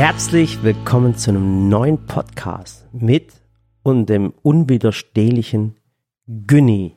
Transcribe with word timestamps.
Herzlich 0.00 0.62
willkommen 0.62 1.14
zu 1.14 1.28
einem 1.28 1.68
neuen 1.68 2.06
Podcast 2.06 2.88
mit 2.90 3.34
und 3.82 4.06
dem 4.06 4.32
unwiderstehlichen 4.40 5.76
Günni. 6.26 6.96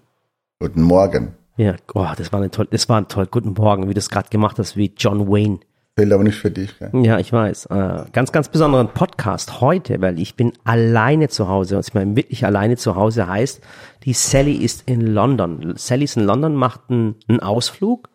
Guten 0.57 0.83
Morgen. 0.83 1.36
Ja, 1.58 1.76
oh, 1.96 2.08
das 2.16 2.31
war 2.31 2.42
ein 2.42 2.50
toll, 2.50 2.70
das 2.71 2.88
war 2.88 3.02
ein 3.02 3.10
toll. 3.10 3.28
Guten 3.29 3.55
Morgen, 3.58 3.89
wie 3.89 3.94
du 3.94 4.00
es 4.00 4.10
gerade 4.10 4.29
gemacht 4.29 4.58
hast, 4.58 4.78
wie 4.78 4.94
John 4.97 5.28
Wayne. 5.28 5.60
Fehlt 5.97 6.13
aber 6.13 6.23
nicht 6.23 6.38
für 6.38 6.50
dich. 6.50 6.79
Gell? 6.79 6.91
Ja, 7.04 7.20
ich 7.20 7.34
weiß. 7.34 7.66
Äh, 7.66 8.05
ganz, 8.13 8.31
ganz 8.31 8.47
besonderen 8.47 8.88
Podcast 8.88 9.59
heute, 9.59 9.99
weil 9.99 10.17
ich 10.17 10.38
bin 10.38 10.54
alleine 10.63 11.27
zu 11.27 11.49
Hause. 11.49 11.75
Und 11.75 11.85
ich 11.85 11.93
meine, 11.93 12.15
wirklich 12.15 12.45
alleine 12.45 12.77
zu 12.77 12.95
Hause 12.95 13.27
heißt, 13.27 13.61
die 14.05 14.13
Sally 14.13 14.54
ist 14.54 14.88
in 14.88 15.01
London. 15.01 15.73
Sally 15.75 16.05
ist 16.05 16.15
in 16.15 16.23
London, 16.23 16.55
macht 16.55 16.89
einen, 16.89 17.15
einen 17.27 17.41
Ausflug 17.41 18.07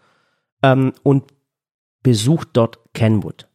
ähm, 0.62 0.94
und 1.02 1.24
besucht 2.02 2.48
dort 2.54 2.78
Kenwood. 2.94 3.47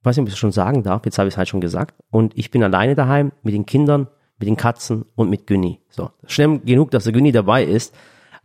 Ich 0.00 0.04
weiß 0.04 0.16
nicht, 0.16 0.22
ob 0.22 0.28
ich 0.28 0.34
es 0.34 0.38
schon 0.38 0.52
sagen 0.52 0.82
darf, 0.82 1.04
jetzt 1.04 1.18
habe 1.18 1.28
ich 1.28 1.34
es 1.34 1.38
halt 1.38 1.48
schon 1.48 1.60
gesagt. 1.60 1.94
Und 2.10 2.36
ich 2.38 2.50
bin 2.50 2.62
alleine 2.62 2.94
daheim 2.94 3.32
mit 3.42 3.54
den 3.54 3.66
Kindern, 3.66 4.06
mit 4.38 4.48
den 4.48 4.56
Katzen 4.56 5.04
und 5.16 5.28
mit 5.28 5.46
Günni. 5.46 5.80
So, 5.90 6.10
schlimm 6.26 6.64
genug, 6.64 6.90
dass 6.92 7.04
der 7.04 7.12
Günni 7.12 7.32
dabei 7.32 7.64
ist. 7.64 7.94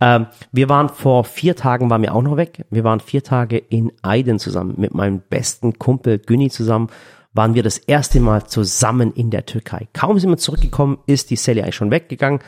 Ähm, 0.01 0.27
wir 0.51 0.67
waren 0.67 0.89
vor 0.89 1.23
vier 1.23 1.55
Tagen, 1.55 1.89
waren 1.89 2.01
wir 2.01 2.15
auch 2.15 2.23
noch 2.23 2.37
weg. 2.37 2.65
Wir 2.71 2.83
waren 2.83 2.99
vier 2.99 3.23
Tage 3.23 3.57
in 3.57 3.91
Aydın 4.01 4.39
zusammen 4.39 4.73
mit 4.77 4.93
meinem 4.93 5.21
besten 5.29 5.77
Kumpel 5.77 6.17
Günni 6.17 6.49
zusammen. 6.49 6.89
Waren 7.33 7.53
wir 7.53 7.63
das 7.63 7.77
erste 7.77 8.19
Mal 8.19 8.45
zusammen 8.45 9.13
in 9.13 9.29
der 9.29 9.45
Türkei. 9.45 9.87
Kaum 9.93 10.19
sind 10.19 10.29
wir 10.29 10.37
zurückgekommen, 10.37 10.97
ist 11.05 11.29
die 11.29 11.35
Sally 11.35 11.61
eigentlich 11.61 11.75
schon 11.75 11.91
weggegangen. 11.91 12.39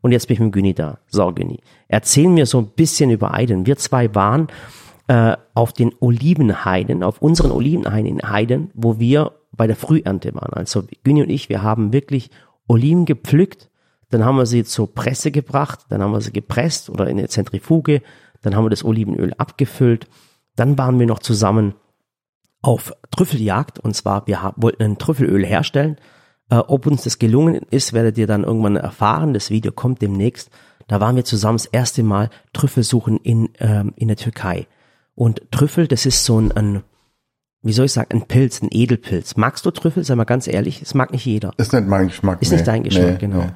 Und 0.00 0.12
jetzt 0.12 0.26
bin 0.28 0.34
ich 0.34 0.40
mit 0.40 0.52
Günni 0.52 0.74
da. 0.74 0.98
So, 1.06 1.32
Günni. 1.32 1.60
Erzähl 1.88 2.28
mir 2.28 2.46
so 2.46 2.58
ein 2.58 2.68
bisschen 2.68 3.10
über 3.10 3.32
Aydın. 3.32 3.64
Wir 3.66 3.76
zwei 3.76 4.14
waren 4.14 4.48
äh, 5.08 5.36
auf 5.54 5.72
den 5.72 5.92
Olivenheiden, 6.00 7.02
auf 7.02 7.20
unseren 7.20 7.50
Olivenheiden 7.50 8.06
in 8.06 8.28
Heiden, 8.28 8.70
wo 8.74 8.98
wir 8.98 9.32
bei 9.52 9.66
der 9.66 9.76
Frühernte 9.76 10.34
waren. 10.34 10.52
Also 10.52 10.84
Günni 11.02 11.22
und 11.22 11.30
ich, 11.30 11.48
wir 11.48 11.62
haben 11.62 11.92
wirklich 11.92 12.30
Oliven 12.66 13.04
gepflückt, 13.04 13.70
dann 14.10 14.24
haben 14.24 14.36
wir 14.36 14.46
sie 14.46 14.64
zur 14.64 14.94
Presse 14.94 15.30
gebracht, 15.30 15.80
dann 15.88 16.02
haben 16.02 16.12
wir 16.12 16.20
sie 16.20 16.32
gepresst 16.32 16.88
oder 16.88 17.08
in 17.08 17.18
eine 17.18 17.28
Zentrifuge, 17.28 18.02
dann 18.42 18.54
haben 18.54 18.64
wir 18.64 18.70
das 18.70 18.84
Olivenöl 18.84 19.34
abgefüllt, 19.34 20.06
dann 20.56 20.78
waren 20.78 20.98
wir 20.98 21.06
noch 21.06 21.18
zusammen 21.18 21.74
auf 22.62 22.92
Trüffeljagd 23.10 23.78
und 23.78 23.94
zwar 23.94 24.26
wir 24.26 24.54
wollten 24.56 24.82
ein 24.82 24.98
Trüffelöl 24.98 25.44
herstellen. 25.44 25.96
Äh, 26.50 26.56
ob 26.56 26.86
uns 26.86 27.04
das 27.04 27.18
gelungen 27.18 27.60
ist, 27.70 27.92
werdet 27.92 28.18
ihr 28.18 28.26
dann 28.26 28.44
irgendwann 28.44 28.76
erfahren. 28.76 29.34
Das 29.34 29.50
Video 29.50 29.72
kommt 29.72 30.00
demnächst. 30.02 30.50
Da 30.86 31.00
waren 31.00 31.16
wir 31.16 31.24
zusammen 31.24 31.58
das 31.58 31.66
erste 31.66 32.02
Mal 32.02 32.30
Trüffel 32.52 32.82
suchen 32.82 33.18
in, 33.18 33.50
ähm, 33.58 33.92
in 33.96 34.08
der 34.08 34.16
Türkei. 34.16 34.66
Und 35.14 35.42
Trüffel, 35.50 35.86
das 35.86 36.06
ist 36.06 36.24
so 36.24 36.40
ein, 36.40 36.52
ein, 36.52 36.82
wie 37.62 37.72
soll 37.72 37.86
ich 37.86 37.92
sagen, 37.92 38.08
ein 38.10 38.26
Pilz, 38.26 38.62
ein 38.62 38.68
Edelpilz. 38.70 39.36
Magst 39.36 39.64
du 39.64 39.70
Trüffel? 39.70 40.04
Sei 40.04 40.14
mal 40.14 40.24
ganz 40.24 40.46
ehrlich, 40.48 40.80
das 40.80 40.94
mag 40.94 41.12
nicht 41.12 41.24
jeder. 41.24 41.52
Ist 41.56 41.72
nicht 41.72 41.86
mein 41.86 42.08
Geschmack. 42.08 42.42
Ist 42.42 42.50
nee. 42.50 42.56
nicht 42.56 42.66
dein 42.66 42.82
Geschmack, 42.82 43.12
Nee, 43.12 43.18
genau. 43.18 43.44
Nee. 43.44 43.52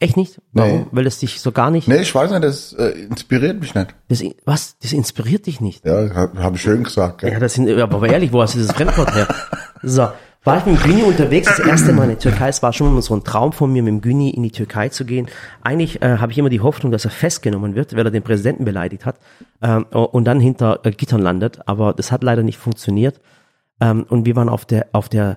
Echt 0.00 0.16
nicht? 0.16 0.40
Warum? 0.52 0.88
Weil 0.90 1.04
das 1.04 1.20
dich 1.20 1.40
so 1.40 1.52
gar 1.52 1.70
nicht. 1.70 1.86
nee, 1.86 1.98
ich 1.98 2.12
weiß 2.12 2.30
nicht, 2.32 2.42
das 2.42 2.72
äh, 2.72 2.88
inspiriert 3.02 3.60
mich 3.60 3.74
nicht. 3.74 3.94
Das, 4.08 4.22
was? 4.44 4.76
Das 4.82 4.92
inspiriert 4.92 5.46
dich 5.46 5.60
nicht. 5.60 5.86
Ja, 5.86 6.12
habe 6.12 6.42
hab 6.42 6.54
ich 6.56 6.62
schön 6.62 6.82
gesagt. 6.82 7.18
Gell? 7.18 7.32
Ja, 7.32 7.38
das 7.38 7.54
sind, 7.54 7.70
aber 7.70 8.08
ehrlich, 8.08 8.32
wo 8.32 8.42
hast 8.42 8.54
du 8.54 8.58
dieses 8.58 8.72
Fremdwort 8.72 9.14
her? 9.14 9.28
So, 9.82 10.08
war 10.46 10.58
ich 10.58 10.64
mit 10.64 10.76
dem 10.76 10.82
Güni 10.84 11.02
unterwegs, 11.02 11.48
das 11.48 11.58
erste 11.58 11.92
Mal 11.92 12.04
in 12.04 12.10
der 12.10 12.18
Türkei. 12.20 12.48
Es 12.48 12.62
war 12.62 12.72
schon 12.72 12.86
immer 12.86 13.02
so 13.02 13.14
ein 13.14 13.24
Traum 13.24 13.52
von 13.52 13.72
mir, 13.72 13.82
mit 13.82 13.90
dem 13.90 14.00
Güni 14.00 14.30
in 14.30 14.44
die 14.44 14.52
Türkei 14.52 14.88
zu 14.88 15.04
gehen. 15.04 15.26
Eigentlich 15.60 16.00
äh, 16.02 16.18
habe 16.18 16.30
ich 16.30 16.38
immer 16.38 16.50
die 16.50 16.60
Hoffnung, 16.60 16.92
dass 16.92 17.04
er 17.04 17.10
festgenommen 17.10 17.74
wird, 17.74 17.96
weil 17.96 18.06
er 18.06 18.12
den 18.12 18.22
Präsidenten 18.22 18.64
beleidigt 18.64 19.04
hat 19.06 19.16
ähm, 19.60 19.86
und 19.86 20.24
dann 20.24 20.38
hinter 20.38 20.78
äh, 20.84 20.92
Gittern 20.92 21.20
landet. 21.20 21.68
Aber 21.68 21.94
das 21.94 22.12
hat 22.12 22.22
leider 22.22 22.44
nicht 22.44 22.58
funktioniert. 22.58 23.20
Ähm, 23.80 24.06
und 24.08 24.24
wir 24.24 24.36
waren 24.36 24.48
auf 24.48 24.64
der 24.64 24.86
auf 24.92 25.08
der 25.08 25.36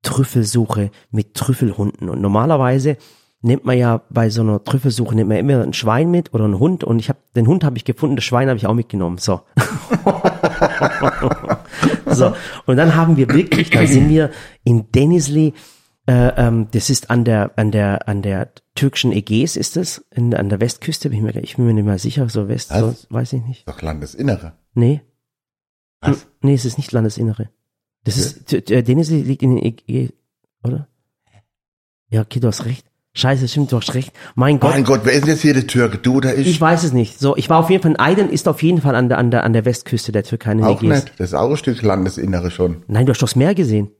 Trüffelsuche 0.00 0.90
mit 1.10 1.34
Trüffelhunden. 1.34 2.08
Und 2.08 2.22
normalerweise 2.22 2.96
nimmt 3.42 3.66
man 3.66 3.76
ja 3.76 4.00
bei 4.08 4.30
so 4.30 4.40
einer 4.40 4.64
Trüffelsuche 4.64 5.14
nimmt 5.14 5.28
man 5.28 5.36
immer 5.36 5.62
ein 5.62 5.74
Schwein 5.74 6.10
mit 6.10 6.32
oder 6.32 6.44
einen 6.44 6.58
Hund. 6.58 6.82
Und 6.82 6.98
ich 6.98 7.10
habe 7.10 7.18
den 7.34 7.46
Hund 7.46 7.62
habe 7.62 7.76
ich 7.76 7.84
gefunden, 7.84 8.16
das 8.16 8.24
Schwein 8.24 8.48
habe 8.48 8.56
ich 8.56 8.66
auch 8.66 8.72
mitgenommen. 8.72 9.18
So. 9.18 9.42
so. 12.16 12.34
Und 12.66 12.76
dann 12.76 12.94
haben 12.96 13.16
wir 13.16 13.28
wirklich, 13.30 13.70
dann 13.70 13.86
sind 13.86 14.08
wir 14.08 14.30
in 14.64 14.90
Denizli, 14.92 15.54
äh, 16.08 16.28
ähm, 16.36 16.68
das 16.72 16.90
ist 16.90 17.10
an 17.10 17.24
der, 17.24 17.58
an 17.58 17.70
der, 17.70 18.08
an 18.08 18.22
der 18.22 18.50
türkischen 18.74 19.12
Ägäis 19.12 19.56
ist 19.56 19.76
es, 19.76 20.04
in, 20.10 20.34
an 20.34 20.48
der 20.48 20.60
Westküste, 20.60 21.10
bin 21.10 21.18
ich, 21.26 21.34
mir, 21.34 21.42
ich 21.42 21.56
bin 21.56 21.66
mir 21.66 21.74
nicht 21.74 21.84
mehr 21.84 21.98
sicher, 21.98 22.28
so 22.28 22.48
West, 22.48 22.68
so, 22.70 22.94
weiß 23.10 23.32
ich 23.34 23.42
nicht. 23.44 23.66
Doch 23.68 23.80
Landesinnere. 23.82 24.52
Nee. 24.74 25.00
Was? 26.00 26.26
Nee, 26.42 26.54
es 26.54 26.64
ist 26.64 26.76
nicht 26.78 26.92
Landesinnere. 26.92 27.48
Das 28.04 28.16
ist, 28.18 28.46
t- 28.46 28.60
t- 28.60 28.82
Denizli 28.82 29.22
liegt 29.22 29.42
in 29.42 29.56
den 29.56 29.64
Ägäis, 29.64 30.12
oder? 30.62 30.88
Ja, 32.08 32.20
okay, 32.20 32.38
du 32.38 32.46
hast 32.48 32.64
recht. 32.66 32.86
Scheiße, 33.16 33.48
stimmt, 33.48 33.72
du 33.72 33.78
hast 33.78 33.94
recht. 33.94 34.12
Mein 34.34 34.60
Gott. 34.60 34.72
Mein 34.72 34.84
Gott, 34.84 35.00
wer 35.04 35.14
ist 35.14 35.22
denn 35.22 35.30
jetzt 35.30 35.40
hier 35.40 35.54
der 35.54 35.66
Türke? 35.66 35.96
Du 35.96 36.16
oder 36.16 36.36
ich? 36.36 36.46
Ich 36.46 36.60
weiß 36.60 36.84
es 36.84 36.92
nicht. 36.92 37.18
So, 37.18 37.34
ich 37.34 37.48
war 37.48 37.58
auf 37.60 37.70
jeden 37.70 37.82
Fall, 37.82 37.96
Aydın 37.96 38.28
ist 38.28 38.46
auf 38.46 38.62
jeden 38.62 38.82
Fall 38.82 38.94
an 38.94 39.08
der, 39.08 39.16
an 39.16 39.30
der, 39.30 39.42
an 39.44 39.54
der 39.54 39.64
Westküste 39.64 40.12
der 40.12 40.22
Türkei, 40.22 40.52
in 40.52 40.62
auch 40.62 40.82
Ägäis. 40.82 41.04
nicht. 41.04 41.18
Das 41.18 41.30
ist 41.30 41.34
auch 41.34 41.48
ein 41.50 41.56
Stück 41.56 41.80
Landesinnere 41.80 42.50
schon. 42.50 42.84
Nein, 42.88 43.06
du 43.06 43.12
hast 43.12 43.22
doch 43.22 43.28
das 43.28 43.36
Meer 43.36 43.54
gesehen. 43.54 43.90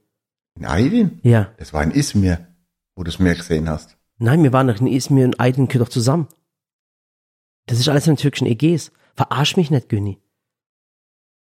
In 0.55 0.65
Aydin? 0.67 1.19
Ja. 1.23 1.49
Das 1.57 1.73
war 1.73 1.81
in 1.81 1.89
Izmir, 1.91 2.47
wo 2.95 3.03
du 3.03 3.09
es 3.09 3.17
mehr 3.17 3.33
gesehen 3.33 3.67
hast. 3.67 3.97
Nein, 4.19 4.43
wir 4.43 4.53
waren 4.53 4.67
doch 4.67 4.79
in 4.79 4.85
Izmir 4.87 5.25
und 5.25 5.39
Aydın 5.39 5.67
doch 5.67 5.89
zusammen. 5.89 6.27
Das 7.65 7.79
ist 7.79 7.89
alles 7.89 8.05
in 8.05 8.13
den 8.13 8.21
türkischen 8.21 8.45
Ägäis. 8.47 8.91
Verarsch 9.15 9.57
mich 9.57 9.71
nicht, 9.71 9.89
Günni. 9.89 10.19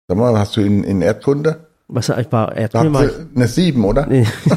Sag 0.08 0.18
mal, 0.18 0.38
hast 0.38 0.58
du 0.58 0.60
in, 0.60 0.84
in 0.84 1.00
Erdkunde? 1.00 1.68
Was 1.88 2.08
ich 2.08 2.32
war, 2.32 2.56
ihr 2.56 2.74
eine 2.74 3.46
Sieben, 3.46 3.84
oder? 3.84 4.06
Nee. 4.06 4.26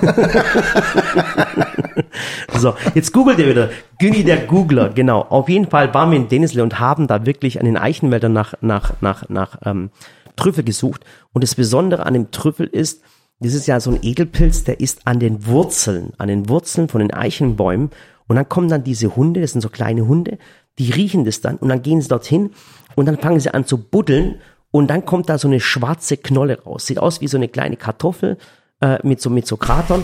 so, 2.58 2.75
jetzt 2.94 3.12
googelt 3.12 3.40
ihr 3.40 3.50
wieder. 3.50 3.69
Günni 4.00 4.24
der 4.24 4.38
Googler, 4.38 4.90
genau. 4.90 5.22
Auf 5.22 5.50
jeden 5.50 5.69
Fall 5.69 5.94
waren 5.94 6.12
wir 6.12 6.18
in 6.18 6.30
Denizli 6.30 6.62
und 6.62 6.80
haben 6.80 7.08
da 7.08 7.25
wirklich 7.25 7.59
an 7.59 7.66
den 7.66 7.78
Eichenwäldern 7.78 8.31
nach, 8.31 8.53
nach, 8.62 9.02
nach, 9.02 9.28
nach 9.28 9.58
ähm, 9.66 9.90
Trüffel 10.36 10.63
gesucht. 10.63 11.03
Und 11.34 11.44
das 11.44 11.56
Besondere 11.56 12.06
an 12.06 12.13
dem 12.13 12.31
Trüffel 12.31 12.68
ist, 12.68 13.02
das 13.40 13.53
ist 13.53 13.68
ja 13.68 13.80
so 13.80 13.92
ein 13.92 14.00
Edelpilz, 14.02 14.63
der 14.63 14.80
ist 14.80 15.02
an 15.06 15.19
den 15.19 15.46
Wurzeln, 15.46 16.13
an 16.18 16.30
den 16.30 16.47
Wurzeln 16.47 16.88
von 16.88 17.00
den 17.00 17.13
Eichenbäumen. 17.13 17.90
Und 18.28 18.38
dann 18.38 18.47
kommen 18.47 18.69
dann 18.69 18.84
diese 18.84 19.16
Hunde, 19.16 19.42
das 19.42 19.52
sind 19.52 19.62
so 19.62 19.69
kleine 19.69 20.07
Hunde, 20.07 20.38
die 20.80 20.92
riechen 20.92 21.25
das 21.25 21.42
dann 21.42 21.57
und 21.57 21.69
dann 21.69 21.81
gehen 21.81 22.02
sie 22.02 22.07
dorthin 22.07 22.52
und 22.96 23.06
dann 23.06 23.18
fangen 23.18 23.40
sie 23.40 23.53
an 23.53 23.66
zu 23.66 23.78
buddeln 23.78 24.36
und 24.75 24.88
dann 24.88 25.06
kommt 25.06 25.30
da 25.30 25.38
so 25.38 25.47
eine 25.47 25.62
schwarze 25.62 26.18
Knolle 26.18 26.62
raus. 26.63 26.86
Sieht 26.86 27.00
aus 27.00 27.22
wie 27.22 27.30
so 27.30 27.38
eine 27.38 27.47
kleine 27.47 27.78
Kartoffel 27.78 28.38
äh, 28.81 28.97
mit 29.08 29.22
so 29.22 29.30
mit 29.30 29.47
so 29.47 29.56
Kratern. 29.56 30.03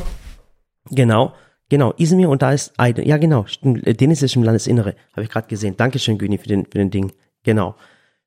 Genau, 0.90 1.34
genau, 1.68 1.94
Izmir 1.98 2.30
und 2.30 2.42
da 2.42 2.54
ist 2.54 2.80
Aydın. 2.80 3.06
Ja, 3.06 3.18
genau, 3.18 3.46
äh, 3.64 3.94
Deniz 3.94 4.22
ist 4.22 4.38
im 4.38 4.44
Landesinnere, 4.44 4.96
habe 5.12 5.24
ich 5.24 5.30
gerade 5.30 5.50
gesehen. 5.50 5.76
Dankeschön, 5.76 6.18
Güni, 6.18 6.38
für 6.38 6.48
den, 6.48 6.64
für 6.68 6.78
den 6.78 6.90
Ding. 6.90 7.12
Genau. 7.44 7.76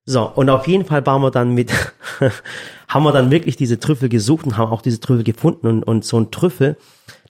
So, 0.05 0.31
und 0.35 0.51
auf 0.51 0.69
jeden 0.69 0.85
Fall 0.85 1.07
waren 1.07 1.23
wir 1.23 1.31
dann 1.31 1.55
mit, 1.55 1.73
haben 2.89 3.05
wir 3.05 3.13
dann 3.13 3.31
wirklich 3.31 3.57
diese 3.57 3.81
Trüffel 3.81 4.11
gesucht 4.11 4.45
und 4.45 4.59
haben 4.59 4.71
auch 4.71 4.83
diese 4.83 5.01
Trüffel 5.01 5.25
gefunden 5.25 5.67
und, 5.67 5.83
und 5.83 6.05
so 6.05 6.21
ein 6.21 6.31
Trüffel, 6.31 6.77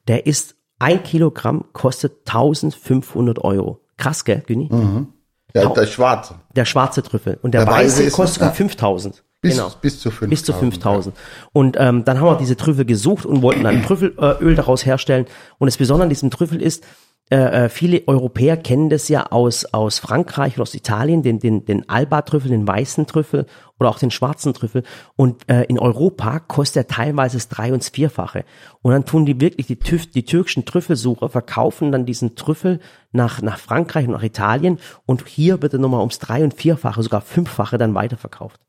der 0.09 0.27
ist 0.27 0.57
ein 0.81 1.05
Kilogramm 1.05 1.67
kostet 1.73 2.27
1500 2.27 3.39
Euro. 3.45 3.81
Krass, 3.97 4.25
gell, 4.25 4.43
Güni? 4.45 4.71
Ja, 4.73 5.07
der 5.54 5.87
Schwarze. 5.87 6.34
Der 6.54 6.65
schwarze 6.65 7.03
Trüffel. 7.03 7.38
Und 7.42 7.53
der, 7.53 7.65
Der 7.65 7.72
weiße 7.72 8.04
weiße 8.04 8.10
kostet 8.10 8.42
ja. 8.42 8.50
5000. 8.50 9.22
Bis, 9.41 9.56
genau. 9.56 9.70
bis 9.81 10.00
zu 10.00 10.10
5000. 10.10 10.31
Bis 10.31 10.44
zu 10.44 10.53
5000. 10.53 11.16
Und 11.53 11.76
ähm, 11.78 12.04
dann 12.04 12.19
haben 12.19 12.26
wir 12.26 12.37
diese 12.37 12.56
Trüffel 12.56 12.84
gesucht 12.84 13.26
und 13.26 13.42
wollten 13.42 13.62
dann 13.62 13.82
Trüffelöl 13.84 14.53
äh, 14.53 14.54
daraus 14.54 14.84
herstellen. 14.84 15.26
Und 15.59 15.66
das 15.66 15.76
Besondere 15.76 16.04
an 16.04 16.09
diesem 16.09 16.31
Trüffel 16.31 16.60
ist, 16.60 16.84
äh, 17.31 17.65
äh, 17.65 17.69
viele 17.71 18.07
Europäer 18.07 18.59
kennen 18.59 18.91
das 18.91 19.09
ja 19.09 19.27
aus, 19.33 19.65
aus 19.73 19.99
Frankreich 19.99 20.55
oder 20.55 20.62
aus 20.62 20.75
Italien, 20.75 21.23
den, 21.23 21.39
den, 21.39 21.65
den 21.65 21.89
Alba-Trüffel, 21.89 22.51
den 22.51 22.69
weißen 22.69 23.07
Trüffel 23.07 23.47
oder 23.81 23.89
auch 23.89 23.99
den 23.99 24.11
schwarzen 24.11 24.53
Trüffel. 24.53 24.83
Und 25.17 25.49
äh, 25.49 25.63
in 25.65 25.79
Europa 25.79 26.39
kostet 26.39 26.84
er 26.84 26.95
teilweise 26.95 27.39
das 27.39 27.48
Drei- 27.48 27.72
und 27.72 27.83
das 27.83 27.89
Vierfache. 27.89 28.45
Und 28.83 28.93
dann 28.93 29.07
tun 29.07 29.25
die 29.25 29.41
wirklich, 29.41 29.66
die, 29.66 29.78
TÜV, 29.78 30.10
die 30.10 30.27
türkischen 30.27 30.66
Trüffelsucher 30.66 31.31
verkaufen 31.31 31.93
dann 31.93 32.04
diesen 32.04 32.37
Trüffel 32.37 32.78
nach, 33.10 33.41
nach 33.41 33.59
Frankreich 33.59 34.07
und 34.07 34.13
nach 34.13 34.22
Italien. 34.22 34.78
Und 35.07 35.27
hier 35.27 35.63
wird 35.63 35.72
er 35.72 35.78
nochmal 35.78 36.01
ums 36.01 36.19
Drei- 36.19 36.45
und 36.45 36.53
Vierfache, 36.53 37.03
sogar 37.03 37.22
Fünffache 37.22 37.78
dann 37.78 37.95
weiterverkauft. 37.95 38.60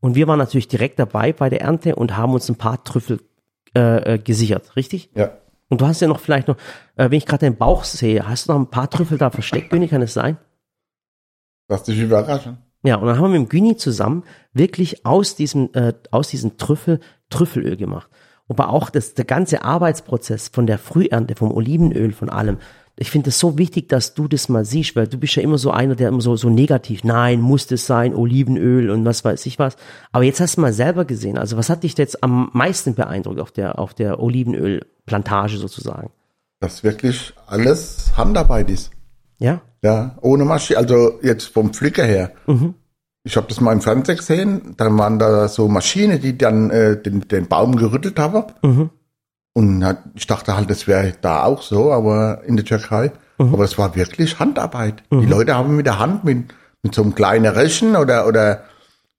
Und 0.00 0.14
wir 0.14 0.26
waren 0.26 0.38
natürlich 0.38 0.68
direkt 0.68 0.98
dabei 0.98 1.34
bei 1.34 1.50
der 1.50 1.60
Ernte 1.60 1.94
und 1.94 2.16
haben 2.16 2.32
uns 2.32 2.48
ein 2.48 2.56
paar 2.56 2.82
Trüffel 2.82 3.20
äh, 3.76 4.14
äh, 4.14 4.18
gesichert, 4.18 4.76
richtig? 4.76 5.10
Ja. 5.14 5.32
Und 5.72 5.80
du 5.80 5.86
hast 5.86 6.02
ja 6.02 6.06
noch 6.06 6.20
vielleicht 6.20 6.48
noch, 6.48 6.58
äh, 6.96 7.04
wenn 7.04 7.12
ich 7.16 7.24
gerade 7.24 7.46
den 7.46 7.56
Bauch 7.56 7.84
sehe, 7.84 8.28
hast 8.28 8.46
du 8.46 8.52
noch 8.52 8.60
ein 8.60 8.66
paar 8.66 8.90
Trüffel 8.90 9.16
da 9.16 9.30
versteckt, 9.30 9.70
Güni, 9.70 9.88
kann 9.88 10.02
es 10.02 10.12
sein? 10.12 10.36
Lass 11.66 11.84
dich 11.84 11.98
überraschen. 11.98 12.58
Ja, 12.82 12.96
und 12.96 13.06
dann 13.06 13.16
haben 13.16 13.32
wir 13.32 13.40
mit 13.40 13.48
dem 13.48 13.50
Güni 13.50 13.78
zusammen 13.78 14.24
wirklich 14.52 15.06
aus 15.06 15.34
diesem, 15.34 15.70
äh, 15.72 15.94
aus 16.10 16.28
diesem 16.28 16.58
Trüffel 16.58 17.00
Trüffelöl 17.30 17.78
gemacht. 17.78 18.10
Aber 18.48 18.68
auch 18.68 18.90
das, 18.90 19.14
der 19.14 19.24
ganze 19.24 19.64
Arbeitsprozess 19.64 20.48
von 20.48 20.66
der 20.66 20.76
Frühernte, 20.76 21.36
vom 21.36 21.50
Olivenöl, 21.50 22.12
von 22.12 22.28
allem, 22.28 22.58
ich 22.96 23.10
finde 23.10 23.30
es 23.30 23.38
so 23.38 23.56
wichtig, 23.56 23.88
dass 23.88 24.12
du 24.12 24.28
das 24.28 24.50
mal 24.50 24.66
siehst, 24.66 24.94
weil 24.94 25.08
du 25.08 25.16
bist 25.16 25.36
ja 25.36 25.42
immer 25.42 25.56
so 25.56 25.70
einer, 25.70 25.94
der 25.94 26.08
immer 26.08 26.20
so, 26.20 26.36
so 26.36 26.50
negativ, 26.50 27.02
nein, 27.02 27.40
muss 27.40 27.66
das 27.66 27.86
sein, 27.86 28.14
Olivenöl 28.14 28.90
und 28.90 29.06
was 29.06 29.24
weiß 29.24 29.46
ich 29.46 29.58
was. 29.58 29.76
Aber 30.12 30.24
jetzt 30.24 30.40
hast 30.40 30.58
du 30.58 30.60
mal 30.60 30.74
selber 30.74 31.06
gesehen. 31.06 31.38
Also 31.38 31.56
was 31.56 31.70
hat 31.70 31.82
dich 31.82 31.96
jetzt 31.96 32.22
am 32.22 32.50
meisten 32.52 32.94
beeindruckt 32.94 33.40
auf 33.40 33.52
der, 33.52 33.78
auf 33.78 33.94
der 33.94 34.20
Olivenölplantage 35.06 35.58
sozusagen? 35.58 36.10
Dass 36.60 36.84
wirklich 36.84 37.34
alles 37.46 38.12
Handarbeit 38.16 38.70
ist. 38.70 38.90
Ja? 39.38 39.60
Ja, 39.82 40.16
ohne 40.20 40.44
Maschine, 40.44 40.78
also 40.78 41.18
jetzt 41.22 41.46
vom 41.46 41.72
Pflücker 41.72 42.04
her. 42.04 42.32
Ich 43.24 43.36
habe 43.36 43.48
das 43.48 43.60
mal 43.60 43.72
im 43.72 43.80
Fernsehen 43.80 44.16
gesehen, 44.16 44.74
dann 44.76 44.96
waren 44.98 45.18
da 45.18 45.48
so 45.48 45.68
Maschinen, 45.68 46.20
die 46.20 46.38
dann 46.38 46.70
äh, 46.70 47.00
den, 47.00 47.26
den 47.28 47.48
Baum 47.48 47.76
gerüttelt 47.76 48.18
haben. 48.18 48.44
Und 49.54 49.84
hat, 49.84 49.98
ich 50.14 50.26
dachte 50.26 50.56
halt, 50.56 50.70
das 50.70 50.86
wäre 50.86 51.14
da 51.20 51.44
auch 51.44 51.62
so, 51.62 51.92
aber 51.92 52.42
in 52.44 52.56
der 52.56 52.64
Türkei. 52.64 53.12
Aber 53.52 53.64
es 53.64 53.76
war 53.76 53.96
wirklich 53.96 54.38
Handarbeit. 54.38 55.02
Die 55.10 55.26
Leute 55.26 55.56
haben 55.56 55.74
mit 55.74 55.86
der 55.86 55.98
Hand, 55.98 56.22
mit, 56.22 56.54
mit 56.82 56.94
so 56.94 57.02
einem 57.02 57.14
kleinen 57.16 57.52
Rechen 57.52 57.96
oder, 57.96 58.28
oder 58.28 58.62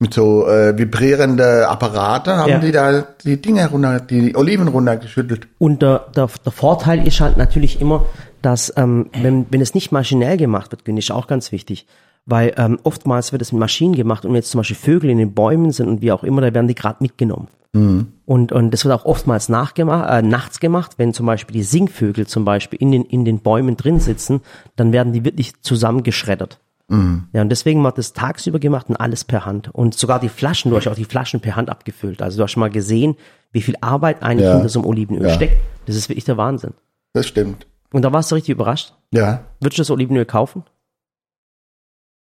mit 0.03 0.13
so 0.13 0.45
äh, 0.47 0.77
vibrierende 0.77 1.67
Apparate, 1.67 2.38
haben 2.38 2.50
Ja. 2.51 2.59
die 2.59 2.71
da 2.71 3.03
die 3.25 3.41
Dinge 3.41 3.67
runter, 3.69 4.00
die 4.00 4.35
Oliven 4.35 4.67
runtergeschüttelt. 4.67 5.47
Und 5.57 5.81
der, 5.81 6.05
der, 6.15 6.29
der 6.45 6.51
Vorteil 6.51 7.07
ist 7.07 7.19
halt 7.21 7.38
natürlich 7.38 7.81
immer, 7.81 8.05
dass 8.44 8.71
ähm, 8.77 9.09
wenn, 9.19 9.47
wenn 9.50 9.61
es 9.61 9.73
nicht 9.73 9.91
maschinell 9.91 10.38
gemacht 10.38 10.71
wird, 10.71 10.83
finde 10.83 11.00
ich 11.00 11.11
auch 11.11 11.25
ganz 11.27 11.51
wichtig. 11.51 11.88
Weil 12.25 12.53
ähm, 12.57 12.79
oftmals 12.83 13.31
wird 13.31 13.41
es 13.41 13.51
mit 13.51 13.59
Maschinen 13.59 13.95
gemacht 13.95 14.23
und 14.23 14.29
wenn 14.31 14.35
jetzt 14.35 14.51
zum 14.51 14.59
Beispiel 14.59 14.77
Vögel 14.77 15.09
in 15.09 15.17
den 15.17 15.33
Bäumen 15.33 15.71
sind 15.71 15.88
und 15.88 16.01
wie 16.01 16.11
auch 16.11 16.23
immer, 16.23 16.41
da 16.41 16.53
werden 16.53 16.67
die 16.67 16.75
gerade 16.75 16.97
mitgenommen. 17.01 17.47
Und, 17.75 18.51
und 18.51 18.69
das 18.71 18.85
wird 18.85 18.94
auch 18.94 19.06
oftmals 19.06 19.49
nachgemacht, 19.49 20.07
äh, 20.07 20.21
nachts 20.21 20.59
gemacht, 20.59 20.91
wenn 20.97 21.11
zum 21.11 21.25
Beispiel 21.25 21.56
die 21.56 21.63
Singvögel 21.63 22.27
zum 22.27 22.45
Beispiel 22.45 22.79
in 22.79 22.91
den, 22.91 23.03
in 23.03 23.25
den 23.25 23.39
Bäumen 23.39 23.77
drin 23.77 23.99
sitzen, 23.99 24.41
dann 24.75 24.91
werden 24.91 25.11
die 25.11 25.25
wirklich 25.25 25.59
zusammengeschreddert. 25.61 26.59
Ja, 26.89 27.41
und 27.41 27.50
deswegen 27.50 27.81
wird 27.83 27.97
das 27.97 28.13
tagsüber 28.13 28.59
gemacht 28.59 28.88
und 28.89 28.97
alles 28.97 29.24
per 29.24 29.45
Hand. 29.45 29.74
Und 29.74 29.95
sogar 29.95 30.19
die 30.19 30.30
Flaschen, 30.30 30.69
du 30.69 30.77
hast 30.77 30.88
auch 30.88 30.94
die 30.95 31.06
Flaschen 31.06 31.39
per 31.39 31.56
Hand 31.56 31.69
abgefüllt. 31.71 32.21
Also 32.21 32.38
du 32.38 32.44
hast 32.44 32.51
schon 32.51 32.59
mal 32.62 32.69
gesehen, 32.69 33.15
wie 33.51 33.62
viel 33.62 33.75
Arbeit 33.81 34.21
eigentlich 34.21 34.45
Ja. 34.47 34.53
hinter 34.53 34.69
so 34.69 34.80
einem 34.80 34.88
Olivenöl 34.89 35.27
Ja. 35.27 35.33
steckt. 35.33 35.57
Das 35.88 35.95
ist 35.95 36.09
wirklich 36.09 36.25
der 36.25 36.38
Wahnsinn. 36.38 36.74
Das 37.13 37.25
stimmt. 37.25 37.65
Und 37.91 38.03
da 38.03 38.12
warst 38.13 38.30
du 38.30 38.35
richtig 38.35 38.51
überrascht. 38.53 38.94
Ja. 39.12 39.44
Würdest 39.59 39.80
du 39.80 39.81
das 39.81 39.89
Olivenöl 39.91 40.25
kaufen? 40.25 40.63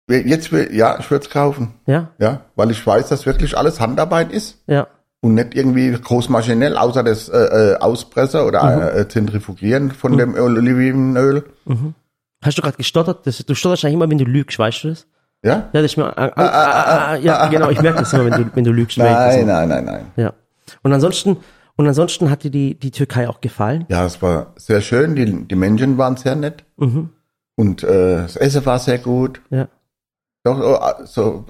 Jetzt, 0.10 0.52
will- 0.52 0.70
ja, 0.74 0.98
ich 1.00 1.10
würde 1.10 1.26
es 1.26 1.32
kaufen. 1.32 1.74
Ja, 1.88 2.10
Ja, 2.20 2.42
weil 2.56 2.70
ich 2.72 2.86
weiß, 2.86 3.10
dass 3.10 3.26
wirklich 3.26 3.58
alles 3.58 3.80
Handarbeit 3.80 4.32
ist 4.32 4.62
ja, 4.68 4.88
und 5.22 5.34
nicht 5.34 5.56
irgendwie 5.56 5.92
groß 5.92 6.30
maschinell, 6.30 6.78
außer 6.78 7.04
das 7.04 7.28
äh, 7.30 7.38
äh, 7.74 7.76
Auspresser 7.78 8.46
oder 8.46 8.96
äh, 8.96 9.08
Zentrifugieren 9.08 9.90
von 9.92 10.16
dem 10.18 10.36
Olivenöl. 10.36 11.44
Hast 12.46 12.58
du 12.58 12.62
gerade 12.62 12.78
gestottert? 12.78 13.26
Das, 13.26 13.38
du 13.38 13.56
stotterst 13.56 13.84
eigentlich 13.84 13.96
immer, 13.96 14.10
wenn 14.10 14.18
du 14.18 14.26
lügst, 14.26 14.60
weißt 14.60 14.84
du 14.84 14.90
das? 14.90 15.08
Ja? 15.44 15.70
Ja, 15.74 15.82
das 15.82 15.86
ist 15.86 15.98
mir, 15.98 16.16
äh, 16.16 16.26
äh, 16.26 16.32
äh, 16.38 17.20
äh, 17.20 17.26
ja, 17.26 17.48
genau, 17.48 17.70
ich 17.70 17.82
merke 17.82 18.00
das 18.00 18.14
immer, 18.14 18.26
wenn 18.26 18.44
du, 18.44 18.52
wenn 18.56 18.64
du 18.64 18.72
lügst. 18.72 18.98
Nein, 18.98 19.46
nein, 19.46 19.68
nein, 19.68 19.86
nein. 19.86 20.06
Ja. 20.16 20.34
Und 20.84 20.94
ansonsten, 20.94 21.38
und 21.76 21.88
ansonsten 21.88 22.30
hat 22.30 22.44
dir 22.44 22.52
die, 22.52 22.78
die 22.78 22.92
Türkei 22.92 23.28
auch 23.28 23.42
gefallen? 23.42 23.86
Ja, 23.90 24.06
es 24.06 24.22
war 24.22 24.54
sehr 24.58 24.82
schön. 24.82 25.16
Die, 25.16 25.48
die 25.48 25.56
Menschen 25.56 25.98
waren 25.98 26.18
sehr 26.18 26.36
nett. 26.36 26.64
Und 27.56 27.84
äh, 27.84 28.18
das 28.18 28.36
Essen 28.36 28.66
war 28.66 28.80
sehr 28.80 29.00
gut. 29.00 29.42
Ja. 29.50 29.68
Doch, 30.44 30.60
äh, 30.60 31.06
so 31.06 31.46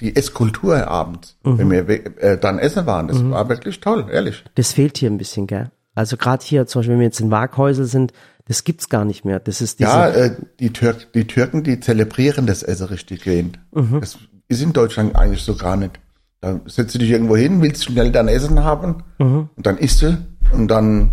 die 0.00 0.16
Esskultur 0.16 0.88
abends, 0.88 1.36
wenn 1.42 1.70
wir 1.70 1.88
äh, 1.88 2.38
dann 2.38 2.58
essen 2.58 2.86
waren, 2.86 3.06
das 3.06 3.22
war 3.30 3.48
wirklich 3.48 3.80
toll, 3.80 4.06
ehrlich. 4.10 4.44
Das 4.54 4.72
fehlt 4.72 4.98
hier 4.98 5.10
ein 5.10 5.18
bisschen, 5.18 5.46
gell? 5.46 5.70
Also 5.94 6.16
gerade 6.16 6.42
hier, 6.44 6.66
zum 6.66 6.80
Beispiel, 6.80 6.94
wenn 6.94 7.00
wir 7.00 7.06
jetzt 7.06 7.20
in 7.20 7.30
Waghäusel 7.30 7.84
sind, 7.84 8.12
das 8.50 8.64
gibt's 8.64 8.88
gar 8.88 9.04
nicht 9.04 9.24
mehr. 9.24 9.38
Das 9.38 9.60
ist 9.60 9.78
diese, 9.78 9.88
Ja, 9.88 10.08
äh, 10.08 10.34
die, 10.58 10.72
Türk, 10.72 11.12
die 11.12 11.24
Türken, 11.28 11.62
die 11.62 11.78
zelebrieren 11.78 12.48
das 12.48 12.64
Essen 12.64 12.88
richtig 12.88 13.22
gehend. 13.22 13.60
Das 13.70 14.18
ist 14.48 14.60
in 14.60 14.72
Deutschland 14.72 15.14
eigentlich 15.14 15.44
so 15.44 15.54
gar 15.54 15.76
nicht. 15.76 16.00
Da 16.40 16.58
setzt 16.66 16.96
du 16.96 16.98
dich 16.98 17.10
irgendwo 17.10 17.36
hin, 17.36 17.62
willst 17.62 17.84
schnell 17.84 18.10
dein 18.10 18.26
Essen 18.26 18.64
haben 18.64 19.04
und 19.18 19.50
dann 19.56 19.78
isst 19.78 20.02
du 20.02 20.18
und 20.52 20.66
dann 20.66 21.12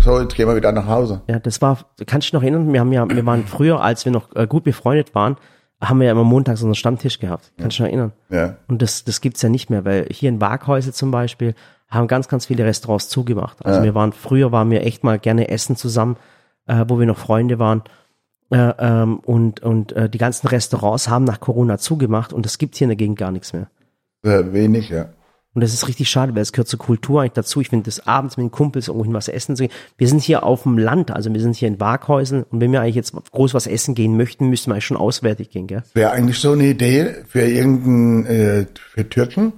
so, 0.00 0.20
jetzt 0.20 0.34
gehen 0.34 0.48
wir 0.48 0.56
wieder 0.56 0.72
nach 0.72 0.88
Hause. 0.88 1.22
Ja, 1.28 1.38
das 1.38 1.62
war, 1.62 1.78
kannst 2.06 2.26
du 2.26 2.30
dich 2.30 2.32
noch 2.32 2.42
erinnern? 2.42 2.72
Wir 2.72 2.80
haben 2.80 2.92
ja, 2.92 3.08
wir 3.08 3.24
waren 3.24 3.46
früher, 3.46 3.80
als 3.80 4.04
wir 4.04 4.10
noch 4.10 4.34
äh, 4.34 4.48
gut 4.48 4.64
befreundet 4.64 5.14
waren, 5.14 5.36
haben 5.80 6.00
wir 6.00 6.06
ja 6.06 6.12
immer 6.12 6.24
montags 6.24 6.60
unseren 6.60 6.74
Stammtisch 6.74 7.20
gehabt. 7.20 7.52
Kannst 7.56 7.78
du 7.78 7.84
dich 7.84 7.92
noch 7.92 7.98
erinnern? 7.98 8.12
Ja. 8.30 8.56
Und 8.66 8.82
das, 8.82 9.04
das 9.04 9.20
gibt's 9.20 9.42
ja 9.42 9.48
nicht 9.48 9.70
mehr, 9.70 9.84
weil 9.84 10.08
hier 10.10 10.28
in 10.28 10.40
Waghäusel 10.40 10.92
zum 10.92 11.12
Beispiel 11.12 11.54
haben 11.88 12.08
ganz, 12.08 12.26
ganz 12.26 12.46
viele 12.46 12.64
Restaurants 12.64 13.08
zugemacht. 13.08 13.64
Also 13.64 13.84
wir 13.84 13.94
waren, 13.94 14.12
früher 14.12 14.50
waren 14.50 14.70
wir 14.72 14.84
echt 14.84 15.04
mal 15.04 15.20
gerne 15.20 15.48
essen 15.50 15.76
zusammen, 15.76 16.16
äh, 16.68 16.84
wo 16.86 16.98
wir 16.98 17.06
noch 17.06 17.18
Freunde 17.18 17.58
waren. 17.58 17.82
Äh, 18.50 18.72
ähm, 18.78 19.18
und 19.18 19.60
und 19.60 19.92
äh, 19.92 20.08
die 20.08 20.18
ganzen 20.18 20.46
Restaurants 20.46 21.08
haben 21.08 21.24
nach 21.24 21.40
Corona 21.40 21.76
zugemacht 21.78 22.32
und 22.32 22.46
es 22.46 22.56
gibt 22.56 22.76
hier 22.76 22.86
in 22.86 22.90
der 22.90 22.96
Gegend 22.96 23.18
gar 23.18 23.30
nichts 23.30 23.52
mehr. 23.52 23.68
Sehr 24.22 24.52
wenig, 24.52 24.88
ja. 24.88 25.10
Und 25.54 25.62
das 25.62 25.74
ist 25.74 25.88
richtig 25.88 26.08
schade, 26.08 26.34
weil 26.34 26.42
es 26.42 26.52
gehört 26.52 26.68
zur 26.68 26.78
Kultur 26.78 27.20
eigentlich 27.20 27.32
dazu. 27.32 27.60
Ich 27.60 27.68
finde 27.68 27.86
das 27.86 28.06
abends 28.06 28.36
mit 28.36 28.44
den 28.44 28.50
Kumpels 28.50 28.88
irgendwohin 28.88 29.14
was 29.14 29.28
essen 29.28 29.56
zu 29.56 29.64
gehen. 29.64 29.72
Wir 29.96 30.06
sind 30.06 30.22
hier 30.22 30.44
auf 30.44 30.62
dem 30.62 30.78
Land, 30.78 31.10
also 31.10 31.32
wir 31.32 31.40
sind 31.40 31.56
hier 31.56 31.68
in 31.68 31.80
Waghäusel 31.80 32.46
und 32.50 32.60
wenn 32.60 32.70
wir 32.70 32.80
eigentlich 32.80 32.94
jetzt 32.94 33.12
groß 33.32 33.54
was 33.54 33.66
essen 33.66 33.94
gehen 33.94 34.16
möchten, 34.16 34.48
müssten 34.48 34.70
wir 34.70 34.74
eigentlich 34.74 34.86
schon 34.86 34.96
auswärtig 34.96 35.50
gehen, 35.50 35.66
gell? 35.66 35.82
Wäre 35.94 36.12
eigentlich 36.12 36.38
so 36.38 36.52
eine 36.52 36.68
Idee 36.68 37.16
für 37.26 37.42
irgendeinen, 37.42 38.26
äh, 38.26 38.66
für 38.74 39.08
Türken, 39.08 39.52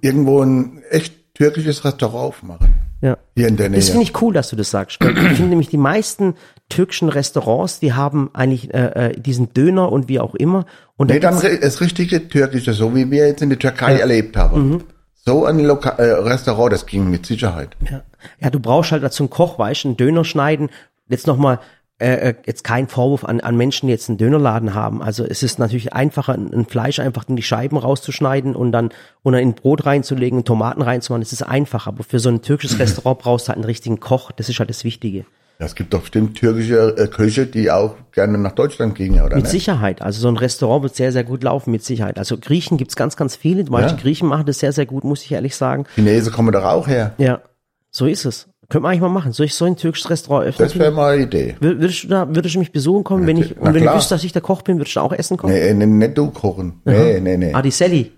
irgendwo 0.00 0.42
ein 0.42 0.82
echt 0.90 1.34
türkisches 1.34 1.84
Restaurant 1.84 2.28
aufmachen. 2.28 2.74
Ja. 3.02 3.18
Hier 3.36 3.48
in 3.48 3.56
der 3.56 3.68
Nähe. 3.68 3.80
Das 3.80 3.90
finde 3.90 4.04
ich 4.04 4.22
cool, 4.22 4.32
dass 4.32 4.48
du 4.50 4.56
das 4.56 4.70
sagst. 4.70 4.98
Ich 5.02 5.08
finde 5.08 5.50
nämlich 5.50 5.68
die 5.68 5.76
meisten 5.76 6.34
türkischen 6.68 7.08
Restaurants, 7.08 7.80
die 7.80 7.92
haben 7.92 8.30
eigentlich 8.32 8.72
äh, 8.72 9.10
äh, 9.10 9.20
diesen 9.20 9.52
Döner 9.52 9.90
und 9.90 10.08
wie 10.08 10.20
auch 10.20 10.36
immer. 10.36 10.66
Und 10.96 11.10
Nee, 11.10 11.18
da 11.18 11.32
dann 11.32 11.60
das 11.60 11.80
richtige 11.80 12.28
türkische, 12.28 12.72
so 12.72 12.94
wie 12.94 13.10
wir 13.10 13.26
jetzt 13.26 13.42
in 13.42 13.50
der 13.50 13.58
Türkei 13.58 13.98
erlebt 13.98 14.36
haben. 14.36 14.70
Mhm. 14.70 14.84
So 15.14 15.44
ein 15.44 15.58
Loka 15.58 15.90
äh, 15.90 16.12
Restaurant, 16.12 16.72
das 16.72 16.86
ging 16.86 17.10
mit 17.10 17.26
Sicherheit. 17.26 17.76
ja. 17.90 18.02
ja, 18.40 18.50
du 18.50 18.60
brauchst 18.60 18.92
halt 18.92 19.02
dazu 19.02 19.24
einen 19.24 19.30
Koch, 19.30 19.58
weißt 19.58 19.84
du, 19.84 19.88
einen 19.88 19.96
Döner 19.96 20.24
schneiden. 20.24 20.70
Jetzt 21.08 21.26
nochmal, 21.26 21.58
äh, 22.02 22.30
äh, 22.30 22.34
jetzt 22.46 22.64
kein 22.64 22.88
Vorwurf 22.88 23.24
an, 23.24 23.40
an 23.40 23.56
Menschen, 23.56 23.86
die 23.86 23.92
jetzt 23.92 24.08
einen 24.08 24.18
Dönerladen 24.18 24.74
haben. 24.74 25.02
Also 25.02 25.24
es 25.24 25.42
ist 25.42 25.58
natürlich 25.58 25.92
einfacher, 25.92 26.32
ein, 26.34 26.66
Fleisch 26.66 26.98
einfach 26.98 27.28
in 27.28 27.36
die 27.36 27.42
Scheiben 27.42 27.76
rauszuschneiden 27.76 28.56
und 28.56 28.72
dann, 28.72 28.90
und 29.22 29.34
dann 29.34 29.42
in 29.42 29.54
Brot 29.54 29.86
reinzulegen 29.86 30.44
Tomaten 30.44 30.82
reinzumachen. 30.82 31.22
Das 31.22 31.32
ist 31.32 31.42
einfach. 31.42 31.86
Aber 31.86 32.02
für 32.02 32.18
so 32.18 32.28
ein 32.28 32.42
türkisches 32.42 32.78
Restaurant 32.80 33.20
brauchst 33.20 33.46
du 33.46 33.48
halt 33.50 33.58
einen 33.58 33.64
richtigen 33.64 34.00
Koch. 34.00 34.32
Das 34.32 34.48
ist 34.48 34.58
halt 34.58 34.68
das 34.68 34.82
Wichtige. 34.84 35.24
Ja, 35.60 35.66
es 35.66 35.76
gibt 35.76 35.94
doch 35.94 36.00
bestimmt 36.00 36.36
türkische 36.36 36.96
äh, 36.98 37.06
Köche, 37.06 37.46
die 37.46 37.70
auch 37.70 37.94
gerne 38.10 38.36
nach 38.36 38.52
Deutschland 38.52 38.96
gingen, 38.96 39.20
oder 39.22 39.36
Mit 39.36 39.44
nicht? 39.44 39.52
Sicherheit. 39.52 40.02
Also 40.02 40.20
so 40.20 40.28
ein 40.28 40.36
Restaurant 40.36 40.82
wird 40.82 40.96
sehr, 40.96 41.12
sehr 41.12 41.22
gut 41.22 41.44
laufen, 41.44 41.70
mit 41.70 41.84
Sicherheit. 41.84 42.18
Also 42.18 42.36
Griechen 42.36 42.78
gibt's 42.78 42.96
ganz, 42.96 43.16
ganz 43.16 43.36
viele. 43.36 43.70
Weißt, 43.70 43.90
Ja. 43.90 43.96
die 43.96 44.02
Griechen 44.02 44.26
machen 44.28 44.44
das 44.46 44.58
sehr, 44.58 44.72
sehr 44.72 44.86
gut, 44.86 45.04
muss 45.04 45.22
ich 45.22 45.30
ehrlich 45.30 45.54
sagen. 45.54 45.84
Chinesen 45.94 46.32
kommen 46.32 46.52
doch 46.52 46.64
auch 46.64 46.88
her. 46.88 47.12
Ja, 47.18 47.42
so 47.92 48.06
ist 48.06 48.24
es. 48.24 48.48
Könnte 48.72 48.82
man 48.84 48.90
eigentlich 48.92 49.02
mal 49.02 49.08
machen. 49.10 49.32
Soll 49.32 49.44
ich 49.46 49.54
so 49.54 49.66
ein 49.66 49.76
türkisches 49.76 50.08
Restaurant 50.08 50.46
öffnen? 50.46 50.66
Das 50.66 50.78
wäre 50.78 50.90
mal 50.90 51.12
eine 51.12 51.24
Idee. 51.24 51.56
Wür- 51.60 51.78
Würdest 51.78 52.04
du 52.04 52.08
da, 52.08 52.34
würdest 52.34 52.54
du 52.54 52.58
mich 52.58 52.72
besuchen 52.72 53.04
kommen, 53.04 53.26
wenn 53.26 53.36
ich, 53.36 53.54
Na 53.60 53.68
und 53.68 53.74
wenn 53.74 53.82
klar. 53.82 53.92
du 53.94 53.98
wüsstest, 53.98 54.12
dass 54.12 54.24
ich 54.24 54.32
der 54.32 54.40
Koch 54.40 54.62
bin, 54.62 54.78
würdest 54.78 54.96
du 54.96 55.00
auch 55.00 55.12
essen 55.12 55.36
kommen? 55.36 55.52
Nee, 55.52 55.74
nee, 55.74 55.84
nicht 55.84 56.16
du 56.16 56.30
kochen. 56.30 56.80
Nee, 56.86 57.20
nee, 57.20 57.36
nee. 57.36 57.52
Ah, 57.52 57.60
die 57.60 57.70
Sally. 57.70 58.12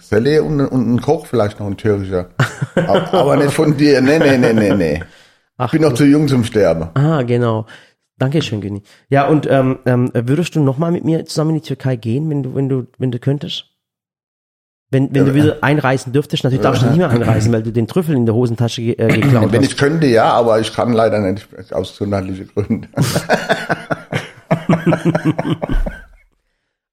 Selle 0.00 0.42
und, 0.42 0.60
und 0.60 0.94
ein 0.94 1.00
Koch 1.02 1.26
vielleicht 1.26 1.60
noch 1.60 1.66
ein 1.66 1.76
türkischer. 1.76 2.30
aber, 2.74 3.12
aber 3.14 3.36
nicht 3.36 3.52
von 3.52 3.76
dir. 3.76 4.00
Nee, 4.00 4.18
nee, 4.18 4.38
nee, 4.38 4.52
nee, 4.54 4.74
nee. 4.74 5.02
Ich 5.62 5.70
bin 5.72 5.82
noch 5.82 5.92
zu 5.92 6.04
jung 6.04 6.26
zum 6.28 6.44
Sterben. 6.44 6.88
Ah, 6.94 7.22
genau. 7.22 7.66
Dankeschön, 8.18 8.60
Günni. 8.60 8.82
Ja, 9.08 9.26
und 9.28 9.46
ähm, 9.50 9.78
ähm, 9.86 10.10
würdest 10.14 10.54
du 10.56 10.60
nochmal 10.60 10.92
mit 10.92 11.04
mir 11.04 11.24
zusammen 11.26 11.50
in 11.50 11.56
die 11.56 11.66
Türkei 11.68 11.96
gehen, 11.96 12.28
wenn 12.30 12.42
du, 12.42 12.54
wenn 12.54 12.68
du, 12.68 12.86
wenn 12.98 13.10
du 13.10 13.18
könntest? 13.18 13.66
Wenn, 14.92 15.14
wenn 15.14 15.24
du 15.24 15.34
wieder 15.34 15.58
einreisen 15.62 16.12
dürftest, 16.12 16.42
natürlich 16.42 16.62
darfst 16.62 16.82
du 16.82 16.86
nicht 16.86 16.96
mehr 16.98 17.10
einreisen, 17.10 17.52
weil 17.54 17.62
du 17.62 17.70
den 17.70 17.86
Trüffel 17.86 18.16
in 18.16 18.26
der 18.26 18.34
Hosentasche 18.34 18.82
äh, 18.82 19.08
geklaut 19.20 19.52
Wenn 19.52 19.62
hast. 19.62 19.70
ich 19.70 19.76
könnte, 19.76 20.06
ja, 20.08 20.32
aber 20.32 20.58
ich 20.60 20.72
kann 20.74 20.92
leider 20.92 21.20
nicht 21.20 21.46
aus 21.72 21.92
gesundheitlichen 21.92 22.48
Gründen. 22.48 22.88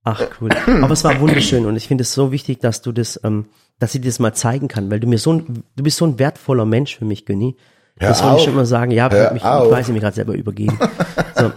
Ach 0.04 0.22
cool. 0.40 0.50
Aber 0.82 0.94
es 0.94 1.04
war 1.04 1.20
wunderschön 1.20 1.66
und 1.66 1.76
ich 1.76 1.88
finde 1.88 2.04
es 2.04 2.14
so 2.14 2.32
wichtig, 2.32 2.62
dass 2.62 2.82
du 2.82 2.92
das, 2.92 3.20
ähm, 3.24 3.48
dass 3.80 3.94
ich 3.94 4.02
dir 4.02 4.08
das 4.08 4.20
mal 4.20 4.34
zeigen 4.34 4.68
kann, 4.68 4.90
weil 4.90 5.00
du 5.00 5.08
mir 5.08 5.18
so 5.18 5.34
ein, 5.34 5.64
du 5.76 5.84
bist 5.84 5.98
so 5.98 6.06
ein 6.06 6.18
wertvoller 6.18 6.66
Mensch 6.66 6.98
für 6.98 7.06
mich, 7.06 7.26
Günni. 7.26 7.58
Das 8.00 8.24
wollte 8.24 8.38
ich 8.38 8.44
schon 8.44 8.56
mal 8.56 8.66
sagen. 8.66 8.92
Ja, 8.92 9.10
Hör 9.10 9.34
mich, 9.34 9.42
ich 9.42 9.48
auf. 9.48 9.72
weiß, 9.72 9.88
ich 9.88 9.94
mich 9.94 10.02
gerade 10.04 10.16
selber 10.16 10.34
übergeben. 10.34 10.78
So. 11.36 11.52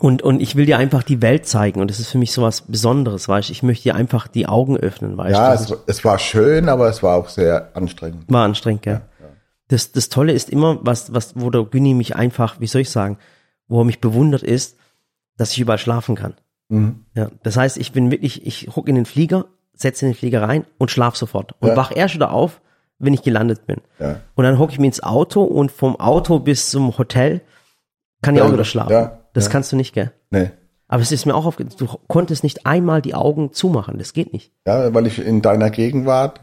Und, 0.00 0.22
und 0.22 0.40
ich 0.40 0.56
will 0.56 0.64
dir 0.66 0.78
einfach 0.78 1.02
die 1.02 1.20
Welt 1.20 1.46
zeigen 1.46 1.80
und 1.80 1.90
das 1.90 2.00
ist 2.00 2.08
für 2.08 2.16
mich 2.18 2.32
sowas 2.32 2.62
Besonderes, 2.62 3.28
weißt 3.28 3.50
du. 3.50 3.52
Ich 3.52 3.62
möchte 3.62 3.82
dir 3.84 3.94
einfach 3.94 4.28
die 4.28 4.46
Augen 4.48 4.76
öffnen, 4.78 5.16
weißt 5.18 5.36
Ja, 5.36 5.54
du. 5.56 5.74
es, 5.74 5.78
es 5.98 6.04
war 6.06 6.18
schön, 6.18 6.68
aber 6.70 6.88
es 6.88 7.02
war 7.02 7.16
auch 7.16 7.28
sehr 7.28 7.70
anstrengend. 7.74 8.24
War 8.28 8.44
anstrengend, 8.44 8.82
gell? 8.82 9.02
Das, 9.68 9.92
das 9.92 10.08
Tolle 10.08 10.32
ist 10.32 10.48
immer, 10.50 10.78
was, 10.80 11.12
was, 11.12 11.34
wo 11.38 11.50
der 11.50 11.62
Günni 11.64 11.94
mich 11.94 12.16
einfach, 12.16 12.58
wie 12.60 12.66
soll 12.66 12.80
ich 12.80 12.90
sagen, 12.90 13.18
wo 13.68 13.82
er 13.82 13.84
mich 13.84 14.00
bewundert 14.00 14.42
ist, 14.42 14.76
dass 15.36 15.52
ich 15.52 15.60
überall 15.60 15.78
schlafen 15.78 16.16
kann. 16.16 16.34
Mhm. 16.70 17.04
Ja, 17.14 17.30
das 17.42 17.56
heißt, 17.56 17.76
ich 17.76 17.92
bin 17.92 18.10
wirklich, 18.10 18.46
ich 18.46 18.68
huck 18.74 18.88
in 18.88 18.94
den 18.96 19.04
Flieger, 19.06 19.44
setze 19.74 20.06
in 20.06 20.12
den 20.12 20.16
Flieger 20.18 20.42
rein 20.42 20.64
und 20.78 20.90
schlaf 20.90 21.14
sofort. 21.14 21.54
Und 21.60 21.68
Ja. 21.68 21.76
wach 21.76 21.92
erst 21.94 22.14
wieder 22.14 22.32
auf, 22.32 22.60
wenn 22.98 23.14
ich 23.14 23.22
gelandet 23.22 23.66
bin. 23.66 23.80
Ja. 23.98 24.16
Und 24.34 24.44
dann 24.44 24.58
hocke 24.58 24.72
ich 24.72 24.78
mir 24.80 24.86
ins 24.86 25.02
Auto 25.02 25.42
und 25.44 25.70
vom 25.70 26.00
Auto 26.00 26.38
bis 26.40 26.70
zum 26.70 26.96
Hotel 26.98 27.42
kann 28.22 28.34
ich 28.34 28.42
auch 28.42 28.52
wieder 28.52 28.64
schlafen. 28.64 28.92
Ja. 28.92 29.19
Das 29.32 29.46
ja. 29.46 29.50
kannst 29.50 29.72
du 29.72 29.76
nicht, 29.76 29.94
gell? 29.94 30.12
Nee. 30.30 30.50
Aber 30.88 31.02
es 31.02 31.12
ist 31.12 31.24
mir 31.24 31.34
auch 31.34 31.46
aufgefallen, 31.46 31.76
du 31.78 31.86
konntest 32.08 32.42
nicht 32.42 32.66
einmal 32.66 33.00
die 33.00 33.14
Augen 33.14 33.52
zumachen. 33.52 33.98
Das 33.98 34.12
geht 34.12 34.32
nicht. 34.32 34.52
Ja, 34.66 34.92
weil 34.92 35.06
ich 35.06 35.24
in 35.24 35.40
deiner 35.40 35.70
Gegenwart, 35.70 36.40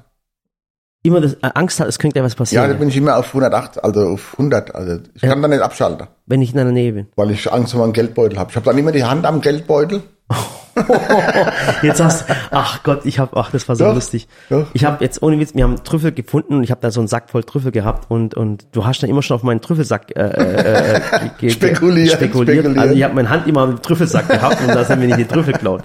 Immer 1.04 1.22
das, 1.22 1.36
äh, 1.36 1.52
Angst 1.54 1.80
hat, 1.80 1.88
es 1.88 2.00
könnte 2.00 2.20
ja 2.20 2.26
was 2.26 2.34
ja, 2.34 2.38
passieren, 2.38 2.70
da 2.70 2.74
bin 2.76 2.90
ich 2.90 2.98
immer 2.98 3.18
auf 3.18 3.28
108, 3.28 3.84
also 3.84 4.08
auf 4.08 4.34
100. 4.34 4.76
Also 4.76 5.00
ich 5.14 5.22
kann 5.22 5.42
da 5.42 5.48
nicht 5.48 5.62
abschalten, 5.62 6.08
wenn 6.26 6.42
ich 6.42 6.52
in 6.52 6.58
deiner 6.58 6.72
Nähe 6.72 6.92
bin. 6.92 7.08
weil 7.16 7.32
ich 7.32 7.52
Angst 7.52 7.74
um 7.74 7.80
meinen 7.80 7.94
Geldbeutel 7.94 8.38
habe. 8.38 8.50
Ich 8.50 8.56
habe 8.56 8.66
dann 8.66 8.78
immer 8.78 8.92
die 8.92 9.06
Hand 9.06 9.26
am 9.26 9.40
Geldbeutel. 9.42 10.02
Jetzt 11.82 12.02
hast 12.04 12.26
ach 12.52 12.84
Gott, 12.84 13.06
ich 13.06 13.20
habe, 13.20 13.36
ach, 13.38 13.52
das 13.52 13.68
war 13.70 13.76
so 13.76 13.86
Doch, 13.86 13.94
lustig. 13.96 14.28
doch. 14.50 14.68
Ich 14.74 14.86
habe 14.86 15.04
jetzt 15.04 15.22
ohne 15.24 15.40
Witz, 15.40 15.54
wir 15.56 15.64
haben 15.64 15.84
Trüffel 15.84 16.12
gefunden 16.12 16.56
und 16.56 16.64
ich 16.64 16.72
habe 16.72 16.82
da 16.82 16.92
so 16.92 17.00
einen 17.02 17.08
Sack 17.08 17.30
voll 17.30 17.44
Trüffel 17.44 17.72
gehabt 17.72 18.10
und 18.10 18.34
und 18.36 18.68
du 18.72 18.86
hast 18.86 19.02
dann 19.04 19.10
immer 19.10 19.22
schon 19.22 19.36
auf 19.36 19.44
meinen 19.44 19.62
Trüffelsack 19.62 20.16
äh, 20.16 20.22
äh, 20.22 20.96
äh, 20.96 21.02
ge- 21.20 21.30
ge- 21.40 21.50
Spekuliert, 21.50 22.12
spekuliert. 22.12 22.58
spekuliert. 22.60 22.78
Also 22.78 22.94
ich 22.96 23.04
habe 23.04 23.14
meine 23.16 23.30
Hand 23.30 23.48
immer 23.48 23.62
am 23.62 23.82
Trüffelsack 23.82 24.28
gehabt 24.30 24.62
und 24.62 24.68
da 24.70 24.84
sind 24.84 25.00
wir 25.02 25.08
nicht 25.08 25.20
die 25.20 25.26
Trüffel 25.26 25.54
geklaut. 25.54 25.84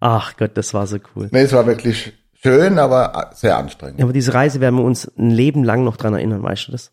Ach 0.00 0.36
Gott, 0.36 0.50
das 0.54 0.74
war 0.74 0.86
so 0.86 0.98
cool. 1.14 1.28
Nee, 1.30 1.42
es 1.42 1.52
war 1.52 1.66
wirklich 1.66 2.12
schön, 2.42 2.78
aber 2.78 3.30
sehr 3.34 3.56
anstrengend. 3.56 3.98
Ja, 4.00 4.04
aber 4.06 4.12
diese 4.12 4.34
Reise 4.34 4.60
werden 4.60 4.76
wir 4.76 4.84
uns 4.84 5.10
ein 5.16 5.30
Leben 5.30 5.62
lang 5.64 5.84
noch 5.84 5.96
dran 5.96 6.14
erinnern, 6.14 6.42
weißt 6.42 6.68
du 6.68 6.72
das? 6.72 6.90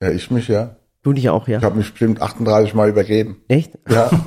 Ja, 0.00 0.10
ich 0.10 0.30
mich, 0.30 0.46
ja. 0.48 0.76
Du 1.02 1.12
dich 1.12 1.28
auch, 1.30 1.46
ja? 1.48 1.58
Ich 1.58 1.64
habe 1.64 1.76
mich 1.76 1.90
bestimmt 1.90 2.20
38 2.22 2.74
Mal 2.74 2.88
übergeben. 2.88 3.42
Echt? 3.48 3.72
Ja, 3.88 4.10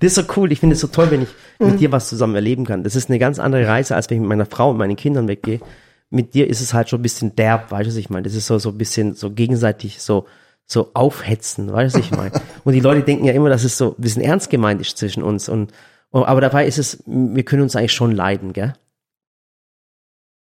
Das 0.00 0.16
ist 0.16 0.26
so 0.26 0.32
cool. 0.36 0.50
Ich 0.50 0.60
finde 0.60 0.74
es 0.74 0.80
so 0.80 0.88
toll, 0.88 1.10
wenn 1.10 1.22
ich 1.22 1.28
mit 1.58 1.78
dir 1.78 1.92
was 1.92 2.08
zusammen 2.08 2.34
erleben 2.34 2.64
kann. 2.64 2.82
Das 2.82 2.96
ist 2.96 3.08
eine 3.08 3.18
ganz 3.18 3.38
andere 3.38 3.66
Reise, 3.66 3.94
als 3.94 4.08
wenn 4.10 4.16
ich 4.16 4.20
mit 4.20 4.30
meiner 4.30 4.46
Frau 4.46 4.70
und 4.70 4.78
meinen 4.78 4.96
Kindern 4.96 5.28
weggehe. 5.28 5.60
Mit 6.08 6.34
dir 6.34 6.48
ist 6.48 6.60
es 6.60 6.74
halt 6.74 6.88
schon 6.88 7.00
ein 7.00 7.02
bisschen 7.02 7.36
derb, 7.36 7.70
weißt 7.70 7.86
du, 7.86 7.90
was 7.90 7.96
ich 7.96 8.10
meine? 8.10 8.24
Das 8.24 8.34
ist 8.34 8.46
so, 8.46 8.58
so 8.58 8.70
ein 8.70 8.78
bisschen 8.78 9.14
so 9.14 9.30
gegenseitig 9.30 10.02
so, 10.02 10.26
so 10.66 10.90
aufhetzen, 10.94 11.72
weißt 11.72 11.94
du, 11.94 11.98
was 11.98 12.06
ich 12.06 12.12
meine? 12.12 12.32
Und 12.64 12.72
die 12.72 12.80
Leute 12.80 13.02
denken 13.02 13.24
ja 13.24 13.32
immer, 13.32 13.50
dass 13.50 13.62
es 13.62 13.76
so 13.76 13.90
ein 13.90 14.02
bisschen 14.02 14.22
ernst 14.22 14.50
gemeint 14.50 14.80
ist 14.80 14.96
zwischen 14.96 15.22
uns 15.22 15.48
und, 15.48 15.72
und 16.10 16.24
aber 16.24 16.40
dabei 16.40 16.66
ist 16.66 16.78
es, 16.78 17.02
wir 17.06 17.44
können 17.44 17.62
uns 17.62 17.76
eigentlich 17.76 17.92
schon 17.92 18.12
leiden, 18.12 18.52
gell? 18.52 18.72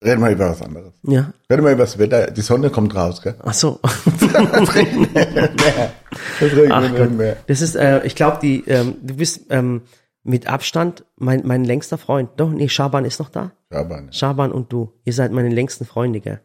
Reden 0.03 0.21
wir 0.21 0.31
über 0.31 0.49
was 0.49 0.61
anderes. 0.61 0.93
Ja. 1.03 1.31
Reden 1.49 1.63
wir 1.65 1.71
über 1.71 1.83
das 1.83 1.97
Wetter. 1.97 2.31
Die 2.31 2.41
Sonne 2.41 2.69
kommt 2.69 2.95
raus, 2.95 3.21
gell? 3.21 3.35
Ach 3.43 3.53
so. 3.53 3.79
Das 4.29 4.75
regnet 4.75 5.13
mehr. 5.13 5.91
Das 6.39 6.53
regnet 6.53 7.17
mehr. 7.17 7.37
Das 7.47 7.61
ist, 7.61 7.75
äh, 7.75 8.05
ich 8.05 8.15
glaube, 8.15 8.37
die, 8.41 8.63
ähm, 8.67 8.95
du 9.01 9.15
bist 9.15 9.41
ähm, 9.49 9.81
mit 10.23 10.47
Abstand 10.47 11.03
mein, 11.17 11.41
mein 11.45 11.63
längster 11.63 11.97
Freund. 11.97 12.29
Doch, 12.37 12.51
nee, 12.51 12.69
Schaban 12.69 13.05
ist 13.05 13.19
noch 13.19 13.29
da. 13.29 13.51
Ja, 13.71 13.79
aber 13.79 14.01
nicht. 14.01 14.15
Schaban 14.15 14.51
und 14.51 14.71
du. 14.71 14.93
Ihr 15.03 15.13
seid 15.13 15.31
meine 15.31 15.49
längsten 15.49 15.85
Freunde, 15.85 16.19
gell? 16.19 16.41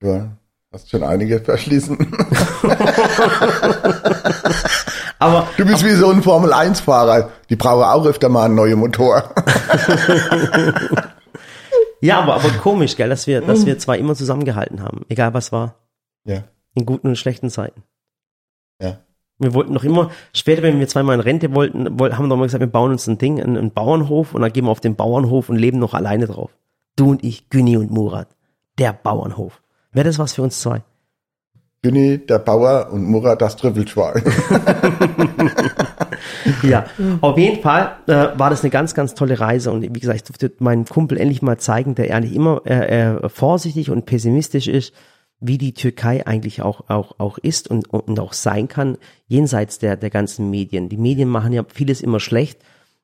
Du 0.00 0.28
hast 0.72 0.90
schon 0.90 1.02
einige 1.02 1.40
verschließen. 1.40 1.98
Aber 5.18 5.46
Du 5.56 5.64
bist 5.64 5.84
wie 5.84 5.92
so 5.92 6.10
ein 6.10 6.22
Formel-1-Fahrer. 6.22 7.30
Die 7.48 7.56
brauchen 7.56 7.84
auch 7.84 8.04
öfter 8.04 8.28
mal 8.28 8.44
einen 8.44 8.56
neuen 8.56 8.78
Motor. 8.78 9.32
Ja, 12.00 12.20
aber, 12.20 12.34
aber 12.34 12.48
komisch, 12.50 12.96
gell, 12.96 13.08
dass 13.08 13.26
wir, 13.26 13.40
dass 13.40 13.64
wir 13.66 13.78
zwar 13.78 13.96
immer 13.96 14.14
zusammengehalten 14.14 14.82
haben, 14.82 15.02
egal 15.08 15.32
was 15.34 15.52
war, 15.52 15.76
Ja, 16.24 16.44
in 16.74 16.84
guten 16.86 17.08
und 17.08 17.16
schlechten 17.16 17.50
Zeiten. 17.50 17.82
ja. 18.80 18.98
Wir 19.36 19.52
wollten 19.52 19.72
noch 19.72 19.82
immer, 19.82 20.12
später, 20.32 20.62
wenn 20.62 20.78
wir 20.78 20.86
zweimal 20.86 21.16
in 21.16 21.20
Rente 21.20 21.52
wollten, 21.56 21.98
woll- 21.98 22.12
haben 22.12 22.26
wir 22.26 22.28
doch 22.28 22.36
mal 22.36 22.44
gesagt, 22.44 22.60
wir 22.60 22.68
bauen 22.70 22.92
uns 22.92 23.08
ein 23.08 23.18
Ding, 23.18 23.40
einen, 23.42 23.56
einen 23.56 23.72
Bauernhof 23.72 24.32
und 24.32 24.42
dann 24.42 24.52
gehen 24.52 24.64
wir 24.64 24.70
auf 24.70 24.78
den 24.80 24.94
Bauernhof 24.94 25.48
und 25.48 25.56
leben 25.56 25.80
noch 25.80 25.92
alleine 25.92 26.26
drauf. 26.28 26.56
Du 26.94 27.10
und 27.10 27.24
ich, 27.24 27.50
Günni 27.50 27.76
und 27.76 27.90
Murat. 27.90 28.28
Der 28.78 28.92
Bauernhof. 28.92 29.60
Wäre 29.90 30.06
das 30.06 30.20
was 30.20 30.34
für 30.34 30.42
uns 30.42 30.60
zwei? 30.60 30.82
Günni, 31.82 32.18
der 32.24 32.38
Bauer 32.38 32.90
und 32.92 33.04
Murat, 33.06 33.42
das 33.42 33.56
Trüffelschwein. 33.56 34.22
Ja, 36.62 36.86
auf 37.20 37.38
jeden 37.38 37.62
Fall 37.62 37.96
äh, 38.06 38.38
war 38.38 38.50
das 38.50 38.62
eine 38.62 38.70
ganz, 38.70 38.94
ganz 38.94 39.14
tolle 39.14 39.38
Reise 39.40 39.70
und 39.72 39.82
wie 39.82 40.00
gesagt, 40.00 40.16
ich 40.16 40.22
durfte 40.24 40.52
meinem 40.62 40.84
Kumpel 40.84 41.18
endlich 41.18 41.42
mal 41.42 41.58
zeigen, 41.58 41.94
der 41.94 42.14
eigentlich 42.14 42.34
immer 42.34 42.62
äh, 42.66 43.14
äh, 43.16 43.28
vorsichtig 43.28 43.90
und 43.90 44.06
pessimistisch 44.06 44.68
ist, 44.68 44.92
wie 45.40 45.58
die 45.58 45.74
Türkei 45.74 46.26
eigentlich 46.26 46.62
auch 46.62 46.88
auch 46.88 47.18
auch 47.18 47.38
ist 47.38 47.68
und 47.68 47.88
und 47.92 48.18
auch 48.20 48.32
sein 48.32 48.68
kann 48.68 48.96
jenseits 49.26 49.78
der 49.78 49.96
der 49.96 50.10
ganzen 50.10 50.50
Medien. 50.50 50.88
Die 50.88 50.96
Medien 50.96 51.28
machen 51.28 51.52
ja 51.52 51.64
vieles 51.72 52.00
immer 52.00 52.20
schlecht 52.20 52.60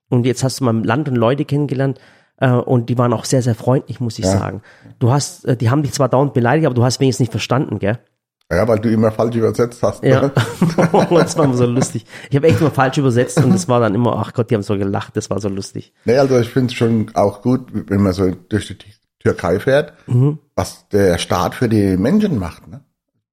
und 0.08 0.26
jetzt 0.26 0.42
hast 0.44 0.60
du 0.60 0.64
mal 0.64 0.84
Land 0.84 1.08
und 1.08 1.16
Leute 1.16 1.44
kennengelernt 1.44 1.98
äh, 2.38 2.50
und 2.50 2.88
die 2.88 2.96
waren 2.98 3.12
auch 3.12 3.24
sehr 3.24 3.42
sehr 3.42 3.54
freundlich, 3.54 4.00
muss 4.00 4.18
ich 4.18 4.24
Ja. 4.24 4.38
sagen. 4.38 4.62
Du 4.98 5.10
hast, 5.12 5.44
äh, 5.44 5.56
die 5.56 5.70
haben 5.70 5.82
dich 5.82 5.92
zwar 5.92 6.08
dauernd 6.08 6.32
beleidigt, 6.34 6.66
aber 6.66 6.74
du 6.74 6.84
hast 6.84 7.00
wenigstens 7.00 7.20
nicht 7.24 7.32
verstanden, 7.32 7.78
gell? 7.78 7.98
Ja, 8.52 8.66
weil 8.66 8.80
du 8.80 8.90
immer 8.90 9.12
falsch 9.12 9.36
übersetzt 9.36 9.80
hast. 9.82 10.02
Ja, 10.02 10.28
das 10.76 11.36
war 11.36 11.44
immer 11.44 11.54
so 11.54 11.66
lustig. 11.66 12.04
Ich 12.30 12.36
habe 12.36 12.48
echt 12.48 12.60
immer 12.60 12.70
falsch 12.72 12.98
übersetzt 12.98 13.38
und 13.38 13.54
es 13.54 13.68
war 13.68 13.78
dann 13.80 13.94
immer, 13.94 14.16
ach 14.16 14.32
Gott, 14.32 14.50
die 14.50 14.56
haben 14.56 14.62
so 14.62 14.76
gelacht, 14.76 15.16
das 15.16 15.30
war 15.30 15.40
so 15.40 15.48
lustig. 15.48 15.92
Nee, 16.04 16.18
also 16.18 16.38
ich 16.38 16.48
finde 16.50 16.68
es 16.72 16.74
schon 16.74 17.10
auch 17.14 17.42
gut, 17.42 17.68
wenn 17.72 18.00
man 18.02 18.12
so 18.12 18.30
durch 18.48 18.66
die 18.66 18.76
Türkei 19.20 19.60
fährt, 19.60 19.92
Mhm. 20.08 20.38
was 20.56 20.88
der 20.88 21.18
Staat 21.18 21.54
für 21.54 21.68
die 21.68 21.96
Menschen 21.96 22.38
macht. 22.38 22.66
Ne? 22.66 22.80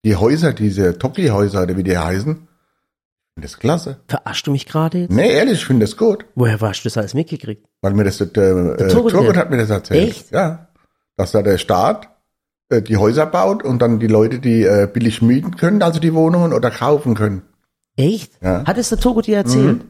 Die 0.05 0.15
Häuser, 0.15 0.53
diese 0.53 0.99
Toki-Häuser, 0.99 1.63
oder 1.63 1.75
wie 1.77 1.83
die 1.83 1.97
heißen, 1.97 2.47
das 3.39 3.57
klasse. 3.57 3.97
Verarschst 4.07 4.45
du 4.47 4.51
mich 4.51 4.65
gerade 4.65 4.99
jetzt? 4.99 5.11
Nee, 5.11 5.31
ehrlich, 5.31 5.53
ich 5.59 5.65
finde 5.65 5.85
das 5.85 5.95
gut. 5.97 6.25
Woher 6.35 6.59
hast 6.59 6.81
du 6.83 6.89
das 6.89 6.97
alles 6.97 7.13
mitgekriegt? 7.13 7.65
Weil 7.81 7.93
mir 7.93 8.03
das, 8.03 8.17
der, 8.17 8.27
äh, 8.79 8.87
Turgut 8.87 9.13
der- 9.13 9.35
hat 9.35 9.49
mir 9.49 9.57
das 9.57 9.69
erzählt. 9.69 10.09
Echt? 10.09 10.31
Ja. 10.31 10.67
Dass 11.15 11.31
da 11.31 11.41
der 11.41 11.57
Staat 11.57 12.09
äh, 12.69 12.81
die 12.81 12.97
Häuser 12.97 13.25
baut 13.25 13.63
und 13.63 13.81
dann 13.81 13.99
die 13.99 14.07
Leute, 14.07 14.39
die 14.39 14.63
äh, 14.63 14.89
billig 14.91 15.21
mieten 15.21 15.55
können, 15.55 15.81
also 15.81 15.99
die 15.99 16.13
Wohnungen 16.13 16.53
oder 16.53 16.71
kaufen 16.71 17.15
können. 17.15 17.43
Echt? 17.95 18.31
Ja. 18.41 18.63
Hat 18.65 18.77
es 18.77 18.89
der 18.89 18.99
Togo 18.99 19.21
dir 19.21 19.37
erzählt? 19.37 19.83
Mhm. 19.83 19.89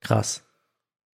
Krass. 0.00 0.42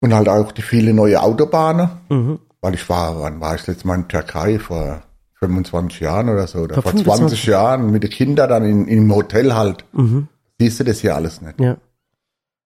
Und 0.02 0.14
halt 0.14 0.28
auch 0.28 0.52
die 0.52 0.62
viele 0.62 0.94
neue 0.94 1.22
Autobahnen. 1.22 1.90
Mhm. 2.10 2.40
Weil 2.62 2.74
ich 2.76 2.88
war, 2.90 3.22
wann 3.22 3.42
war 3.42 3.56
ich 3.56 3.68
jetzt 3.68 3.86
mal 3.86 3.96
in 3.96 4.08
Türkei? 4.08 4.58
Vor 4.60 5.04
25 5.36 6.00
Jahren 6.00 6.30
oder 6.30 6.48
so. 6.48 6.60
Oder 6.60 6.76
Vor 6.76 6.84
vor, 6.84 6.92
25 6.92 7.28
20 7.44 7.46
Jahren 7.46 7.92
mit 7.92 8.04
den 8.04 8.10
Kindern 8.10 8.50
dann 8.50 8.64
in, 8.64 8.88
im 8.88 9.14
Hotel 9.14 9.54
halt. 9.54 9.86
Mhm. 9.92 10.28
Siehst 10.60 10.80
du 10.80 10.84
das 10.86 11.00
hier 11.00 11.16
alles 11.16 11.42
nicht. 11.42 11.60
Ja. 11.60 11.78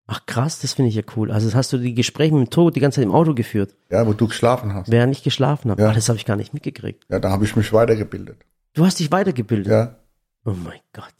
Ach 0.09 0.25
krass, 0.25 0.59
das 0.59 0.73
finde 0.73 0.89
ich 0.89 0.95
ja 0.95 1.03
cool. 1.17 1.31
Also 1.31 1.47
das 1.47 1.55
hast 1.55 1.73
du 1.73 1.77
die 1.77 1.93
Gespräche 1.93 2.33
mit 2.33 2.47
dem 2.47 2.49
Togo 2.49 2.69
die 2.71 2.79
ganze 2.79 2.95
Zeit 2.95 3.05
im 3.05 3.11
Auto 3.11 3.33
geführt, 3.33 3.75
Ja, 3.91 4.07
wo 4.07 4.13
du 4.13 4.27
geschlafen 4.27 4.73
hast. 4.73 4.89
während 4.89 5.13
ich 5.13 5.21
geschlafen 5.23 5.69
habe. 5.69 5.81
Ja. 5.81 5.89
Ach, 5.89 5.95
das 5.95 6.07
habe 6.07 6.17
ich 6.17 6.25
gar 6.25 6.37
nicht 6.37 6.53
mitgekriegt. 6.53 7.05
Ja, 7.09 7.19
da 7.19 7.29
habe 7.29 7.43
ich 7.43 7.55
mich 7.57 7.73
weitergebildet. 7.73 8.37
Du 8.73 8.85
hast 8.85 8.99
dich 8.99 9.11
weitergebildet. 9.11 9.67
Ja, 9.71 9.95
Oh 10.45 10.51
mein 10.63 10.79
Gott. 10.93 11.13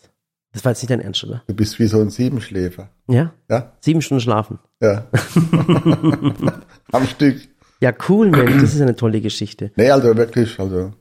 Das 0.53 0.63
war 0.63 0.71
jetzt 0.71 0.81
nicht 0.81 0.89
dein 0.89 1.01
Ernst, 1.01 1.23
oder? 1.25 1.43
du 1.47 1.53
bist 1.53 1.77
wie 1.79 1.87
so 1.87 1.99
ein 1.99 2.09
Siebenschläfer. 2.09 2.89
Ja? 3.09 3.33
Ja, 3.49 3.73
Sieben 3.81 4.01
Stunden 4.01 4.21
schlafen. 4.21 4.57
ja. 4.81 5.05
Am 6.91 7.05
Stück. 7.07 7.41
Ja, 7.81 7.91
cool, 8.09 8.29
Mensch. 8.29 8.61
Das 8.61 8.73
ist 8.73 8.81
eine 8.81 8.95
tolle 8.95 9.21
Geschichte. 9.21 9.71
Nee, 9.75 9.91
also 9.91 10.15
wirklich, 10.15 10.59
also 10.59 10.93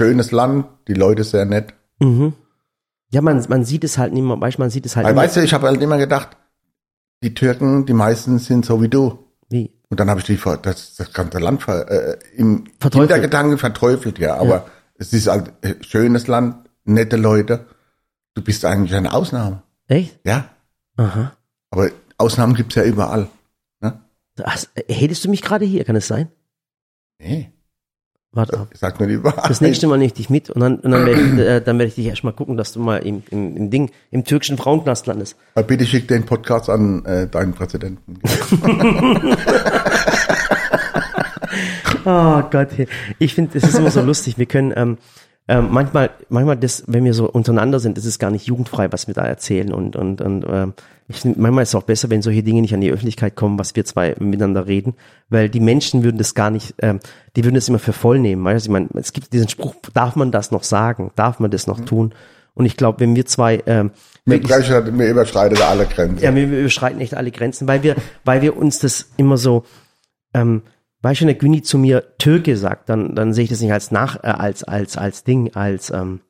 schönes 0.00 0.30
Land, 0.30 0.66
die 0.88 0.94
Leute 0.94 1.24
sehr 1.24 1.44
nett. 1.44 1.74
Mhm. 2.00 2.32
Ja, 3.10 3.20
man, 3.20 3.44
man 3.48 3.64
sieht 3.64 3.84
es 3.84 3.98
halt 3.98 4.12
nicht 4.14 4.22
mehr, 4.22 4.40
weißt, 4.40 4.56
du, 4.58 4.62
man 4.62 4.70
sieht 4.70 4.86
es 4.86 4.96
halt 4.96 5.06
immer. 5.08 5.16
weißt 5.20 5.36
du, 5.36 5.40
ich 5.42 5.52
habe 5.52 5.66
halt 5.66 5.82
immer 5.82 5.98
gedacht, 5.98 6.36
die 7.22 7.34
Türken, 7.34 7.86
die 7.86 7.92
meisten 7.92 8.38
sind 8.38 8.64
so 8.64 8.82
wie 8.82 8.88
du. 8.88 9.18
Wie? 9.48 9.72
Und 9.88 10.00
dann 10.00 10.10
habe 10.10 10.20
ich 10.20 10.26
die 10.26 10.38
das, 10.62 10.96
das 10.96 11.12
ganze 11.12 11.38
Land 11.38 11.62
ver, 11.62 11.90
äh, 11.90 12.18
im 12.36 12.64
Verteufelt. 12.80 13.10
Hintergedanken 13.10 13.58
verteufelt, 13.58 14.18
ja. 14.18 14.36
Aber 14.36 14.66
es 14.94 15.12
ist 15.12 15.26
halt 15.28 15.52
äh, 15.62 15.74
schönes 15.82 16.26
Land, 16.26 16.68
nette 16.84 17.16
Leute. 17.16 17.66
Du 18.34 18.42
bist 18.42 18.64
eigentlich 18.64 18.94
eine 18.94 19.12
Ausnahme. 19.12 19.62
Echt? 19.88 20.18
Ja. 20.24 20.48
Aha. 20.96 21.36
Aber 21.70 21.90
Ausnahmen 22.16 22.54
gibt's 22.54 22.74
ja 22.74 22.84
überall. 22.84 23.28
Ne? 23.80 24.00
Das, 24.34 24.70
hättest 24.88 25.24
du 25.24 25.30
mich 25.30 25.42
gerade 25.42 25.64
hier, 25.64 25.84
kann 25.84 25.96
es 25.96 26.08
sein? 26.08 26.28
Nee, 27.18 27.52
Warte 28.34 28.58
ab. 28.60 28.68
ich 28.72 28.78
sag 28.80 28.98
nur 28.98 29.08
die 29.08 29.22
Wahrheit. 29.22 29.50
Das 29.50 29.60
nächste 29.60 29.86
Mal 29.86 29.98
nehme 29.98 30.06
ich 30.06 30.14
dich 30.14 30.30
mit 30.30 30.48
und 30.48 30.60
dann, 30.60 30.76
und 30.76 30.90
dann 30.90 31.04
werde 31.04 31.20
ich, 31.20 31.38
äh, 31.38 31.60
dann 31.60 31.78
werde 31.78 31.88
ich 31.88 31.96
dich 31.96 32.06
erstmal 32.06 32.32
gucken, 32.32 32.56
dass 32.56 32.72
du 32.72 32.80
mal 32.80 32.96
im, 32.96 33.22
im, 33.30 33.56
im 33.56 33.70
Ding, 33.70 33.90
im 34.10 34.24
türkischen 34.24 34.56
Frauenknast 34.56 35.06
landest. 35.06 35.36
Aber 35.54 35.66
bitte 35.66 35.84
schick 35.84 36.08
den 36.08 36.24
Podcast 36.24 36.70
an 36.70 37.04
äh, 37.04 37.26
deinen 37.26 37.52
Präsidenten. 37.52 38.20
Oh 42.06 42.42
Gott, 42.50 42.68
ich 43.18 43.34
finde, 43.34 43.58
das 43.58 43.68
ist 43.68 43.78
immer 43.78 43.90
so 43.90 44.00
lustig. 44.00 44.38
Wir 44.38 44.46
können 44.46 44.72
ähm, 44.74 44.96
ähm, 45.58 45.68
manchmal, 45.70 46.10
manchmal 46.28 46.56
das, 46.56 46.84
wenn 46.86 47.04
wir 47.04 47.14
so 47.14 47.28
untereinander 47.30 47.78
sind, 47.80 47.98
ist 47.98 48.18
gar 48.18 48.30
nicht 48.30 48.46
jugendfrei, 48.46 48.90
was 48.90 49.06
wir 49.06 49.14
da 49.14 49.24
erzählen 49.24 49.72
und 49.72 49.96
und 49.96 50.20
und 50.20 50.44
ähm, 50.48 50.74
ich 51.08 51.20
finde, 51.20 51.40
manchmal 51.40 51.62
ist 51.64 51.70
es 51.70 51.74
auch 51.74 51.82
besser, 51.82 52.08
wenn 52.10 52.22
solche 52.22 52.42
Dinge 52.42 52.62
nicht 52.62 52.72
an 52.72 52.80
die 52.80 52.90
Öffentlichkeit 52.90 53.34
kommen, 53.36 53.58
was 53.58 53.76
wir 53.76 53.84
zwei 53.84 54.14
miteinander 54.18 54.66
reden, 54.66 54.94
weil 55.28 55.50
die 55.50 55.60
Menschen 55.60 56.04
würden 56.04 56.16
das 56.16 56.34
gar 56.34 56.50
nicht, 56.50 56.74
ähm, 56.78 57.00
die 57.36 57.44
würden 57.44 57.56
das 57.56 57.68
immer 57.68 57.78
für 57.80 57.92
voll 57.92 58.18
nehmen. 58.18 58.44
Weißt 58.44 58.64
du, 58.66 58.70
ich 58.70 58.72
meine, 58.72 58.88
es 58.94 59.12
gibt 59.12 59.32
diesen 59.32 59.48
Spruch, 59.48 59.74
darf 59.92 60.16
man 60.16 60.30
das 60.30 60.52
noch 60.52 60.62
sagen, 60.62 61.10
darf 61.16 61.38
man 61.38 61.50
das 61.50 61.66
noch 61.66 61.80
tun? 61.80 62.14
Und 62.54 62.66
ich 62.66 62.76
glaube, 62.76 63.00
wenn 63.00 63.14
wir 63.16 63.26
zwei 63.26 63.62
ähm, 63.66 63.90
überschreitet- 64.26 64.92
mir 64.92 65.08
überschreitet 65.10 65.60
er 65.60 65.68
alle 65.68 65.86
Grenzen. 65.86 66.22
ja, 66.22 66.34
wir, 66.34 66.50
wir 66.50 66.60
überschreiten 66.60 67.00
echt 67.00 67.14
alle 67.14 67.30
Grenzen, 67.30 67.66
weil 67.68 67.82
wir, 67.82 67.96
weil 68.24 68.40
wir 68.40 68.56
uns 68.56 68.78
das 68.78 69.10
immer 69.16 69.36
so, 69.36 69.64
ähm, 70.34 70.62
der 71.02 71.34
Güni 71.34 71.62
zu 71.62 71.78
mir 71.78 72.16
Türke 72.18 72.56
sagt, 72.56 72.88
dann, 72.88 73.14
dann 73.14 73.32
sehe 73.32 73.44
ich 73.44 73.50
das 73.50 73.60
nicht 73.60 73.72
als 73.72 73.90
nach, 73.90 74.22
äh, 74.22 74.28
als, 74.28 74.64
als, 74.64 74.96
als 74.96 75.24
Ding, 75.24 75.54
als 75.54 75.90
ähm, 75.90 76.20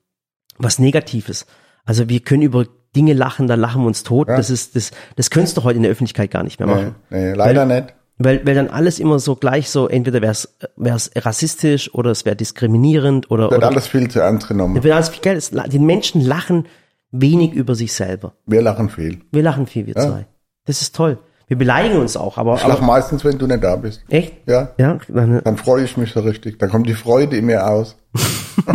was 0.58 0.78
Negatives. 0.78 1.46
Also 1.84 2.08
wir 2.08 2.20
können 2.20 2.42
über 2.42 2.66
Dinge 2.94 3.14
lachen, 3.14 3.48
dann 3.48 3.60
lachen 3.60 3.82
wir 3.82 3.86
uns 3.86 4.02
tot. 4.02 4.28
Ja. 4.28 4.36
Das 4.36 4.50
ist, 4.50 4.76
das, 4.76 4.90
das 5.16 5.30
könntest 5.30 5.56
du 5.56 5.64
heute 5.64 5.76
in 5.76 5.82
der 5.82 5.92
Öffentlichkeit 5.92 6.30
gar 6.30 6.42
nicht 6.42 6.58
mehr 6.60 6.68
machen. 6.68 6.94
Nee, 7.10 7.30
nee, 7.30 7.34
leider 7.34 7.64
nicht. 7.64 7.94
Weil, 8.18 8.46
weil 8.46 8.54
dann 8.54 8.68
alles 8.68 9.00
immer 9.00 9.18
so 9.18 9.36
gleich 9.36 9.70
so, 9.70 9.88
entweder 9.88 10.20
wäre 10.20 10.32
es 10.32 11.10
rassistisch 11.16 11.92
oder 11.94 12.10
es 12.10 12.24
wäre 12.24 12.36
diskriminierend 12.36 13.30
oder, 13.30 13.50
Wird 13.50 13.58
oder 13.58 13.68
alles 13.68 13.86
viel 13.86 14.08
zu 14.08 14.20
ernst 14.20 14.48
genommen. 14.48 14.82
wird 14.82 14.94
alles 14.94 15.08
viel 15.08 15.22
Geld. 15.22 15.50
Die 15.72 15.78
Menschen 15.78 16.20
lachen 16.20 16.66
wenig 17.10 17.52
über 17.52 17.74
sich 17.74 17.92
selber. 17.92 18.34
Wir 18.46 18.62
lachen 18.62 18.90
viel. 18.90 19.22
Wir 19.32 19.42
lachen 19.42 19.66
viel, 19.66 19.86
wir 19.86 19.94
zwei. 19.94 20.26
Das 20.64 20.82
ist 20.82 20.94
toll. 20.94 21.18
Wir 21.52 21.58
beleidigen 21.58 21.98
uns 21.98 22.16
auch, 22.16 22.38
aber, 22.38 22.54
Ich 22.54 22.64
aber 22.64 22.80
meistens, 22.80 23.26
wenn 23.26 23.36
du 23.36 23.46
nicht 23.46 23.62
da 23.62 23.76
bist. 23.76 24.02
echt? 24.08 24.32
Ja. 24.48 24.70
Ja, 24.78 24.98
dann, 25.06 25.42
Dann 25.44 25.56
freue 25.58 25.84
ich 25.84 25.98
mich 25.98 26.10
so 26.10 26.20
richtig. 26.20 26.58
Dann 26.58 26.70
kommt 26.70 26.88
die 26.88 26.94
Freude 26.94 27.36
in 27.36 27.44
mir 27.44 27.68
aus. 27.68 27.94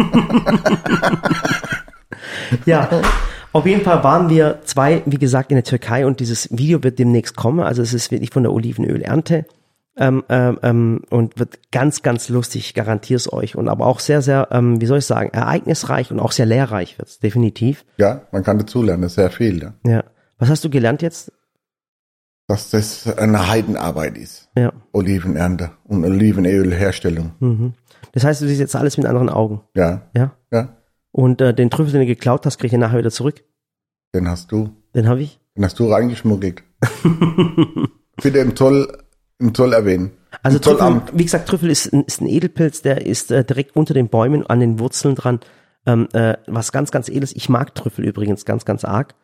ja. 2.68 2.88
Auf 3.52 3.66
jeden 3.66 3.82
Fall 3.82 4.04
waren 4.04 4.30
wir 4.30 4.60
zwei, 4.64 5.02
wie 5.08 5.18
gesagt, 5.18 5.50
in 5.50 5.56
der 5.56 5.64
Türkei 5.64 6.06
und 6.06 6.20
dieses 6.20 6.56
Video 6.56 6.84
wird 6.84 7.00
demnächst 7.00 7.36
kommen. 7.36 7.62
Also 7.62 7.82
es 7.82 7.96
ist 7.96 8.12
wirklich 8.12 8.30
von 8.30 8.44
der 8.44 8.54
Olivenölernte 8.54 9.48
ähm, 9.98 10.24
ähm, 10.30 10.60
ähm, 10.62 11.02
und 11.10 11.40
wird 11.40 11.72
ganz, 11.72 12.04
ganz 12.04 12.30
lustig, 12.30 12.76
garantiere 12.76 13.18
es 13.18 13.34
euch. 13.34 13.56
Und 13.56 13.70
aber 13.70 13.88
auch 13.88 14.00
sehr, 14.00 14.22
sehr, 14.22 14.50
ähm, 14.52 14.80
wie 14.82 14.86
soll 14.86 15.00
ich 15.00 15.06
sagen, 15.08 15.32
ereignisreich 15.34 16.12
und 16.12 16.20
auch 16.20 16.32
sehr 16.32 16.46
lehrreich 16.46 17.00
wird 17.00 17.10
es, 17.10 17.18
definitiv. 17.18 17.86
Ja, 17.98 18.22
man 18.32 18.44
kann 18.44 18.60
dazulernen, 18.60 19.10
sehr 19.10 19.32
viel. 19.32 19.64
Ja. 19.64 19.74
Ja. 19.84 20.04
Was 20.38 20.50
hast 20.50 20.64
du 20.64 20.70
gelernt 20.70 21.02
jetzt? 21.02 21.32
Dass 22.48 22.70
das 22.70 23.06
eine 23.18 23.50
Heidenarbeit 23.50 24.18
ist. 24.18 24.50
Ja. 24.58 24.72
Olivenernte 24.94 25.72
und 25.84 26.06
Olivenölherstellung. 26.06 27.32
Mhm. 27.40 27.74
Das 28.14 28.24
heißt, 28.24 28.42
du 28.42 28.48
siehst 28.48 28.60
jetzt 28.62 28.76
alles 28.76 28.98
mit 28.98 29.06
anderen 29.06 29.30
Augen. 29.30 29.62
Ja, 29.76 30.04
Ja. 30.16 30.32
ja. 30.52 30.70
Und 31.12 31.42
äh, 31.42 31.54
den 31.54 31.70
Trüffel, 31.70 31.92
den 31.92 32.02
du 32.02 32.08
geklaut 32.08 32.46
hast, 32.46 32.58
krieg 32.58 32.72
ich 32.72 32.78
nachher 32.80 33.00
wieder 33.00 33.12
zurück. 33.12 33.44
Den 34.16 34.30
hast 34.30 34.52
du, 34.52 34.70
Den 34.96 35.08
habe 35.10 35.22
ich. 35.22 35.40
den 35.56 35.66
hast 35.66 35.78
du 35.80 35.92
reingeschmuggelt. 35.92 36.64
Bitte 38.22 38.40
im 38.40 38.56
Zoll, 38.56 38.98
im 39.40 39.54
Zoll 39.54 39.74
erwähnen. 39.74 40.12
Also 40.44 40.58
Im 40.58 40.62
Trüffel, 40.62 40.78
Zollamt. 40.80 41.12
wie 41.18 41.24
gesagt, 41.24 41.50
Trüffel 41.50 41.70
ist 41.70 41.92
ein, 41.94 42.04
ist 42.04 42.22
ein 42.22 42.28
Edelpilz, 42.28 42.82
der 42.82 43.06
ist 43.06 43.32
äh, 43.32 43.44
direkt 43.44 43.76
unter 43.76 43.94
den 43.94 44.10
Bäumen 44.10 44.46
an 44.46 44.60
den 44.60 44.80
Wurzeln 44.80 45.16
dran. 45.16 45.40
Ähm, 45.86 46.08
äh, 46.14 46.38
was 46.48 46.72
ganz, 46.72 46.92
ganz 46.92 47.10
edles. 47.10 47.36
Ich 47.36 47.50
mag 47.50 47.74
Trüffel 47.76 48.06
übrigens 48.06 48.46
ganz, 48.46 48.66
ganz 48.66 48.84
arg. 48.86 49.16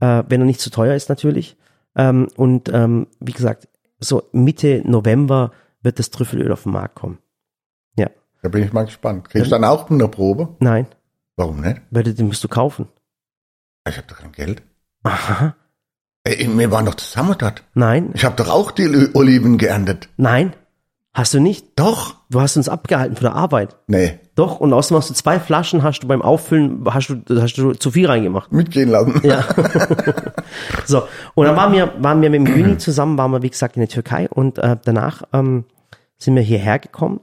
Äh, 0.00 0.24
wenn 0.28 0.40
er 0.40 0.46
nicht 0.46 0.60
zu 0.60 0.70
teuer 0.70 0.94
ist 0.94 1.08
natürlich. 1.08 1.56
Ähm, 1.96 2.28
und 2.36 2.68
ähm, 2.72 3.06
wie 3.20 3.32
gesagt, 3.32 3.68
so 3.98 4.28
Mitte 4.32 4.82
November 4.84 5.52
wird 5.82 5.98
das 5.98 6.10
Trüffelöl 6.10 6.52
auf 6.52 6.64
den 6.64 6.72
Markt 6.72 6.94
kommen. 6.96 7.18
Ja. 7.96 8.08
Da 8.42 8.48
bin 8.50 8.62
ich 8.64 8.72
mal 8.72 8.84
gespannt. 8.84 9.30
Kriegst 9.30 9.46
du 9.46 9.50
dann 9.50 9.64
auch 9.64 9.90
eine 9.90 10.08
Probe? 10.08 10.54
Nein, 10.60 10.86
Warum 11.36 11.60
nicht? 11.60 11.80
weil 11.90 12.02
du- 12.02 12.14
den 12.14 12.26
musst 12.26 12.44
du 12.44 12.48
kaufen. 12.48 12.88
Ich 13.88 13.96
habe 13.96 14.06
doch 14.08 14.18
kein 14.18 14.32
Geld. 14.32 14.62
Aha. 15.02 15.54
Ey, 16.24 16.48
wir 16.58 16.70
waren 16.72 16.86
doch 16.86 16.96
zusammen 16.96 17.36
dort. 17.38 17.62
Nein, 17.74 18.10
Ich 18.14 18.24
habe 18.24 18.34
doch 18.36 18.48
auch 18.48 18.70
die 18.72 19.10
Oliven 19.14 19.58
geerntet. 19.58 20.08
nein. 20.16 20.54
Hast 21.16 21.32
du 21.32 21.40
nicht. 21.40 21.66
Doch. 21.76 22.16
Du 22.28 22.42
hast 22.42 22.58
uns 22.58 22.68
abgehalten 22.68 23.16
von 23.16 23.24
der 23.24 23.34
Arbeit. 23.34 23.74
Nee, 23.86 24.18
Doch, 24.34 24.60
und 24.60 24.74
außerdem 24.74 24.98
hast 24.98 25.08
du 25.08 25.14
zwei 25.14 25.40
Flaschen, 25.40 25.82
hast 25.82 26.00
du 26.00 26.06
beim 26.06 26.20
Auffüllen, 26.20 26.84
hast 26.90 27.08
du, 27.08 27.40
hast 27.40 27.56
du 27.56 27.72
zu 27.72 27.90
viel 27.90 28.06
reingemacht. 28.06 28.52
mitgehen 28.52 28.90
lassen. 28.90 29.22
Ja. 29.24 29.42
so, 30.84 31.04
und 31.34 31.46
dann 31.46 31.56
waren 31.56 31.72
wir, 31.72 31.94
waren 32.00 32.20
wir 32.20 32.28
mit 32.28 32.46
dem 32.46 32.54
Juni 32.54 32.76
zusammen, 32.76 33.16
waren 33.16 33.30
wir, 33.30 33.40
wie 33.40 33.48
gesagt, 33.48 33.76
in 33.76 33.80
der 33.80 33.88
Türkei 33.88 34.28
und 34.28 34.58
äh, 34.58 34.76
danach 34.84 35.22
ähm, 35.32 35.64
sind 36.18 36.34
wir 36.34 36.42
hierher 36.42 36.78
gekommen 36.78 37.20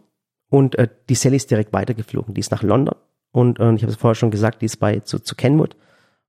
und 0.49 0.75
äh, 0.79 0.87
die 1.07 1.15
Sally 1.15 1.35
ist 1.35 1.51
direkt 1.51 1.71
weitergeflogen. 1.71 2.33
Die 2.33 2.41
ist 2.41 2.49
nach 2.49 2.63
London 2.63 2.95
und 3.31 3.59
äh, 3.59 3.73
ich 3.75 3.83
habe 3.83 3.91
es 3.91 3.97
vorher 3.97 4.15
schon 4.15 4.31
gesagt, 4.31 4.63
die 4.63 4.65
ist 4.65 4.77
bei 4.77 5.01
zu, 5.01 5.19
zu 5.19 5.35
Kenwood 5.35 5.75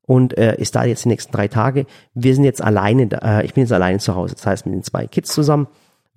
und 0.03 0.37
äh, 0.37 0.55
ist 0.57 0.75
da 0.75 0.85
jetzt 0.85 1.07
die 1.07 1.09
nächsten 1.09 1.33
drei 1.33 1.49
Tage. 1.49 1.87
Wir 2.13 2.35
sind 2.35 2.45
jetzt 2.45 2.61
alleine, 2.61 3.07
da, 3.07 3.39
äh, 3.39 3.47
ich 3.47 3.55
bin 3.55 3.63
jetzt 3.63 3.73
alleine 3.73 4.01
zu 4.01 4.15
Hause, 4.15 4.35
das 4.35 4.47
heißt 4.47 4.67
mit 4.67 4.75
den 4.75 4.83
zwei 4.83 5.07
Kids 5.07 5.33
zusammen. 5.33 5.67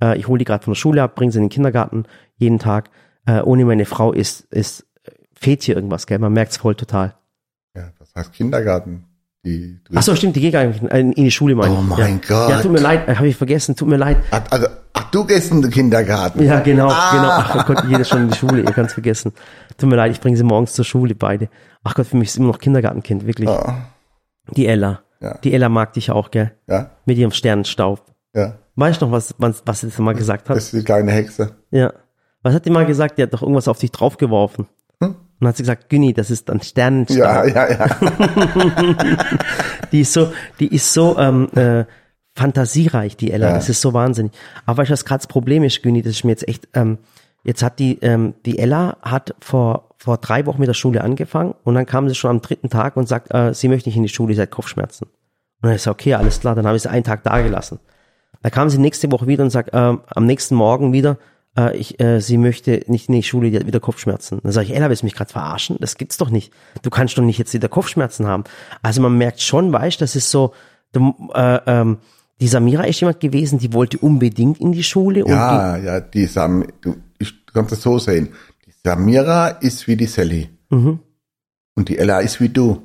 Äh, 0.02 0.18
ich 0.18 0.28
hole 0.28 0.40
die 0.40 0.46
gerade 0.46 0.64
von 0.64 0.74
der 0.74 0.80
Schule 0.80 1.02
ab, 1.04 1.16
bringe 1.16 1.32
sie 1.32 1.38
in 1.40 1.46
den 1.46 1.50
Kindergarten 1.50 2.06
jeden 2.38 2.60
Tag. 2.60 2.90
Äh, 3.26 3.42
ohne 3.42 3.66
meine 3.66 3.86
Frau 3.86 4.14
ist, 4.14 4.42
ist 4.52 4.86
fehlt 5.34 5.64
hier 5.64 5.76
irgendwas, 5.76 6.08
gell? 6.08 6.20
Man 6.20 6.34
merkt's 6.34 6.58
voll 6.58 6.76
total. 6.76 7.14
Ja, 7.76 7.90
das 8.00 8.14
heißt 8.16 8.34
Kindergarten. 8.34 9.04
Die, 9.46 9.80
Ach 9.96 10.02
so, 10.02 10.16
stimmt, 10.16 10.36
die 10.36 10.42
geht 10.42 10.52
gar 10.54 10.66
nicht 10.66 10.82
in 10.84 11.12
die 11.14 11.32
Schule, 11.32 11.56
meine 11.56 11.74
Oh 11.76 11.82
mein 11.82 12.00
ja. 12.00 12.28
Gott. 12.28 12.50
Ja, 12.50 12.62
tut 12.62 12.72
mir 12.72 12.80
leid, 12.80 13.08
habe 13.08 13.28
ich 13.28 13.36
vergessen, 13.36 13.76
tut 13.76 13.88
mir 13.88 13.96
leid. 13.98 14.18
Ach, 14.32 14.42
also, 14.50 14.68
ach, 14.94 15.12
du 15.12 15.24
gehst 15.26 15.52
in 15.52 15.62
den 15.62 15.72
Kindergarten. 15.72 16.44
Ja, 16.44 16.60
genau, 16.60 16.90
Ah. 16.90 17.12
genau. 17.12 17.30
Ach 17.30 17.56
oh 17.70 17.74
Gott, 17.74 17.86
jeder 17.88 18.04
schon 18.04 18.24
in 18.24 18.30
die 18.32 18.36
Schule, 18.38 18.62
ihr 18.64 18.72
kann's 18.72 18.94
vergessen. 18.94 19.32
Tut 19.78 19.90
mir 19.90 19.96
leid, 19.96 20.12
ich 20.12 20.20
bringe 20.20 20.36
sie 20.36 20.44
morgens 20.44 20.74
zur 20.74 20.84
Schule, 20.84 21.14
beide. 21.16 21.50
Ach 21.84 21.94
Gott, 21.96 22.08
für 22.08 22.18
mich 22.18 22.30
ist 22.30 22.38
immer 22.38 22.48
noch 22.48 22.60
Kindergartenkind, 22.60 23.26
wirklich. 23.28 23.48
Ah, 23.48 23.86
Die 24.56 24.66
Ella. 24.68 25.02
Ja. 25.22 25.38
Die 25.38 25.54
Ella 25.54 25.70
mag 25.70 25.94
dich 25.94 26.12
auch, 26.12 26.30
gell? 26.32 26.52
ja, 26.68 26.90
Mit 27.06 27.18
ihrem 27.18 27.32
Sternenstaub. 27.32 28.04
ja. 28.36 28.56
Weißt 28.78 29.02
du 29.02 29.08
noch, 29.08 29.12
was, 29.12 29.34
was, 29.40 29.64
was 29.66 29.82
sie 29.82 29.88
das 29.88 29.98
mal 29.98 30.14
gesagt 30.14 30.50
hat? 30.50 30.56
Das 30.56 30.66
ist 30.66 30.74
die 30.74 30.84
kleine 30.84 31.12
Hexe. 31.12 31.56
Ja. 31.72 31.92
Was 32.44 32.54
hat 32.54 32.66
die 32.66 32.70
mal 32.70 32.86
gesagt? 32.86 33.18
Die 33.18 33.24
hat 33.24 33.34
doch 33.34 33.42
irgendwas 33.42 33.68
auf 33.68 33.80
dich 33.80 33.92
draufgeworfen. 33.92 34.68
Hm? 35.02 35.10
Und 35.10 35.18
dann 35.40 35.50
hat 35.50 35.58
sie 35.58 35.64
gesagt, 35.64 35.90
Günni, 35.90 36.14
das 36.14 36.30
ist 36.30 36.48
ein 36.52 36.62
Sternenstaub. 36.62 37.18
Ja, 37.18 37.46
ja, 37.46 37.72
ja. 37.72 37.90
Die 39.92 40.02
ist 40.02 40.14
so, 40.14 40.34
die 40.60 40.68
ist 40.68 40.92
so 40.94 41.18
ähm, 41.18 41.50
äh, 41.56 41.86
fantasiereich, 42.36 43.16
die 43.16 43.32
Ella. 43.32 43.48
Ja. 43.48 43.54
Das 43.54 43.70
ist 43.70 43.80
so 43.82 43.94
wahnsinnig. 43.94 44.34
Aber 44.66 44.80
weißt 44.80 44.90
du, 44.90 44.94
was 44.94 45.06
gerade 45.06 45.20
das 45.20 45.28
Problem 45.28 45.64
ist, 45.64 45.82
Güni, 45.82 46.02
das 46.02 46.12
ist 46.14 46.24
mir 46.24 46.32
jetzt 46.32 46.48
echt, 46.48 46.68
ähm, 46.74 46.98
jetzt 47.44 47.64
hat 47.64 47.80
die, 47.80 48.00
ähm, 48.02 48.34
die 48.46 48.60
Ella 48.60 48.98
hat 49.02 49.34
vor, 49.40 49.96
vor 49.98 50.18
drei 50.18 50.46
Wochen 50.46 50.60
mit 50.60 50.68
der 50.68 50.74
Schule 50.74 51.04
angefangen 51.04 51.56
und 51.64 51.76
dann 51.76 51.86
kam 51.86 52.10
sie 52.10 52.16
schon 52.16 52.32
am 52.32 52.42
dritten 52.42 52.70
Tag 52.70 52.98
und 52.98 53.08
sagt, 53.08 53.34
äh, 53.34 53.54
sie 53.54 53.70
möchte 53.70 53.88
nicht 53.90 53.96
in 53.96 54.04
die 54.04 54.10
Schule, 54.10 54.36
sie 54.36 54.42
hat 54.42 54.52
Kopfschmerzen. 54.52 55.06
Und 55.06 55.70
dann 55.70 55.74
ist 55.74 55.88
okay, 55.88 56.14
alles 56.16 56.42
klar, 56.42 56.54
dann 56.54 56.68
habe 56.68 56.76
ich 56.76 56.84
sie 56.84 56.90
einen 56.90 57.06
Tag 57.06 57.24
da 57.24 57.42
gelassen. 57.42 57.80
Da 58.48 58.52
kam 58.52 58.70
sie 58.70 58.78
nächste 58.78 59.12
Woche 59.12 59.28
wieder 59.28 59.44
und 59.44 59.50
sagt, 59.50 59.72
ähm, 59.74 60.00
am 60.08 60.26
nächsten 60.26 60.56
Morgen 60.56 60.94
wieder, 60.94 61.18
äh, 61.58 61.76
ich, 61.76 62.00
äh, 62.00 62.22
sie 62.22 62.38
möchte 62.38 62.82
nicht 62.88 63.10
in 63.10 63.16
die 63.16 63.24
Schule, 63.24 63.52
die 63.52 63.58
hat 63.58 63.68
wieder 63.68 63.82
Kopfschmerzen. 63.82 64.40
Dann 64.42 64.54
sage 64.54 64.68
ich, 64.68 64.74
Ella, 64.74 64.88
willst 64.88 65.02
du 65.02 65.06
mich 65.06 65.16
gerade 65.16 65.34
verarschen? 65.34 65.76
Das 65.82 65.98
gibt's 65.98 66.16
doch 66.16 66.30
nicht. 66.30 66.54
Du 66.82 66.90
kannst 66.90 67.18
doch 67.18 67.24
nicht 67.24 67.38
jetzt 67.40 67.54
wieder 67.54 67.68
Kopfschmerzen 67.68 68.26
haben. 68.26 68.46
Also 68.82 69.02
man 69.02 69.18
merkt 69.18 69.42
schon, 69.42 69.74
weißt, 69.74 70.00
das 70.00 70.16
ist 70.16 70.32
so, 70.32 70.54
du, 70.94 71.14
äh, 71.34 71.60
ähm, 71.66 71.98
die 72.40 72.48
Samira 72.48 72.84
ist 72.84 73.02
jemand 73.02 73.20
gewesen, 73.20 73.60
die 73.60 73.74
wollte 73.74 73.98
unbedingt 73.98 74.62
in 74.62 74.72
die 74.72 74.84
Schule 74.84 75.28
Ja, 75.28 75.76
ja, 75.76 76.00
die 76.00 76.26
Sam, 76.26 76.66
du, 76.80 76.96
ich 77.20 77.46
du 77.48 77.52
kannst 77.52 77.74
es 77.74 77.82
so 77.82 78.00
sehen. 78.00 78.30
Die 78.66 78.72
Samira 78.82 79.50
ist 79.50 79.90
wie 79.90 79.98
die 79.98 80.06
Sally. 80.06 80.48
Mhm. 80.70 81.00
Und 81.76 81.90
die 81.90 81.98
Ella 81.98 82.22
ist 82.22 82.40
wie 82.40 82.48
du. 82.48 82.82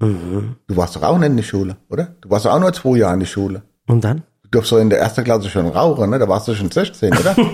die, 0.00 0.06
mhm. 0.06 0.54
Du 0.68 0.76
warst 0.76 0.94
doch 0.94 1.02
auch 1.02 1.18
nicht 1.18 1.30
in 1.30 1.38
der 1.38 1.42
Schule, 1.42 1.76
oder? 1.90 2.14
Du 2.20 2.30
warst 2.30 2.46
doch 2.46 2.52
auch 2.52 2.60
nur 2.60 2.72
zwei 2.72 2.98
Jahre 2.98 3.14
in 3.14 3.20
der 3.20 3.26
Schule. 3.26 3.62
und 3.88 4.04
dann? 4.04 4.22
Du 4.52 4.58
durfst 4.58 4.68
so 4.70 4.76
in 4.78 4.90
der 4.90 5.00
ersten 5.00 5.24
Klasse 5.24 5.48
schon 5.48 5.66
rauchen, 5.66 6.10
ne? 6.10 6.18
Da 6.18 6.28
warst 6.28 6.46
du 6.46 6.54
schon 6.54 6.70
16, 6.70 7.10
oder? 7.16 7.34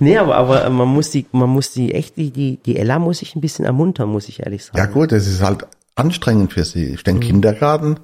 Nee, 0.00 0.18
aber, 0.18 0.36
aber 0.36 0.70
man 0.70 0.88
muss 0.88 1.10
die, 1.10 1.26
man 1.32 1.48
muss 1.50 1.70
die 1.72 1.94
echt, 1.94 2.16
die, 2.16 2.30
die, 2.30 2.58
die 2.64 2.76
Ella 2.76 2.98
muss 2.98 3.22
ich 3.22 3.34
ein 3.36 3.40
bisschen 3.40 3.64
ermuntern, 3.64 4.08
muss 4.08 4.28
ich 4.28 4.40
ehrlich 4.44 4.64
sagen. 4.64 4.76
ja 4.78 4.86
gut, 4.86 5.12
das 5.12 5.26
ist 5.26 5.40
halt 5.42 5.66
anstrengend 5.94 6.52
für 6.52 6.64
sie. 6.64 6.84
Ich 6.86 7.00
Mhm. 7.00 7.04
denke, 7.04 7.26
Kindergarten 7.28 7.96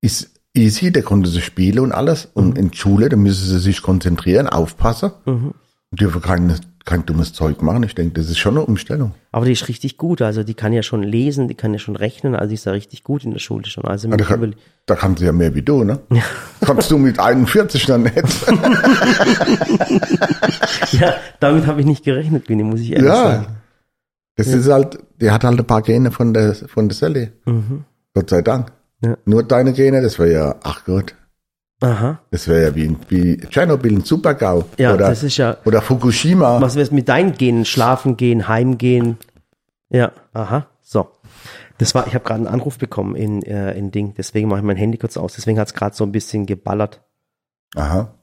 ist 0.00 0.30
easy, 0.54 0.92
da 0.92 1.02
konnte 1.02 1.28
sie 1.28 1.40
spielen 1.40 1.80
und 1.80 1.92
alles. 1.92 2.26
Mhm. 2.34 2.42
Und 2.42 2.58
in 2.58 2.72
Schule, 2.72 3.08
da 3.08 3.16
müssen 3.16 3.44
sie 3.48 3.58
sich 3.58 3.82
konzentrieren, 3.82 4.46
aufpassen. 4.48 5.10
Und 5.24 5.54
dürfen 5.92 6.22
kein, 6.22 6.54
kein 6.84 7.04
dummes 7.06 7.32
Zeug 7.32 7.62
machen. 7.62 7.82
Ich 7.82 7.94
denke, 7.94 8.14
das 8.14 8.30
ist 8.30 8.38
schon 8.38 8.56
eine 8.56 8.64
Umstellung. 8.64 9.12
Aber 9.32 9.46
die 9.46 9.52
ist 9.52 9.68
richtig 9.68 9.96
gut, 9.96 10.22
also 10.22 10.42
die 10.42 10.54
kann 10.54 10.72
ja 10.72 10.82
schon 10.82 11.02
lesen, 11.02 11.48
die 11.48 11.54
kann 11.54 11.72
ja 11.72 11.78
schon 11.78 11.96
rechnen, 11.96 12.34
also 12.34 12.48
die 12.48 12.54
ist 12.54 12.66
ja 12.66 12.72
richtig 12.72 13.04
gut 13.04 13.24
in 13.24 13.32
der 13.32 13.38
Schule 13.38 13.66
schon. 13.66 13.84
Also 13.84 14.08
Ja, 14.08 14.16
da, 14.16 14.24
kann, 14.24 14.54
da 14.86 14.96
kann 14.96 15.16
sie 15.16 15.26
ja 15.26 15.32
mehr 15.32 15.54
wie 15.54 15.62
du, 15.62 15.84
ne? 15.84 16.00
Kannst 16.60 16.90
du 16.90 16.98
mit 16.98 17.18
41 17.18 17.86
dann 17.86 18.02
nicht. 18.02 18.16
ja, 20.92 21.14
damit 21.38 21.66
habe 21.66 21.80
ich 21.80 21.86
nicht 21.86 22.04
gerechnet, 22.04 22.46
Günni, 22.46 22.64
muss 22.64 22.80
ich 22.80 22.92
ehrlich 22.92 23.08
ja. 23.08 23.14
sagen. 23.14 23.46
Das 24.36 24.48
ist 24.48 24.70
halt, 24.70 24.98
die 25.20 25.30
hat 25.30 25.44
halt 25.44 25.58
ein 25.58 25.66
paar 25.66 25.82
Gene 25.82 26.10
von 26.10 26.32
der, 26.32 26.54
von 26.54 26.88
der 26.88 26.96
Sally. 26.96 27.30
Gott 28.14 28.30
sei 28.30 28.42
Dank. 28.42 28.72
Ja. 29.02 29.16
Nur 29.24 29.42
deine 29.42 29.72
Gene, 29.72 30.02
das 30.02 30.18
wäre 30.18 30.32
ja, 30.32 30.56
ach 30.62 30.84
Gott, 30.84 31.14
Aha. 31.82 32.20
das 32.30 32.46
wäre 32.46 32.62
ja 32.64 32.74
wie, 32.74 32.94
wie 33.08 33.38
Tschernobyl, 33.38 33.92
ein 33.98 34.04
Supergau. 34.04 34.64
Ja, 34.78 34.92
oder, 34.94 35.08
das 35.08 35.22
ist 35.22 35.36
ja, 35.38 35.56
oder 35.64 35.80
Fukushima. 35.80 36.60
was 36.60 36.76
wär's 36.76 36.90
mit 36.90 37.08
deinen 37.08 37.32
Genen? 37.32 37.64
Schlafen 37.64 38.16
gehen, 38.18 38.48
heimgehen. 38.48 39.16
Ja, 39.88 40.12
aha, 40.34 40.66
so. 40.82 41.08
Das 41.78 41.94
war, 41.94 42.06
ich 42.06 42.14
habe 42.14 42.24
gerade 42.24 42.40
einen 42.40 42.46
Anruf 42.48 42.76
bekommen 42.76 43.16
in, 43.16 43.42
äh, 43.42 43.72
in 43.72 43.90
Ding, 43.90 44.12
deswegen 44.16 44.48
mache 44.48 44.58
ich 44.60 44.64
mein 44.66 44.76
Handy 44.76 44.98
kurz 44.98 45.16
aus, 45.16 45.32
deswegen 45.34 45.58
hat's 45.58 45.72
gerade 45.72 45.96
so 45.96 46.04
ein 46.04 46.12
bisschen 46.12 46.44
geballert. 46.44 47.00
Aha. 47.74 48.14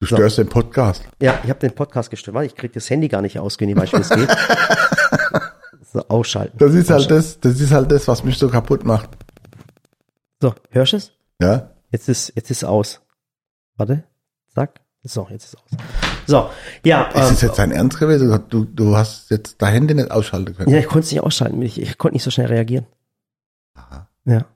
Du 0.00 0.06
So. 0.06 0.16
störst 0.16 0.38
den 0.38 0.48
Podcast. 0.48 1.04
Ja, 1.20 1.38
ich 1.44 1.50
habe 1.50 1.60
den 1.60 1.72
Podcast 1.76 2.10
gestört. 2.10 2.34
Warte, 2.34 2.46
ich 2.46 2.56
krieg 2.56 2.72
das 2.72 2.90
Handy 2.90 3.06
gar 3.06 3.22
nicht 3.22 3.38
aus, 3.38 3.56
Günni, 3.58 3.76
weißt 3.76 3.92
du, 3.92 3.98
wie 3.98 4.00
es 4.00 4.08
geht? 4.10 4.28
so, 5.92 6.00
ausschalten. 6.08 6.58
Das 6.58 6.74
ist 6.74 6.90
halt 6.90 7.08
das, 7.12 7.38
das 7.38 7.60
ist 7.60 7.70
halt 7.70 7.92
das, 7.92 8.08
was 8.08 8.24
mich 8.24 8.36
so 8.36 8.48
kaputt 8.48 8.84
macht. 8.84 9.10
So, 10.40 10.52
hörst 10.70 10.92
du 10.94 10.96
es? 10.96 11.12
Ja? 11.40 11.70
Jetzt 11.92 12.08
ist, 12.08 12.32
jetzt 12.34 12.50
ist 12.50 12.64
aus. 12.64 13.02
Warte, 13.76 14.04
zack. 14.54 14.80
So, 15.04 15.26
jetzt 15.30 15.44
ist 15.44 15.56
aus. 15.56 15.70
So, 16.26 16.50
ja, 16.84 17.02
Ist 17.08 17.16
ähm, 17.16 17.34
es 17.34 17.40
jetzt 17.42 17.58
dein 17.58 17.72
Ernst 17.72 17.98
gewesen? 17.98 18.44
Du, 18.48 18.64
du 18.64 18.96
hast 18.96 19.30
jetzt 19.30 19.60
dein 19.60 19.72
Handy 19.72 19.94
nicht 19.94 20.10
ausschalten 20.10 20.54
können. 20.56 20.70
ja, 20.70 20.78
ich 20.78 20.86
konnte 20.86 21.06
es 21.06 21.12
nicht 21.12 21.20
ausschalten. 21.22 21.60
Ich, 21.62 21.80
ich 21.80 21.98
konnte 21.98 22.14
nicht 22.14 22.22
so 22.22 22.30
schnell 22.30 22.46
reagieren. 22.46 22.86
Ja. 24.24 24.46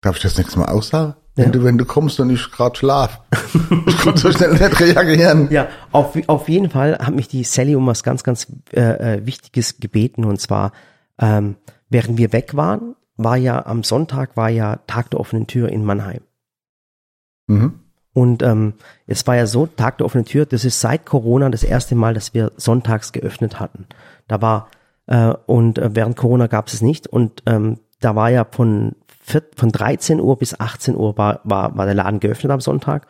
Darf 0.00 0.16
ich 0.16 0.22
das 0.22 0.38
nächste 0.38 0.60
Mal 0.60 0.68
auch 0.68 0.82
sagen? 0.84 1.16
Ja. 1.36 1.44
Wenn, 1.44 1.52
du, 1.52 1.64
wenn 1.64 1.78
du 1.78 1.84
kommst 1.84 2.20
und 2.20 2.30
ich 2.30 2.50
gerade 2.50 2.76
schlaf. 2.78 3.20
ich 3.86 3.98
konnte 3.98 4.20
so 4.20 4.32
schnell 4.32 4.52
nicht 4.52 4.80
reagieren. 4.80 5.48
Ja, 5.50 5.68
auf, 5.90 6.16
auf 6.28 6.48
jeden 6.48 6.70
Fall 6.70 6.98
hat 6.98 7.14
mich 7.14 7.28
die 7.28 7.44
Sally 7.44 7.74
um 7.74 7.86
was 7.86 8.02
ganz, 8.02 8.22
ganz 8.22 8.46
äh, 8.72 8.80
äh, 9.16 9.26
Wichtiges 9.26 9.80
gebeten 9.80 10.24
und 10.24 10.40
zwar, 10.40 10.72
ähm, 11.18 11.56
während 11.88 12.18
wir 12.18 12.32
weg 12.32 12.54
waren, 12.54 12.94
war 13.22 13.36
ja 13.36 13.66
am 13.66 13.82
Sonntag 13.82 14.36
war 14.36 14.48
ja 14.48 14.76
Tag 14.86 15.10
der 15.10 15.20
offenen 15.20 15.46
Tür 15.46 15.68
in 15.68 15.84
Mannheim. 15.84 16.22
Mhm. 17.46 17.80
Und 18.12 18.42
ähm, 18.42 18.74
es 19.06 19.26
war 19.26 19.36
ja 19.36 19.46
so, 19.46 19.66
Tag 19.66 19.98
der 19.98 20.06
offenen 20.06 20.24
Tür, 20.24 20.46
das 20.46 20.64
ist 20.64 20.80
seit 20.80 21.06
Corona 21.06 21.48
das 21.48 21.62
erste 21.62 21.94
Mal, 21.94 22.14
dass 22.14 22.34
wir 22.34 22.52
sonntags 22.56 23.12
geöffnet 23.12 23.60
hatten. 23.60 23.86
Da 24.26 24.42
war, 24.42 24.68
äh, 25.06 25.34
und 25.46 25.78
äh, 25.78 25.94
während 25.94 26.16
Corona 26.16 26.46
gab 26.46 26.66
es 26.66 26.74
es 26.74 26.82
nicht. 26.82 27.06
Und 27.06 27.42
ähm, 27.46 27.78
da 28.00 28.16
war 28.16 28.30
ja 28.30 28.44
von, 28.50 28.96
vier, 29.22 29.42
von 29.56 29.70
13 29.70 30.20
Uhr 30.20 30.36
bis 30.38 30.58
18 30.58 30.96
Uhr 30.96 31.16
war, 31.18 31.40
war, 31.44 31.76
war 31.76 31.86
der 31.86 31.94
Laden 31.94 32.20
geöffnet 32.20 32.50
am 32.50 32.60
Sonntag. 32.60 33.06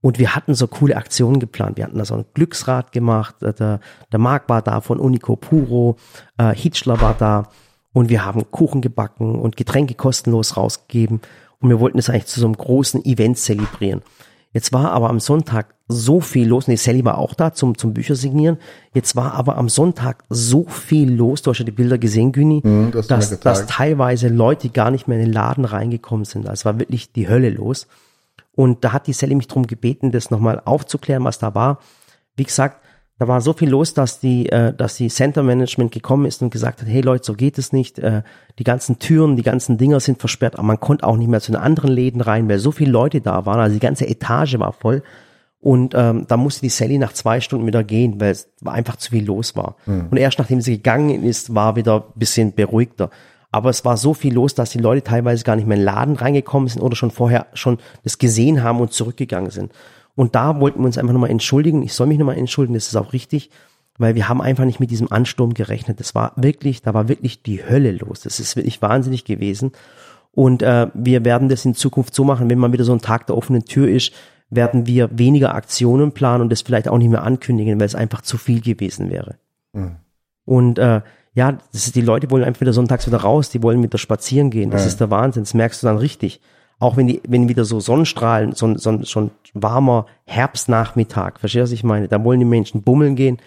Und 0.00 0.18
wir 0.18 0.36
hatten 0.36 0.54
so 0.54 0.68
coole 0.68 0.96
Aktionen 0.96 1.40
geplant. 1.40 1.76
Wir 1.76 1.84
hatten 1.84 1.98
da 1.98 2.04
so 2.04 2.14
ein 2.14 2.26
Glücksrad 2.34 2.92
gemacht. 2.92 3.42
äh, 3.42 3.52
Der, 3.52 3.80
der 4.12 4.18
Marc 4.18 4.48
war 4.48 4.62
da 4.62 4.80
von 4.80 5.00
Unico 5.00 5.34
Puro, 5.34 5.96
äh, 6.38 6.54
Hitchler 6.54 7.00
war 7.00 7.14
da. 7.14 7.48
Und 7.96 8.10
wir 8.10 8.26
haben 8.26 8.50
Kuchen 8.50 8.82
gebacken 8.82 9.36
und 9.36 9.56
Getränke 9.56 9.94
kostenlos 9.94 10.58
rausgegeben. 10.58 11.22
Und 11.60 11.70
wir 11.70 11.80
wollten 11.80 11.98
es 11.98 12.10
eigentlich 12.10 12.26
zu 12.26 12.40
so 12.40 12.44
einem 12.44 12.54
großen 12.54 13.02
Event 13.06 13.38
zelebrieren. 13.38 14.02
Jetzt 14.52 14.74
war 14.74 14.92
aber 14.92 15.08
am 15.08 15.18
Sonntag 15.18 15.74
so 15.88 16.20
viel 16.20 16.46
los. 16.46 16.68
Nee, 16.68 16.76
Sally 16.76 17.06
war 17.06 17.16
auch 17.16 17.32
da 17.32 17.54
zum, 17.54 17.78
zum 17.78 17.94
Bücher 17.94 18.14
signieren. 18.14 18.58
Jetzt 18.92 19.16
war 19.16 19.32
aber 19.32 19.56
am 19.56 19.70
Sonntag 19.70 20.24
so 20.28 20.66
viel 20.66 21.10
los. 21.10 21.40
Du 21.40 21.50
hast 21.50 21.60
ja 21.60 21.64
die 21.64 21.70
Bilder 21.70 21.96
gesehen, 21.96 22.32
Güni, 22.32 22.60
Mhm, 22.62 22.90
das 22.90 23.06
dass, 23.06 23.40
dass 23.40 23.64
teilweise 23.64 24.28
Leute 24.28 24.68
gar 24.68 24.90
nicht 24.90 25.08
mehr 25.08 25.18
in 25.18 25.24
den 25.24 25.32
Laden 25.32 25.64
reingekommen 25.64 26.26
sind. 26.26 26.42
Also 26.42 26.52
es 26.52 26.64
war 26.66 26.78
wirklich 26.78 27.12
die 27.12 27.30
Hölle 27.30 27.48
los. 27.48 27.86
Und 28.54 28.84
da 28.84 28.92
hat 28.92 29.06
die 29.06 29.14
Sally 29.14 29.34
mich 29.34 29.48
darum 29.48 29.66
gebeten, 29.66 30.12
das 30.12 30.30
nochmal 30.30 30.60
aufzuklären, 30.62 31.24
was 31.24 31.38
da 31.38 31.54
war. 31.54 31.78
Wie 32.36 32.44
gesagt, 32.44 32.82
da 33.18 33.28
war 33.28 33.40
so 33.40 33.54
viel 33.54 33.70
los, 33.70 33.94
dass 33.94 34.20
die, 34.20 34.50
äh, 34.50 34.74
dass 34.74 34.96
die 34.96 35.08
Center 35.08 35.42
Management 35.42 35.90
gekommen 35.90 36.26
ist 36.26 36.42
und 36.42 36.50
gesagt 36.50 36.82
hat, 36.82 36.88
hey 36.88 37.00
Leute, 37.00 37.24
so 37.24 37.32
geht 37.32 37.56
es 37.56 37.72
nicht. 37.72 37.98
Äh, 37.98 38.22
die 38.58 38.64
ganzen 38.64 38.98
Türen, 38.98 39.36
die 39.36 39.42
ganzen 39.42 39.78
Dinger 39.78 40.00
sind 40.00 40.18
versperrt, 40.18 40.54
aber 40.54 40.64
man 40.64 40.80
konnte 40.80 41.06
auch 41.06 41.16
nicht 41.16 41.28
mehr 41.28 41.40
zu 41.40 41.52
den 41.52 41.60
anderen 41.60 41.90
Läden 41.90 42.20
rein, 42.20 42.48
weil 42.48 42.58
so 42.58 42.72
viele 42.72 42.90
Leute 42.90 43.20
da 43.22 43.46
waren. 43.46 43.60
Also 43.60 43.74
die 43.74 43.80
ganze 43.80 44.06
Etage 44.06 44.58
war 44.58 44.72
voll. 44.72 45.02
Und 45.60 45.94
ähm, 45.96 46.26
da 46.28 46.36
musste 46.36 46.60
die 46.60 46.68
Sally 46.68 46.98
nach 46.98 47.12
zwei 47.12 47.40
Stunden 47.40 47.66
wieder 47.66 47.82
gehen, 47.82 48.20
weil 48.20 48.30
es 48.30 48.48
einfach 48.64 48.96
zu 48.96 49.10
viel 49.10 49.24
los 49.24 49.56
war. 49.56 49.76
Und 50.10 50.16
erst 50.18 50.38
nachdem 50.38 50.60
sie 50.60 50.76
gegangen 50.76 51.24
ist, 51.24 51.54
war 51.54 51.74
wieder 51.74 52.04
ein 52.14 52.18
bisschen 52.18 52.54
beruhigter. 52.54 53.10
Aber 53.50 53.70
es 53.70 53.84
war 53.84 53.96
so 53.96 54.12
viel 54.12 54.34
los, 54.34 54.54
dass 54.54 54.70
die 54.70 54.78
Leute 54.78 55.02
teilweise 55.02 55.42
gar 55.42 55.56
nicht 55.56 55.66
mehr 55.66 55.76
in 55.76 55.80
den 55.80 55.86
Laden 55.86 56.16
reingekommen 56.16 56.68
sind 56.68 56.82
oder 56.82 56.94
schon 56.94 57.10
vorher 57.10 57.46
schon 57.54 57.78
das 58.04 58.18
gesehen 58.18 58.62
haben 58.62 58.80
und 58.80 58.92
zurückgegangen 58.92 59.50
sind. 59.50 59.72
Und 60.16 60.34
da 60.34 60.58
wollten 60.60 60.80
wir 60.80 60.86
uns 60.86 60.98
einfach 60.98 61.12
nochmal 61.12 61.30
entschuldigen. 61.30 61.82
Ich 61.84 61.92
soll 61.94 62.08
mich 62.08 62.18
nochmal 62.18 62.38
entschuldigen, 62.38 62.74
das 62.74 62.88
ist 62.88 62.96
auch 62.96 63.12
richtig, 63.12 63.50
weil 63.98 64.14
wir 64.16 64.28
haben 64.28 64.40
einfach 64.42 64.64
nicht 64.64 64.80
mit 64.80 64.90
diesem 64.90 65.12
Ansturm 65.12 65.54
gerechnet. 65.54 66.00
Das 66.00 66.14
war 66.14 66.32
wirklich, 66.36 66.82
da 66.82 66.94
war 66.94 67.08
wirklich 67.08 67.42
die 67.42 67.62
Hölle 67.64 67.92
los. 67.92 68.20
Das 68.22 68.40
ist 68.40 68.56
wirklich 68.56 68.82
wahnsinnig 68.82 69.24
gewesen. 69.24 69.72
Und 70.32 70.62
äh, 70.62 70.88
wir 70.94 71.24
werden 71.24 71.48
das 71.48 71.64
in 71.64 71.74
Zukunft 71.74 72.14
so 72.14 72.24
machen, 72.24 72.50
wenn 72.50 72.58
mal 72.58 72.72
wieder 72.72 72.84
so 72.84 72.92
ein 72.92 73.00
Tag 73.00 73.26
der 73.28 73.36
offenen 73.36 73.64
Tür 73.64 73.88
ist, 73.88 74.12
werden 74.50 74.86
wir 74.86 75.18
weniger 75.18 75.54
Aktionen 75.54 76.12
planen 76.12 76.42
und 76.42 76.50
das 76.52 76.62
vielleicht 76.62 76.88
auch 76.88 76.98
nicht 76.98 77.08
mehr 77.10 77.22
ankündigen, 77.22 77.78
weil 77.80 77.86
es 77.86 77.94
einfach 77.94 78.20
zu 78.22 78.36
viel 78.38 78.60
gewesen 78.60 79.10
wäre. 79.10 79.36
Und 80.44 80.78
äh, 80.78 81.00
ja, 81.34 81.52
das 81.72 81.86
ist, 81.86 81.94
die 81.96 82.00
Leute 82.00 82.30
wollen 82.30 82.44
einfach 82.44 82.60
wieder 82.62 82.72
sonntags 82.72 83.06
wieder 83.06 83.18
raus, 83.18 83.50
die 83.50 83.62
wollen 83.62 83.82
wieder 83.82 83.98
spazieren 83.98 84.50
gehen. 84.50 84.70
Das 84.70 84.82
Ja. 84.82 84.88
ist 84.88 85.00
der 85.00 85.10
Wahnsinn, 85.10 85.42
das 85.42 85.52
merkst 85.54 85.82
du 85.82 85.86
dann 85.88 85.98
richtig. 85.98 86.40
Auch 86.78 86.96
wenn 86.96 87.06
die, 87.06 87.22
wenn 87.26 87.48
wieder 87.48 87.64
so 87.64 87.80
Sonnenstrahlen, 87.80 88.52
so, 88.52 88.66
ein- 88.66 88.76
so, 88.78 89.02
so 89.02 89.20
ein 89.20 89.30
warmer 89.54 90.06
Herbstnachmittag, 90.26 91.38
verstehst 91.40 91.60
du, 91.60 91.62
was 91.64 91.72
ich 91.72 91.84
meine? 91.84 92.08
Da 92.08 92.22
wollen 92.22 92.38
die 92.40 92.44
Menschen 92.46 92.82
bummeln 92.82 93.16
gehen. 93.16 93.38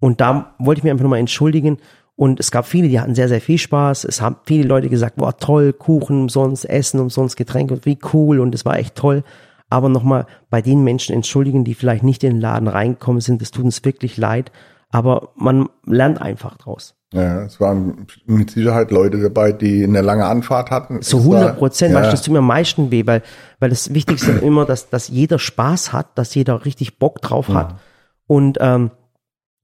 Und 0.00 0.20
da 0.20 0.54
wollte 0.58 0.78
ich 0.80 0.84
mich 0.84 0.90
einfach 0.92 1.02
nochmal 1.02 1.18
entschuldigen. 1.20 1.78
Und 2.14 2.40
es 2.40 2.50
gab 2.50 2.66
viele, 2.66 2.88
die 2.88 3.00
hatten 3.00 3.14
sehr, 3.14 3.28
sehr 3.28 3.40
viel 3.40 3.58
Spaß. 3.58 4.04
Es 4.04 4.20
haben 4.20 4.36
viele 4.44 4.66
Leute 4.66 4.88
gesagt, 4.88 5.16
boah, 5.16 5.36
toll, 5.36 5.72
Kuchen 5.72 6.22
umsonst, 6.22 6.68
Essen 6.68 7.00
umsonst, 7.00 7.36
Getränke, 7.36 7.80
wie 7.84 7.98
cool. 8.12 8.40
Und 8.40 8.54
es 8.54 8.64
war 8.64 8.78
echt 8.78 8.94
toll. 8.96 9.22
Aber 9.70 9.88
nochmal 9.88 10.26
bei 10.50 10.62
den 10.62 10.82
Menschen 10.82 11.14
entschuldigen, 11.14 11.64
die 11.64 11.74
vielleicht 11.74 12.02
nicht 12.02 12.24
in 12.24 12.34
den 12.34 12.40
Laden 12.40 12.68
reingekommen 12.68 13.20
sind. 13.20 13.40
Das 13.42 13.50
tut 13.50 13.64
uns 13.64 13.84
wirklich 13.84 14.16
leid. 14.16 14.50
Aber 14.90 15.30
man 15.36 15.68
lernt 15.84 16.20
einfach 16.20 16.56
draus. 16.56 16.94
Ja, 17.12 17.44
es 17.44 17.58
waren 17.58 18.06
mit 18.26 18.50
Sicherheit 18.50 18.90
Leute 18.90 19.18
dabei, 19.20 19.52
die 19.52 19.82
eine 19.82 20.02
lange 20.02 20.26
Anfahrt 20.26 20.70
hatten. 20.70 21.00
So 21.00 21.18
Extra- 21.18 21.36
100 21.36 21.58
Prozent, 21.58 21.94
ja, 21.94 22.02
das 22.02 22.22
tut 22.22 22.32
mir 22.32 22.40
am 22.40 22.46
meisten 22.46 22.90
weh, 22.90 23.06
weil, 23.06 23.22
weil 23.60 23.70
das 23.70 23.94
Wichtigste 23.94 24.32
immer, 24.32 24.66
dass, 24.66 24.90
dass 24.90 25.08
jeder 25.08 25.38
Spaß 25.38 25.92
hat, 25.94 26.18
dass 26.18 26.34
jeder 26.34 26.66
richtig 26.66 26.98
Bock 26.98 27.22
drauf 27.22 27.48
hat 27.48 27.76
und, 28.26 28.58
ähm, 28.60 28.90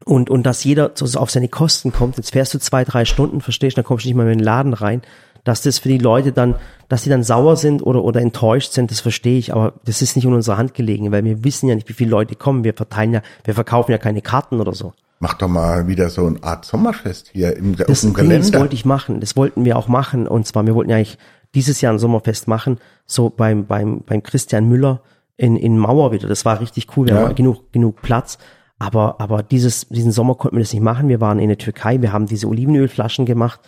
und, 0.07 0.31
und 0.31 0.45
dass 0.45 0.65
jeder 0.65 0.93
so 0.95 1.19
auf 1.19 1.31
seine 1.31 1.49
Kosten 1.49 1.93
kommt. 1.93 2.17
Jetzt 2.17 2.33
fährst 2.33 2.55
du 2.55 2.59
zwei, 2.59 2.83
drei 2.85 3.05
Stunden, 3.05 3.43
verstehst 3.43 3.77
du, 3.77 3.83
dann 3.83 3.87
kommst 3.87 4.05
du 4.05 4.09
nicht 4.09 4.17
mal 4.17 4.25
in 4.25 4.39
den 4.39 4.45
Laden 4.45 4.73
rein. 4.73 5.03
Dass 5.45 5.61
das 5.61 5.79
für 5.79 5.91
die 5.91 5.99
Leute 5.99 6.33
dann, 6.33 6.55
dass 6.89 7.03
sie 7.03 7.11
dann 7.11 7.23
sauer 7.23 7.57
sind 7.57 7.83
oder, 7.83 8.03
oder 8.03 8.23
enttäuscht 8.23 8.73
sind, 8.73 8.91
das 8.91 9.01
verstehe 9.01 9.37
ich, 9.39 9.53
aber 9.53 9.75
das 9.85 10.01
ist 10.01 10.17
nicht 10.17 10.25
in 10.25 10.33
unserer 10.33 10.57
Hand 10.57 10.73
gelegen, 10.73 11.13
weil 11.13 11.23
wir 11.25 11.45
wissen 11.45 11.69
ja 11.69 11.75
nicht, 11.75 11.91
wie 11.91 11.93
viele 11.93 12.11
Leute 12.11 12.35
kommen. 12.35 12.65
Wir 12.65 12.73
verteilen 12.73 13.13
ja, 13.13 13.23
wir 13.45 13.53
verkaufen 13.53 13.93
ja 13.93 13.99
keine 13.99 14.23
Karten 14.23 14.59
oder 14.59 14.73
so. 14.73 14.95
Mach 15.25 15.33
doch 15.35 15.49
mal 15.49 15.89
wieder 15.89 16.11
so 16.11 16.27
eine 16.27 16.43
Art 16.43 16.67
Sommerfest 16.67 17.31
hier 17.33 17.57
im, 17.57 17.71
auf 17.73 17.87
Das, 17.87 18.03
dem 18.03 18.13
Ding, 18.15 18.29
das 18.29 18.53
wollte 18.53 18.75
ich 18.75 18.85
machen. 18.85 19.21
Das 19.21 19.37
wollten 19.37 19.65
wir 19.65 19.79
auch 19.79 19.89
machen. 19.89 20.29
Und 20.29 20.47
zwar, 20.47 20.67
wir 20.67 20.75
wollten 20.75 20.91
ja 20.91 20.97
eigentlich 20.97 21.17
dieses 21.55 21.81
Jahr 21.81 21.95
ein 21.95 21.99
Sommerfest 21.99 22.47
machen, 22.47 22.77
so 23.07 23.31
beim, 23.31 23.65
beim, 23.65 24.03
beim 24.05 24.23
Christian 24.23 24.69
Müller 24.69 25.01
in, 25.39 25.57
in 25.57 25.79
Mauer 25.79 26.13
wieder. 26.13 26.29
Das 26.29 26.45
war 26.45 26.61
richtig 26.61 26.89
cool. 26.95 27.07
Wir 27.07 27.15
Ja. 27.15 27.23
haben 27.23 27.35
genug, 27.35 27.73
genug 27.73 28.03
Platz. 28.03 28.37
Aber, 28.79 29.19
aber 29.19 29.43
dieses, 29.43 29.89
diesen 29.89 30.13
Sommer 30.13 30.35
konnten 30.35 30.57
wir 30.59 30.63
das 30.63 30.75
nicht 30.75 30.83
machen. 30.83 31.09
Wir 31.09 31.23
waren 31.23 31.39
in 31.39 31.49
der 31.49 31.57
Türkei. 31.57 32.03
Wir 32.03 32.13
haben 32.13 32.27
diese 32.27 32.47
Olivenölflaschen 32.47 33.25
gemacht. 33.25 33.61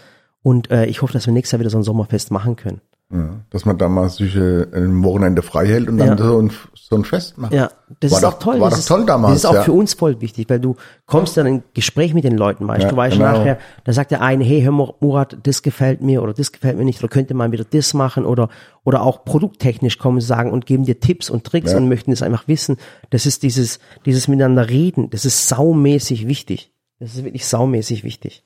Und 0.43 0.71
äh, 0.71 0.85
ich 0.85 1.01
hoffe, 1.01 1.15
dass 1.15 1.25
wir 1.25 1.33
nächstes 1.33 1.53
Jahr 1.53 1.61
wieder 1.61 1.71
so 1.71 1.79
ein 1.79 1.85
Sommerfest 1.85 2.31
machen 2.31 2.57
können. 2.57 2.83
Ja, 3.13 3.37
dass 3.51 3.65
man 3.65 3.79
da 3.79 3.89
mal 3.89 4.09
sich 4.11 4.35
äh, 4.35 4.67
ein 4.75 5.05
Wochenende 5.05 5.43
frei 5.43 5.67
hält 5.69 5.89
und 5.89 5.99
dann 5.99 6.19
Ja. 6.19 6.25
so, 6.25 6.43
ein, 6.43 6.51
so 6.75 6.97
ein 6.97 7.05
Fest 7.05 7.39
macht. 7.39 7.53
Ja, 7.53 7.71
das 8.01 8.11
War 8.11 8.19
ist 8.19 8.25
doch- 8.25 8.35
auch 8.35 8.39
toll. 8.41 8.61
war 8.61 8.71
das 8.71 8.79
doch 8.79 8.79
ist, 8.81 8.89
toll 8.89 9.07
damals, 9.07 9.35
Das 9.35 9.39
ist 9.45 9.47
auch 9.47 9.55
ja. 9.55 9.63
für 9.63 9.73
uns 9.73 9.95
voll 9.95 10.21
wichtig, 10.21 10.51
weil 10.51 10.59
du 10.59 10.75
kommst 11.07 11.37
dann 11.37 11.47
in 11.47 11.63
Gespräch 11.73 12.15
mit 12.15 12.25
den 12.25 12.37
Leuten, 12.37 12.67
weißt 12.67 12.83
Ja, 12.83 12.89
du, 12.89 12.97
weißt 12.97 13.17
genau. 13.17 13.31
nachher, 13.31 13.59
da 13.85 13.93
sagt 13.93 14.11
der 14.11 14.23
eine, 14.23 14.43
hey, 14.43 14.61
hör 14.63 14.73
mal, 14.73 14.93
Murat, 14.99 15.37
das 15.45 15.63
gefällt 15.63 16.03
mir 16.03 16.21
oder 16.21 16.35
das 16.35 16.51
gefällt 16.51 16.77
mir 16.79 16.85
nicht 16.85 16.99
oder 16.99 17.09
könnte 17.09 17.35
man 17.35 17.53
wieder 17.53 17.65
das 17.65 17.95
machen 17.95 18.25
oder, 18.25 18.49
oder 18.83 19.03
auch 19.03 19.25
produkttechnisch 19.25 19.99
kommen 19.99 20.21
sagen 20.21 20.51
und 20.51 20.67
geben 20.67 20.85
dir 20.85 20.99
Tipps 20.99 21.31
und 21.31 21.45
Tricks 21.45 21.75
und 21.75 21.89
möchten 21.89 22.11
es 22.11 22.23
einfach 22.23 22.49
wissen. 22.49 22.77
Das 23.11 23.25
ist 23.25 23.45
dieses, 23.45 23.79
dieses 24.05 24.27
Miteinander 24.27 24.69
reden, 24.69 25.11
das 25.11 25.25
ist 25.25 25.47
saumäßig 25.49 26.27
wichtig. 26.27 26.73
Das 26.99 27.15
ist 27.15 27.25
wirklich 27.25 27.47
saumäßig 27.47 28.03
wichtig. 28.03 28.43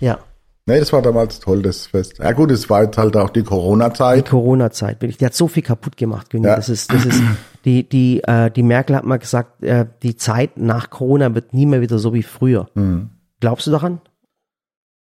Ja. 0.00 0.18
Nee, 0.68 0.78
das 0.80 0.92
war 0.92 1.00
damals 1.02 1.40
toll, 1.40 1.62
das 1.62 1.86
Fest. 1.86 2.18
Ja 2.18 2.32
gut, 2.32 2.50
es 2.50 2.68
war 2.68 2.82
jetzt 2.84 2.98
halt 2.98 3.16
auch 3.16 3.30
die 3.30 3.40
Die 3.40 3.46
Corona-Zeit. 3.48 4.28
Corona-Zeit, 4.28 5.00
wirklich, 5.00 5.16
die 5.16 5.24
hat 5.26 5.34
so 5.34 5.48
viel 5.48 5.62
kaputt 5.62 5.96
gemacht, 5.96 6.28
Günni. 6.30 6.46
Ja. 6.46 6.56
Das 6.56 6.68
ist, 6.68 6.92
das 6.92 7.06
ist, 7.06 7.22
die, 7.64 7.88
die, 7.88 8.22
äh, 8.24 8.50
die 8.50 8.62
Merkel 8.62 8.94
hat 8.96 9.04
mal 9.04 9.18
gesagt, 9.18 9.62
äh, 9.64 9.86
die 10.02 10.16
Zeit 10.16 10.58
nach 10.58 10.90
Corona 10.90 11.34
wird 11.34 11.54
nie 11.54 11.66
mehr 11.66 11.80
wieder 11.80 11.98
so 11.98 12.12
wie 12.12 12.22
früher. 12.22 12.68
Hm. 12.74 13.08
Glaubst 13.40 13.66
du 13.66 13.70
daran? 13.70 14.00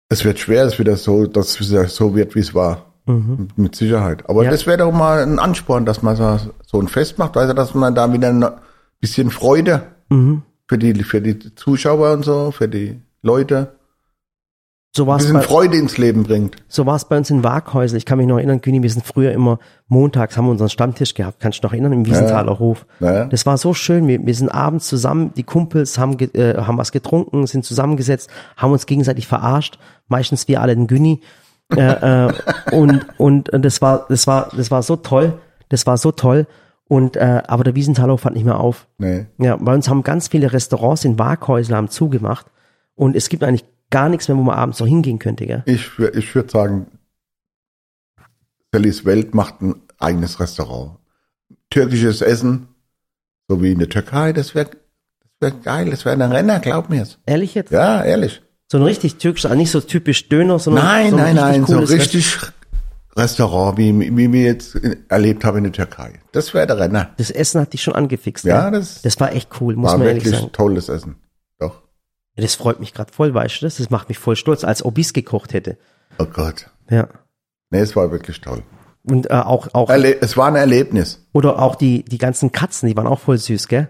Es 0.10 0.26
wird 0.26 0.40
schwer, 0.40 0.66
es 0.66 0.80
wieder 0.80 0.96
so, 0.98 1.26
dass 1.28 1.60
es 1.60 1.70
wieder 1.70 1.88
so 1.88 2.16
wird, 2.16 2.36
wie 2.36 2.40
es 2.40 2.54
war. 2.54 2.88
Mit 3.58 3.76
Sicherheit. 3.76 4.30
Aber 4.30 4.40
Mhm. 4.42 4.46
Ja. 4.46 4.52
das 4.52 4.66
wäre 4.66 4.78
doch 4.78 4.92
mal 4.94 5.22
ein 5.24 5.38
Ansporn, 5.38 5.86
dass 5.86 6.02
man 6.02 6.16
so, 6.16 6.80
ein 6.80 6.88
Fest 6.88 7.18
macht, 7.20 7.36
du, 7.36 7.54
dass 7.54 7.74
man 7.74 7.94
da 7.96 8.12
wieder 8.14 8.30
ein 8.30 8.46
bisschen 9.02 9.30
Freude 9.30 9.84
Mhm. 10.10 10.44
für 10.70 10.78
die, 10.78 10.94
für 11.04 11.22
die 11.22 11.54
Zuschauer 11.54 12.14
und 12.14 12.24
so, 12.24 12.52
für 12.52 12.70
die 12.70 13.02
Leute, 13.22 13.76
So 14.96 15.08
war 15.08 15.16
ein 15.16 15.20
es 15.20 15.26
bisschen 15.26 15.40
bei, 15.40 15.42
Freude 15.42 15.78
ins 15.78 15.98
Leben 15.98 16.22
bringt. 16.22 16.56
so 16.68 16.86
war's 16.86 17.06
bei 17.06 17.18
uns 17.18 17.32
in 17.32 17.44
Waghäusel. 17.44 17.98
Ich 17.98 18.06
kann 18.06 18.20
mich 18.20 18.28
noch 18.28 18.38
erinnern, 18.38 18.62
Günni, 18.62 18.84
wir 18.84 18.90
sind 18.92 19.04
früher 19.04 19.32
immer 19.32 19.58
montags, 19.88 20.38
haben 20.38 20.46
wir 20.46 20.52
unseren 20.52 20.70
Stammtisch 20.70 21.16
gehabt. 21.16 21.40
Kannst 21.40 21.64
du 21.64 21.68
noch 21.68 21.74
erinnern, 21.74 21.94
im 21.94 22.06
Wiesenthaler 22.06 22.60
Hof. 22.60 22.86
Ja. 23.00 23.26
Das 23.26 23.48
war 23.48 23.58
so 23.58 23.74
schön. 23.74 24.08
Wir, 24.08 24.24
wir 24.24 24.36
sind 24.36 24.50
abends 24.50 24.88
zusammen, 24.88 25.34
die 25.36 25.44
Kumpels 25.44 25.98
haben, 25.98 26.20
äh, 26.20 26.58
haben 26.58 26.78
was 26.78 26.92
getrunken, 26.92 27.48
sind 27.48 27.66
zusammengesetzt, 27.66 28.30
haben 28.56 28.72
uns 28.72 28.86
gegenseitig 28.86 29.26
verarscht. 29.28 29.80
Meistens 30.08 30.48
wir 30.48 30.62
alle 30.62 30.76
den 30.76 30.86
Günni. 30.86 31.22
äh, 31.76 32.28
äh, 32.28 32.34
und, 32.72 33.06
und 33.18 33.50
und 33.50 33.66
das 33.66 33.82
war, 33.82 34.06
das 34.10 34.28
war, 34.28 34.50
das 34.56 34.70
war 34.70 34.84
so 34.84 34.96
toll. 34.96 35.34
Das 35.70 35.88
war 35.88 35.98
so 35.98 36.12
toll. 36.12 36.46
Und 36.88 37.16
äh, 37.16 37.42
aber 37.48 37.64
der 37.64 37.74
Wiesenthaler 37.74 38.14
Hof 38.14 38.26
hat 38.26 38.34
nicht 38.34 38.46
mehr 38.46 38.60
auf. 38.60 38.86
Nee. 39.00 39.26
Ja, 39.40 39.56
bei 39.56 39.74
uns 39.74 39.90
haben 39.90 40.04
ganz 40.04 40.28
viele 40.28 40.54
Restaurants 40.54 41.04
in 41.04 41.18
Waghäusel 41.18 41.76
haben 41.76 41.90
zugemacht. 41.90 42.46
Und 42.96 43.16
es 43.16 43.30
gibt 43.30 43.44
eigentlich 43.44 43.66
gar 43.94 44.10
nichts 44.10 44.28
mehr, 44.28 44.36
wo 44.38 44.42
man 44.42 44.58
abends 44.58 44.80
noch 44.80 44.88
hingehen 44.88 45.20
könnte, 45.20 45.46
gell? 45.46 45.64
Ich, 45.66 45.88
ich 46.14 46.36
würde 46.36 46.50
sagen, 46.52 46.88
Sallys 48.74 49.06
Welt 49.06 49.34
macht 49.36 49.62
ein 49.62 49.76
eigenes 50.00 50.40
Restaurant. 50.40 50.98
Türkisches 51.70 52.22
Essen, 52.22 52.68
so 53.48 53.62
wie 53.62 53.72
in 53.72 53.80
der 53.80 53.90
Türkei, 53.90 54.34
das 54.34 54.56
wäre 54.56 54.70
das 55.40 55.52
wär 55.52 55.52
geil, 55.52 55.90
das 55.92 56.06
wäre 56.06 56.16
ein 56.22 56.32
Renner, 56.32 56.60
glaub 56.60 56.90
mir's. 56.90 57.20
Ehrlich 57.26 57.54
jetzt? 57.54 57.72
Ja, 57.72 58.04
ehrlich. 58.04 58.42
So 58.72 58.78
ein 58.80 58.84
richtig 58.84 59.18
türkisches, 59.18 59.50
also 59.52 59.58
nicht 59.58 59.72
so 59.72 59.82
typisch 59.82 60.28
Döner, 60.30 60.58
sondern 60.60 60.86
Nein, 60.86 61.10
so 61.12 61.18
ein 61.18 61.24
nein, 61.24 61.36
nein, 61.36 61.66
so 61.66 61.78
Rest- 61.80 61.92
richtig 61.94 62.38
Restaurant, 63.16 63.78
wie, 63.78 64.18
wie 64.18 64.32
wir 64.32 64.44
jetzt 64.44 64.76
erlebt 65.10 65.46
haben 65.46 65.58
in 65.60 65.64
der 65.66 65.74
Türkei. 65.74 66.20
Das 66.32 66.54
wäre 66.56 66.66
der 66.66 66.80
Renner. 66.80 67.12
Das 67.18 67.30
Essen 67.30 67.62
hat 67.62 67.74
dich 67.74 67.84
schon 67.84 67.94
angefixt. 67.94 68.44
Ja, 68.44 68.72
ne? 68.72 68.80
das 68.80 69.04
das 69.04 69.20
war 69.20 69.32
echt 69.34 69.50
cool, 69.62 69.76
muss 69.76 69.92
man 69.92 70.02
ehrlich 70.02 70.24
wirklich 70.26 70.40
sagen. 70.40 70.52
tolles 70.52 70.90
Essen. 70.90 71.16
Das 72.36 72.56
freut 72.56 72.80
mich 72.80 72.94
gerade 72.94 73.12
voll, 73.12 73.34
weißt 73.34 73.62
du 73.62 73.66
das? 73.66 73.78
Das 73.78 73.90
macht 73.90 74.10
mich 74.10 74.18
voll 74.18 74.36
stolz, 74.36 74.64
als 74.64 74.84
ob 74.84 74.98
ich's 74.98 75.14
gekocht 75.14 75.54
hätte. 75.54 75.78
Oh 76.18 76.26
Gott. 76.26 76.70
Ja. 76.90 77.08
Nee, 77.70 77.80
es 77.80 77.96
war 77.96 78.12
wirklich 78.12 78.42
toll. 78.42 78.64
Und 79.06 79.30
äh, 79.30 79.34
auch, 79.34 79.68
auch 79.74 79.90
Erle 79.90 80.22
es 80.22 80.38
war 80.38 80.48
ein 80.48 80.56
Erlebnis. 80.56 81.20
Oder 81.34 81.60
auch 81.62 81.76
die, 81.76 82.06
die 82.06 82.18
ganzen 82.20 82.54
Katzen, 82.54 82.88
die 82.88 82.96
waren 82.96 83.08
auch 83.08 83.20
voll 83.20 83.38
süß, 83.38 83.68
gell? 83.68 83.90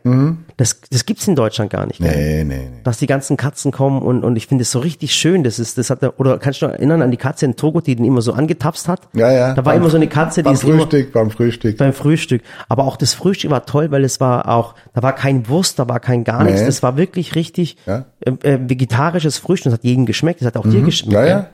Das, 0.57 0.81
das 0.89 1.05
gibt's 1.05 1.27
in 1.27 1.35
Deutschland 1.35 1.69
gar 1.69 1.85
nicht, 1.85 1.99
gell? 1.99 2.09
Nee, 2.15 2.43
nee, 2.45 2.69
nee. 2.71 2.79
Dass 2.83 2.97
die 2.97 3.05
ganzen 3.05 3.37
Katzen 3.37 3.71
kommen 3.71 4.01
und, 4.01 4.23
und 4.23 4.37
ich 4.37 4.47
finde 4.47 4.63
es 4.63 4.71
so 4.71 4.79
richtig 4.79 5.13
schön. 5.13 5.43
Das 5.43 5.59
ist, 5.59 5.77
das 5.77 5.91
hat, 5.91 6.01
er- 6.01 6.19
oder 6.19 6.39
kannst 6.39 6.61
du 6.63 6.65
noch 6.65 6.73
erinnern 6.73 7.03
an 7.03 7.11
die 7.11 7.17
Katze 7.17 7.45
in 7.45 7.55
Togo, 7.55 7.81
die 7.81 7.95
den 7.95 8.05
immer 8.05 8.21
so 8.23 8.33
angetapst 8.33 8.87
hat? 8.87 9.01
Ja, 9.13 9.31
ja. 9.31 9.49
Da 9.53 9.57
war 9.57 9.73
Beim- 9.73 9.81
immer 9.83 9.91
so 9.91 9.97
eine 9.97 10.07
Katze, 10.07 10.39
die 10.41 10.45
Beim 10.45 10.53
ist 10.55 10.63
immer 10.63 10.77
Frühstück, 10.79 11.13
beim 11.13 11.29
Frühstück. 11.29 11.77
beim 11.77 11.93
Frühstück. 11.93 12.41
Aber 12.67 12.85
auch 12.85 12.97
das 12.97 13.13
Frühstück 13.13 13.51
war 13.51 13.67
toll, 13.67 13.91
weil 13.91 14.03
es 14.05 14.19
war 14.19 14.49
auch, 14.49 14.73
da 14.95 15.03
war 15.03 15.13
kein 15.13 15.47
Wurst, 15.47 15.77
da 15.77 15.87
war 15.87 15.99
kein 15.99 16.23
gar 16.23 16.43
nichts. 16.43 16.61
Nee. 16.61 16.65
Das 16.65 16.81
war 16.81 16.97
wirklich 16.97 17.35
richtig 17.35 17.77
Ja. 17.85 18.05
äh, 18.21 18.31
äh, 18.49 18.59
vegetarisches 18.67 19.37
Frühstück. 19.37 19.65
Das 19.71 19.79
hat 19.79 19.83
jedem 19.83 20.07
geschmeckt. 20.07 20.41
Das 20.41 20.47
hat 20.47 20.57
auch 20.57 20.67
dir 20.67 20.81
geschmeckt. 20.81 21.13
Ja, 21.13 21.23
gell? 21.25 21.47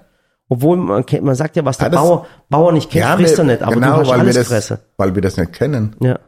Ja. 0.49 0.55
Obwohl 0.55 0.77
man, 0.77 1.05
kennt, 1.05 1.23
man 1.23 1.35
sagt 1.35 1.55
ja, 1.55 1.65
was 1.65 1.77
der 1.77 1.91
Ja, 1.91 2.01
Bauer, 2.01 2.25
Bauer 2.49 2.71
nicht 2.71 2.89
kennt, 2.89 3.05
frisst 3.19 3.39
er 3.39 3.45
wir- 3.45 3.53
nicht. 3.53 3.63
Aber 3.63 3.73
genau, 3.75 3.87
du 3.87 3.93
hast 4.01 4.07
weil 4.09 4.15
wir 4.17 4.21
alles 4.23 4.35
das, 4.35 4.47
fressen. 4.47 4.77
Weil 4.97 5.15
wir 5.15 5.21
das 5.21 5.37
nicht 5.37 5.53
kennen. 5.53 5.95
Ja. 6.01 6.19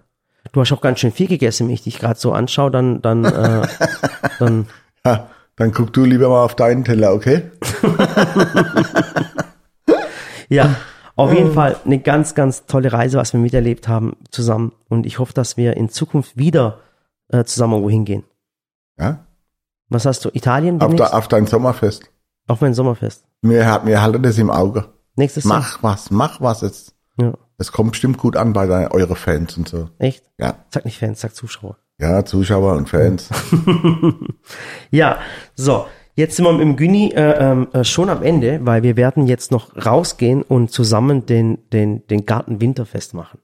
Du 0.53 0.61
hast 0.61 0.71
auch 0.71 0.81
ganz 0.81 0.99
schön 0.99 1.11
viel 1.11 1.27
gegessen, 1.27 1.67
wenn 1.67 1.73
ich 1.73 1.83
dich 1.83 1.99
gerade 1.99 2.19
so 2.19 2.31
anschaue, 2.33 2.71
dann, 2.71 3.01
dann, 3.01 3.25
äh, 3.25 3.67
dann, 4.39 4.67
Ha, 5.05 5.27
dann 5.55 5.71
guck 5.71 5.93
du 5.93 6.03
lieber 6.05 6.29
mal 6.29 6.43
auf 6.43 6.55
deinen 6.55 6.83
Teller, 6.83 7.13
okay? 7.13 7.43
ja. 10.49 10.75
Auf 11.15 11.33
jeden 11.33 11.53
Fall 11.53 11.75
eine 11.85 11.99
ganz, 11.99 12.35
ganz 12.35 12.65
tolle 12.65 12.91
Reise, 12.93 13.17
was 13.17 13.33
wir 13.33 13.39
miterlebt 13.39 13.87
haben 13.87 14.15
zusammen. 14.31 14.71
Und 14.89 15.05
ich 15.05 15.19
hoffe, 15.19 15.33
dass 15.33 15.57
wir 15.57 15.77
in 15.77 15.89
Zukunft 15.89 16.37
wieder 16.37 16.79
äh, 17.29 17.43
zusammen 17.43 17.73
irgendwo 17.73 17.89
hingehen. 17.91 18.23
Ja? 18.97 19.25
Was 19.89 20.05
hast 20.05 20.25
du? 20.25 20.29
Italien? 20.33 20.81
Auf, 20.81 20.95
de, 20.95 21.05
auf 21.05 21.27
dein 21.27 21.45
Sommerfest. 21.45 22.09
Auf 22.47 22.61
mein 22.61 22.73
Sommerfest. 22.73 23.25
Wir, 23.41 23.81
wir 23.85 24.01
halten 24.01 24.23
das 24.23 24.37
im 24.37 24.49
Auge. 24.49 24.85
Nächstes 25.15 25.43
Jahr. 25.43 25.59
Mach 25.59 25.83
was, 25.83 26.11
mach 26.11 26.41
was 26.41 26.61
jetzt. 26.61 26.95
Ja. 27.17 27.33
Es 27.57 27.71
kommt 27.71 27.91
bestimmt 27.91 28.17
gut 28.17 28.35
an 28.35 28.53
bei 28.53 28.65
deinen, 28.65 28.87
eure 28.87 29.15
Fans 29.15 29.57
und 29.57 29.67
so. 29.67 29.89
Echt? 29.99 30.23
Ja. 30.39 30.65
Sag 30.69 30.85
nicht 30.85 30.97
Fans, 30.97 31.21
sag 31.21 31.35
Zuschauer. 31.35 31.77
Ja, 31.99 32.25
Zuschauer 32.25 32.75
und 32.75 32.89
Fans. 32.89 33.29
Ja, 34.91 35.19
so. 35.55 35.85
Jetzt 36.15 36.35
sind 36.35 36.45
wir 36.45 36.59
im 36.59 36.75
Güni 36.75 37.13
äh, 37.15 37.51
ähm, 37.51 37.69
äh, 37.71 37.83
schon 37.85 38.09
am 38.09 38.21
Ende, 38.21 38.59
weil 38.63 38.83
wir 38.83 38.97
werden 38.97 39.27
jetzt 39.27 39.49
noch 39.49 39.73
rausgehen 39.85 40.41
und 40.41 40.69
zusammen 40.69 41.25
den, 41.25 41.69
den, 41.69 42.05
den 42.07 42.25
Garten 42.25 42.59
Winterfest 42.59 43.13
machen. 43.13 43.39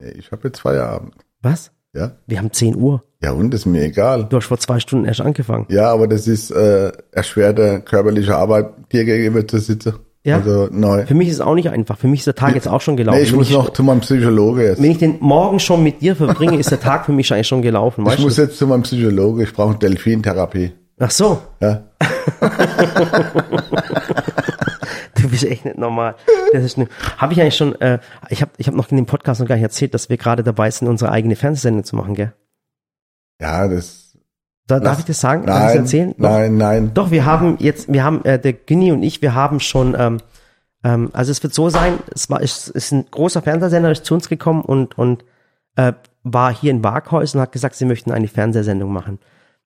Ich 0.00 0.32
habe 0.32 0.48
jetzt 0.48 0.60
Feierabend. 0.60 1.14
Was? 1.40 1.70
Ja? 1.92 2.16
Wir 2.26 2.38
haben 2.38 2.52
10 2.52 2.74
Uhr. 2.76 3.04
Ja, 3.22 3.32
und 3.32 3.52
ist 3.52 3.66
mir 3.66 3.82
egal. 3.82 4.26
Du 4.30 4.38
hast 4.38 4.46
vor 4.46 4.58
zwei 4.58 4.80
Stunden 4.80 5.04
erst 5.04 5.20
angefangen. 5.20 5.66
Ja, 5.68 5.92
aber 5.92 6.08
das 6.08 6.26
ist 6.26 6.50
äh, 6.50 6.90
erschwerte 7.12 7.82
körperliche 7.82 8.34
Arbeit, 8.34 8.70
dir 8.92 9.04
gegenüber 9.04 9.46
zu 9.46 9.58
sitzen. 9.58 9.94
Ja. 10.24 10.36
Also 10.36 10.68
neu. 10.70 11.06
Für 11.06 11.14
mich 11.14 11.28
ist 11.28 11.34
es 11.34 11.40
auch 11.40 11.54
nicht 11.54 11.70
einfach. 11.70 11.98
Für 11.98 12.06
mich 12.08 12.20
ist 12.20 12.26
der 12.26 12.34
Tag 12.34 12.54
jetzt 12.54 12.68
auch 12.68 12.80
schon 12.80 12.96
gelaufen. 12.96 13.18
Nee, 13.18 13.24
ich 13.24 13.32
wenn, 13.32 13.38
muss 13.38 13.48
ich, 13.48 13.54
noch 13.54 13.70
zu 13.70 13.82
meinem 13.82 14.00
Psychologe 14.00 14.64
jetzt. 14.64 14.82
wenn 14.82 14.90
ich 14.90 14.98
den 14.98 15.16
morgen 15.20 15.60
schon 15.60 15.82
mit 15.82 16.00
dir 16.02 16.14
verbringe, 16.16 16.58
ist 16.58 16.70
der 16.70 16.80
Tag 16.80 17.06
für 17.06 17.12
mich 17.12 17.32
eigentlich 17.32 17.48
schon 17.48 17.62
gelaufen. 17.62 18.06
Ich 18.06 18.18
muss 18.18 18.36
du? 18.36 18.42
jetzt 18.42 18.58
zu 18.58 18.66
meinem 18.66 18.82
Psychologe. 18.82 19.44
Ich 19.44 19.52
brauche 19.52 19.76
Delfintherapie. 19.76 20.72
Ach 20.98 21.10
so, 21.10 21.40
Ja. 21.60 21.84
du 25.14 25.28
bist 25.30 25.44
echt 25.44 25.64
nicht 25.64 25.78
normal. 25.78 26.14
Das 26.52 26.64
ist 26.64 26.78
habe 27.16 27.32
ich 27.32 27.40
eigentlich 27.40 27.56
schon, 27.56 27.80
äh, 27.80 27.98
ich 28.28 28.42
habe 28.42 28.52
ich 28.58 28.66
hab 28.66 28.74
noch 28.74 28.90
in 28.90 28.96
dem 28.96 29.06
Podcast 29.06 29.40
noch 29.40 29.48
gar 29.48 29.54
nicht 29.54 29.62
erzählt, 29.62 29.94
dass 29.94 30.10
wir 30.10 30.18
gerade 30.18 30.42
dabei 30.42 30.70
sind, 30.70 30.88
unsere 30.88 31.10
eigene 31.10 31.36
Fernsehsendung 31.36 31.84
zu 31.84 31.96
machen, 31.96 32.14
gell? 32.14 32.32
Ja, 33.40 33.66
das. 33.68 34.16
Da, 34.66 34.78
darf 34.78 35.00
ich 35.00 35.04
das 35.04 35.20
sagen? 35.20 35.46
darf 35.46 35.56
ich 35.56 35.64
das 35.64 35.74
Nein, 35.74 35.82
erzählen? 35.82 36.14
Doch. 36.16 36.30
nein, 36.30 36.56
nein. 36.56 36.90
Doch, 36.94 37.10
wir 37.10 37.24
haben 37.24 37.56
jetzt, 37.58 37.92
wir 37.92 38.04
haben, 38.04 38.24
äh, 38.24 38.38
der 38.38 38.52
Günni 38.52 38.92
und 38.92 39.02
ich, 39.02 39.20
wir 39.20 39.34
haben 39.34 39.58
schon, 39.58 39.96
ähm, 39.98 40.18
ähm, 40.84 41.10
also 41.12 41.32
es 41.32 41.42
wird 41.42 41.54
so 41.54 41.68
sein, 41.70 41.94
es 42.14 42.30
war, 42.30 42.40
es 42.40 42.68
ist 42.68 42.92
ein 42.92 43.06
großer 43.10 43.42
Fernsehsender, 43.42 43.90
ist 43.90 44.04
zu 44.04 44.14
uns 44.14 44.28
gekommen 44.28 44.62
und, 44.62 44.96
und 44.96 45.24
äh, 45.74 45.92
war 46.22 46.54
hier 46.54 46.70
in 46.70 46.84
Waghäus 46.84 47.34
und 47.34 47.40
hat 47.40 47.50
gesagt, 47.50 47.74
sie 47.74 47.84
möchten 47.84 48.12
eine 48.12 48.28
Fernsehsendung 48.28 48.92
machen. 48.92 49.18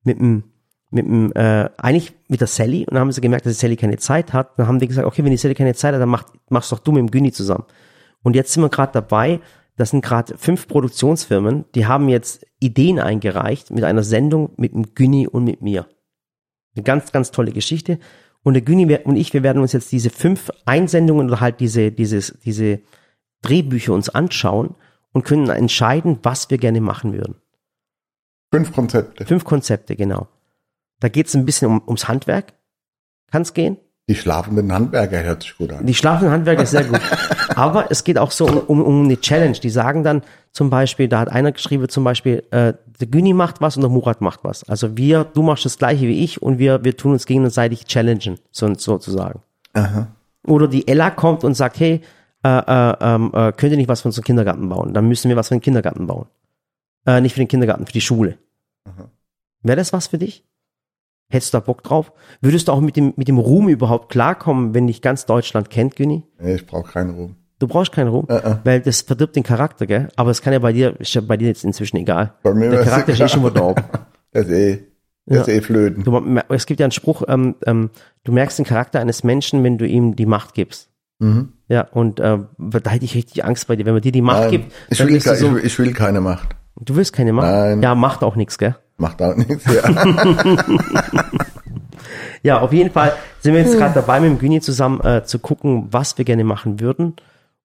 Mit 0.04 0.18
dem, 0.18 0.44
mit 0.90 1.04
dem, 1.04 1.32
äh, 1.34 1.68
eigentlich 1.76 2.14
mit 2.28 2.40
der 2.40 2.46
Sally 2.46 2.87
und 2.87 2.94
dann 2.94 3.00
haben 3.00 3.12
sie 3.12 3.20
gemerkt, 3.20 3.44
dass 3.44 3.54
die 3.54 3.60
Sally 3.60 3.76
keine 3.76 3.98
Zeit 3.98 4.32
hat. 4.32 4.58
Dann 4.58 4.68
haben 4.68 4.78
die 4.78 4.88
gesagt, 4.88 5.06
okay, 5.06 5.22
wenn 5.24 5.32
die 5.32 5.37
Sally 5.37 5.54
keine 5.54 5.74
Zeit 5.74 5.92
hat, 5.92 6.00
dann 6.00 6.08
mach, 6.08 6.24
machst 6.48 6.72
doch 6.72 6.78
du 6.78 6.92
mit 6.92 7.00
dem 7.00 7.10
Günni 7.10 7.32
zusammen. 7.32 7.64
Und 8.22 8.37
jetzt 8.37 8.52
sind 8.52 8.62
wir 8.62 8.70
gerade 8.70 8.92
dabei, 8.92 9.40
das 9.76 9.90
sind 9.90 10.04
gerade 10.04 10.38
fünf 10.38 10.68
Produktionsfirmen, 10.68 11.64
die 11.74 11.87
haben 11.87 12.08
jetzt 12.08 12.46
Ideen 12.60 12.98
eingereicht 13.00 13.70
mit 13.70 13.84
einer 13.84 14.02
Sendung 14.02 14.52
mit 14.56 14.72
dem 14.72 14.94
Günni 14.94 15.26
und 15.26 15.44
mit 15.44 15.62
mir. 15.62 15.87
Eine 16.76 16.84
ganz, 16.84 17.12
ganz 17.12 17.30
tolle 17.30 17.52
Geschichte. 17.52 17.98
Und 18.42 18.54
der 18.54 18.62
Günni 18.62 18.98
und 19.04 19.16
ich, 19.16 19.32
wir 19.32 19.42
werden 19.42 19.62
uns 19.62 19.72
jetzt 19.72 19.90
diese 19.90 20.10
fünf 20.10 20.50
Einsendungen 20.64 21.28
oder 21.28 21.40
halt 21.40 21.60
diese, 21.60 21.90
dieses, 21.90 22.38
diese 22.44 22.80
Drehbücher 23.42 23.92
uns 23.92 24.08
anschauen 24.08 24.74
und 25.12 25.24
können 25.24 25.48
entscheiden, 25.48 26.18
was 26.22 26.50
wir 26.50 26.58
gerne 26.58 26.80
machen 26.80 27.12
würden. 27.12 27.37
Fünf 28.52 28.72
Konzepte. 28.72 29.26
Fünf 29.26 29.44
Konzepte, 29.44 29.96
genau. 29.96 30.28
Da 31.00 31.08
geht 31.08 31.26
es 31.26 31.34
ein 31.34 31.44
bisschen 31.44 31.68
um, 31.68 31.82
ums 31.87 32.06
Handwerk. 32.06 32.52
Kann 33.30 33.42
es 33.42 33.54
gehen? 33.54 33.78
Die 34.06 34.14
schlafenden 34.14 34.70
Handwerker 34.70 35.22
hört 35.22 35.42
sich 35.42 35.56
gut 35.56 35.72
an. 35.72 35.86
Die 35.86 35.94
schlafenden 35.94 36.30
Handwerker 36.30 36.62
ist 36.64 36.72
sehr 36.72 36.84
gut. 36.84 37.00
Aber 37.56 37.90
es 37.90 38.04
geht 38.04 38.18
auch 38.18 38.30
so 38.30 38.46
um, 38.46 38.58
um, 38.58 38.82
um 38.82 39.04
eine 39.04 39.18
Challenge. 39.18 39.58
Die 39.58 39.70
sagen 39.70 40.02
dann 40.02 40.22
zum 40.52 40.68
Beispiel, 40.68 41.08
da 41.08 41.20
hat 41.20 41.30
einer 41.30 41.52
geschrieben 41.52 41.88
zum 41.88 42.04
Beispiel, 42.04 42.42
äh, 42.50 42.74
der 43.00 43.06
Güni 43.06 43.32
macht 43.32 43.62
was 43.62 43.76
und 43.76 43.82
der 43.82 43.90
Murat 43.90 44.20
macht 44.20 44.40
was. 44.42 44.68
Also 44.68 44.98
wir, 44.98 45.24
du 45.24 45.42
machst 45.42 45.64
das 45.64 45.78
gleiche 45.78 46.06
wie 46.06 46.22
ich 46.22 46.42
und 46.42 46.58
wir, 46.58 46.84
wir 46.84 46.96
tun 46.96 47.12
uns 47.12 47.24
gegenseitig 47.24 47.86
challengen, 47.86 48.38
so, 48.50 48.72
sozusagen. 48.74 49.40
Aha. 49.72 50.08
Oder 50.46 50.68
die 50.68 50.86
Ella 50.86 51.10
kommt 51.10 51.42
und 51.42 51.54
sagt, 51.54 51.80
hey, 51.80 52.02
äh, 52.44 52.48
äh, 52.48 52.96
ähm, 53.00 53.32
äh, 53.32 53.52
könnt 53.52 53.72
ihr 53.72 53.78
nicht 53.78 53.88
was 53.88 54.02
für 54.02 54.08
unseren 54.08 54.24
Kindergarten 54.24 54.68
bauen? 54.68 54.92
Dann 54.92 55.08
müssen 55.08 55.30
wir 55.30 55.36
was 55.36 55.48
für 55.48 55.54
den 55.54 55.62
Kindergarten 55.62 56.06
bauen. 56.06 56.26
Äh, 57.06 57.22
nicht 57.22 57.32
für 57.32 57.40
den 57.40 57.48
Kindergarten, 57.48 57.86
für 57.86 57.92
die 57.92 58.02
Schule. 58.02 58.36
Wäre 59.62 59.76
das 59.76 59.94
was 59.94 60.08
für 60.08 60.18
dich? 60.18 60.44
Hättest 61.34 61.52
du 61.52 61.58
da 61.58 61.60
Bock 61.64 61.82
drauf? 61.82 62.12
Würdest 62.40 62.68
du 62.68 62.72
auch 62.72 62.80
mit 62.80 62.96
dem, 62.96 63.12
mit 63.16 63.26
dem 63.26 63.38
Ruhm 63.38 63.68
überhaupt 63.68 64.08
klarkommen, 64.08 64.72
wenn 64.72 64.86
dich 64.86 65.02
ganz 65.02 65.26
Deutschland 65.26 65.68
kennt, 65.68 65.96
Günni? 65.96 66.22
Nee, 66.40 66.54
ich 66.54 66.64
brauche 66.66 66.92
keinen 66.92 67.10
Ruhm. 67.10 67.34
Du 67.58 67.66
brauchst 67.66 67.90
keinen 67.90 68.06
Ruhm, 68.08 68.26
Äh, 68.28 68.56
weil 68.62 68.80
das 68.80 69.02
verdirbt 69.02 69.34
den 69.34 69.42
Charakter, 69.42 69.86
gell? 69.86 70.08
Aber 70.14 70.30
es 70.30 70.42
kann 70.42 70.52
ja 70.52 70.60
bei 70.60 70.72
dir, 70.72 70.94
ist 71.00 71.12
ja 71.14 71.20
bei 71.20 71.36
dir 71.36 71.48
jetzt 71.48 71.64
inzwischen 71.64 71.96
egal. 71.96 72.34
Bei 72.44 72.54
mir 72.54 72.70
Der 72.70 72.84
Charakter 72.84 73.12
ist 73.12 73.20
eh 73.20 73.28
schon 73.28 73.40
wieder 73.42 73.50
da 73.52 73.62
oben. 73.62 73.82
Das 74.32 74.46
ist 74.46 74.52
eh, 74.52 74.84
das 75.26 75.48
ist 75.48 75.54
eh 75.54 75.60
flöten. 75.60 76.04
Du, 76.04 76.40
es 76.50 76.66
gibt 76.66 76.78
ja 76.78 76.84
einen 76.86 76.92
Spruch, 76.92 77.22
ähm, 77.26 77.56
ähm, 77.66 77.90
du 78.22 78.30
merkst 78.30 78.58
den 78.58 78.64
Charakter 78.64 79.00
eines 79.00 79.24
Menschen, 79.24 79.64
wenn 79.64 79.76
du 79.76 79.86
ihm 79.88 80.14
die 80.14 80.26
Macht 80.26 80.54
gibst. 80.54 80.90
Mhm. 81.18 81.52
Ja, 81.68 81.88
und 81.92 82.20
äh, 82.20 82.38
da 82.58 82.90
hätte 82.90 83.04
ich 83.04 83.14
richtig 83.16 83.44
Angst 83.44 83.66
bei 83.66 83.74
dir. 83.74 83.86
Wenn 83.86 83.94
man 83.94 84.02
dir 84.02 84.12
die 84.12 84.22
Macht 84.22 84.42
Nein, 84.42 84.50
gibt, 84.50 84.72
ich, 84.90 84.98
will, 85.00 85.20
so, 85.20 85.56
ich 85.56 85.76
will 85.80 85.92
keine 85.92 86.20
Macht. 86.20 86.48
du 86.80 86.94
willst 86.94 87.12
keine 87.12 87.32
Macht. 87.32 87.50
Nein. 87.50 87.82
Ja, 87.82 87.94
macht 87.96 88.22
auch 88.22 88.36
nichts, 88.36 88.56
gell? 88.58 88.76
Macht 88.96 89.20
auch 89.22 89.35
nichts. 89.37 89.64
Ja. 89.64 89.83
Ja, 92.44 92.61
auf 92.61 92.74
jeden 92.74 92.90
Fall 92.90 93.14
sind 93.40 93.54
wir 93.54 93.62
jetzt 93.62 93.78
gerade 93.78 93.94
dabei, 93.94 94.20
mit 94.20 94.28
dem 94.28 94.38
Güni 94.38 94.61
zusammen 94.61 95.00
äh, 95.00 95.24
zu 95.24 95.38
gucken, 95.38 95.88
was 95.90 96.18
wir 96.18 96.26
gerne 96.26 96.44
machen 96.44 96.78
würden. 96.78 97.16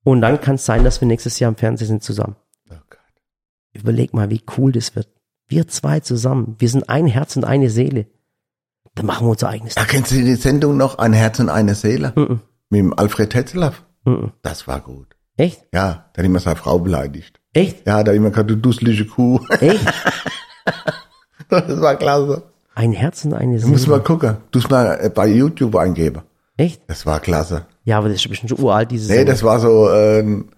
Und 0.06 0.22
dann 0.22 0.40
kann 0.40 0.56
es 0.56 0.66
sein, 0.66 0.86
dass 0.86 1.02
wir 1.02 1.08
nächstes 1.08 1.38
Jahr 1.38 1.50
im 1.50 1.58
Fernsehen 1.58 1.88
sind 1.88 2.04
zusammen. 2.04 2.38
Oh 2.72 2.76
Gott. 2.90 3.00
Überleg 3.74 4.14
mal, 4.14 4.30
wie 4.30 4.42
cool 4.58 4.72
das 4.72 4.96
wird. 4.96 5.10
Wir 5.50 5.68
zwei 5.68 6.00
zusammen. 6.00 6.56
Wir 6.60 6.70
sind 6.70 6.88
ein 6.88 7.08
Herz 7.08 7.36
und 7.36 7.44
eine 7.44 7.70
Seele. 7.70 8.06
Dann 8.96 9.06
machen 9.06 9.28
wir 9.28 9.32
unser 9.32 9.50
eigenes 9.50 9.76
Da 9.76 9.84
kennst 9.84 10.12
du 10.12 10.16
die 10.16 10.36
Sendung 10.36 10.78
noch, 10.78 10.98
Ein 10.98 11.12
Herz 11.12 11.40
und 11.40 11.50
eine 11.50 11.76
Seele? 11.76 12.14
Mhm. 12.16 12.40
Mit 12.70 12.80
dem 12.80 12.98
Alfred 12.98 13.32
Tetzlaff? 13.32 13.84
Mhm. 14.06 14.32
Das 14.44 14.66
war 14.66 14.80
gut. 14.80 15.08
Echt? 15.36 15.66
Ja, 15.74 16.10
der 16.16 16.24
hat 16.24 16.26
immer 16.26 16.40
seine 16.40 16.56
Frau 16.56 16.80
beleidigt. 16.80 17.42
Echt? 17.54 17.86
Ja, 17.86 18.02
der 18.04 18.14
hat 18.14 18.18
immer 18.18 18.30
gesagt, 18.30 18.50
du 18.50 18.56
dusselige 18.56 19.06
Kuh. 19.06 19.42
Echt? 19.60 19.86
Das 21.50 21.82
war 21.82 21.96
klasse. 21.96 22.44
Ein 22.76 22.92
Herz 22.94 23.26
und 23.26 23.34
eine 23.34 23.58
Du 23.60 23.68
musst 23.68 23.84
Seele. 23.86 23.98
mal 23.98 24.04
gucken. 24.04 24.38
Du 24.52 24.60
musst 24.60 24.70
mal 24.72 25.00
äh, 25.02 25.10
bei 25.10 25.28
YouTube 25.28 25.76
eingeben. 25.76 26.22
Echt? 26.58 26.82
Das 26.88 27.06
war 27.06 27.20
klasse. 27.20 27.66
Ja, 27.86 27.98
aber 27.98 28.10
das 28.10 28.18
ist 28.18 28.30
bestimmt 28.30 28.50
schon 28.52 28.60
uralt, 28.60 28.92
diese 28.92 29.10
Nee, 29.12 29.18
Sendung. 29.20 29.34
das 29.34 29.44
war 29.44 29.60
so, 29.60 29.90
ähm, 29.92 30.50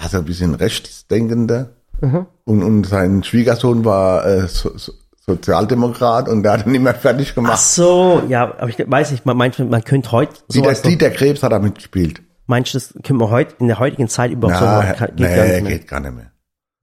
ja, 0.00 0.08
so 0.08 0.18
ein 0.18 0.24
bisschen 0.24 0.54
rechtsdenkender. 0.54 1.70
Mhm. 2.00 2.26
Und, 2.44 2.62
und 2.62 2.84
sein 2.86 3.22
Schwiegersohn 3.24 3.84
war 3.84 4.24
äh, 4.26 4.46
so, 4.46 4.76
so, 4.76 4.92
Sozialdemokrat 5.26 6.28
und 6.28 6.42
der 6.42 6.52
hat 6.52 6.66
ihn 6.66 6.74
immer 6.74 6.94
fertig 6.94 7.28
Ach 7.30 7.34
gemacht. 7.34 7.58
so, 7.60 8.22
ja, 8.28 8.44
aber 8.58 8.68
ich 8.68 8.78
weiß 8.78 9.10
nicht, 9.10 9.26
man, 9.26 9.36
meint, 9.36 9.58
man 9.58 9.84
könnte 9.84 10.10
heute 10.12 10.32
Dieter, 10.52 10.72
noch, 10.72 10.80
Dieter 10.82 11.10
Krebs 11.10 11.42
hat 11.42 11.52
da 11.52 11.58
mitgespielt. 11.58 12.22
meinst 12.46 12.72
du, 12.72 12.78
das 12.78 12.92
könnte 12.94 13.14
man 13.14 13.30
heute, 13.30 13.54
in 13.58 13.66
der 13.66 13.78
heutigen 13.78 14.08
Zeit 14.08 14.30
überhaupt 14.30 14.58
so 14.58 14.64
Ja, 14.64 14.76
machen? 14.78 15.08
Nee, 15.16 15.22
gar 15.36 15.44
nicht 15.44 15.62
mehr. 15.62 15.72
geht 15.72 15.88
gar 15.88 16.00
nicht 16.00 16.14
mehr. 16.14 16.30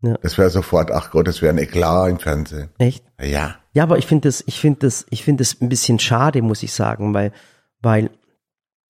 Ja. 0.01 0.15
Das 0.21 0.38
wäre 0.38 0.49
sofort, 0.49 0.91
ach 0.91 1.12
Gott, 1.12 1.27
das 1.27 1.41
wäre 1.41 1.53
ein 1.53 1.58
Eklat 1.58 2.10
im 2.12 2.19
Fernsehen. 2.19 2.69
Echt? 2.77 3.03
Ja, 3.21 3.55
Ja, 3.73 3.84
aber 3.84 3.97
ich 3.97 4.05
finde 4.05 4.27
das, 4.27 4.43
ich 4.45 4.60
finde 4.60 4.79
das, 4.81 5.05
ich 5.10 5.23
finde 5.23 5.43
das 5.43 5.60
ein 5.62 5.69
bisschen 5.69 5.99
schade, 5.99 6.41
muss 6.41 6.63
ich 6.63 6.73
sagen, 6.73 7.13
weil, 7.13 7.31
weil 7.81 8.10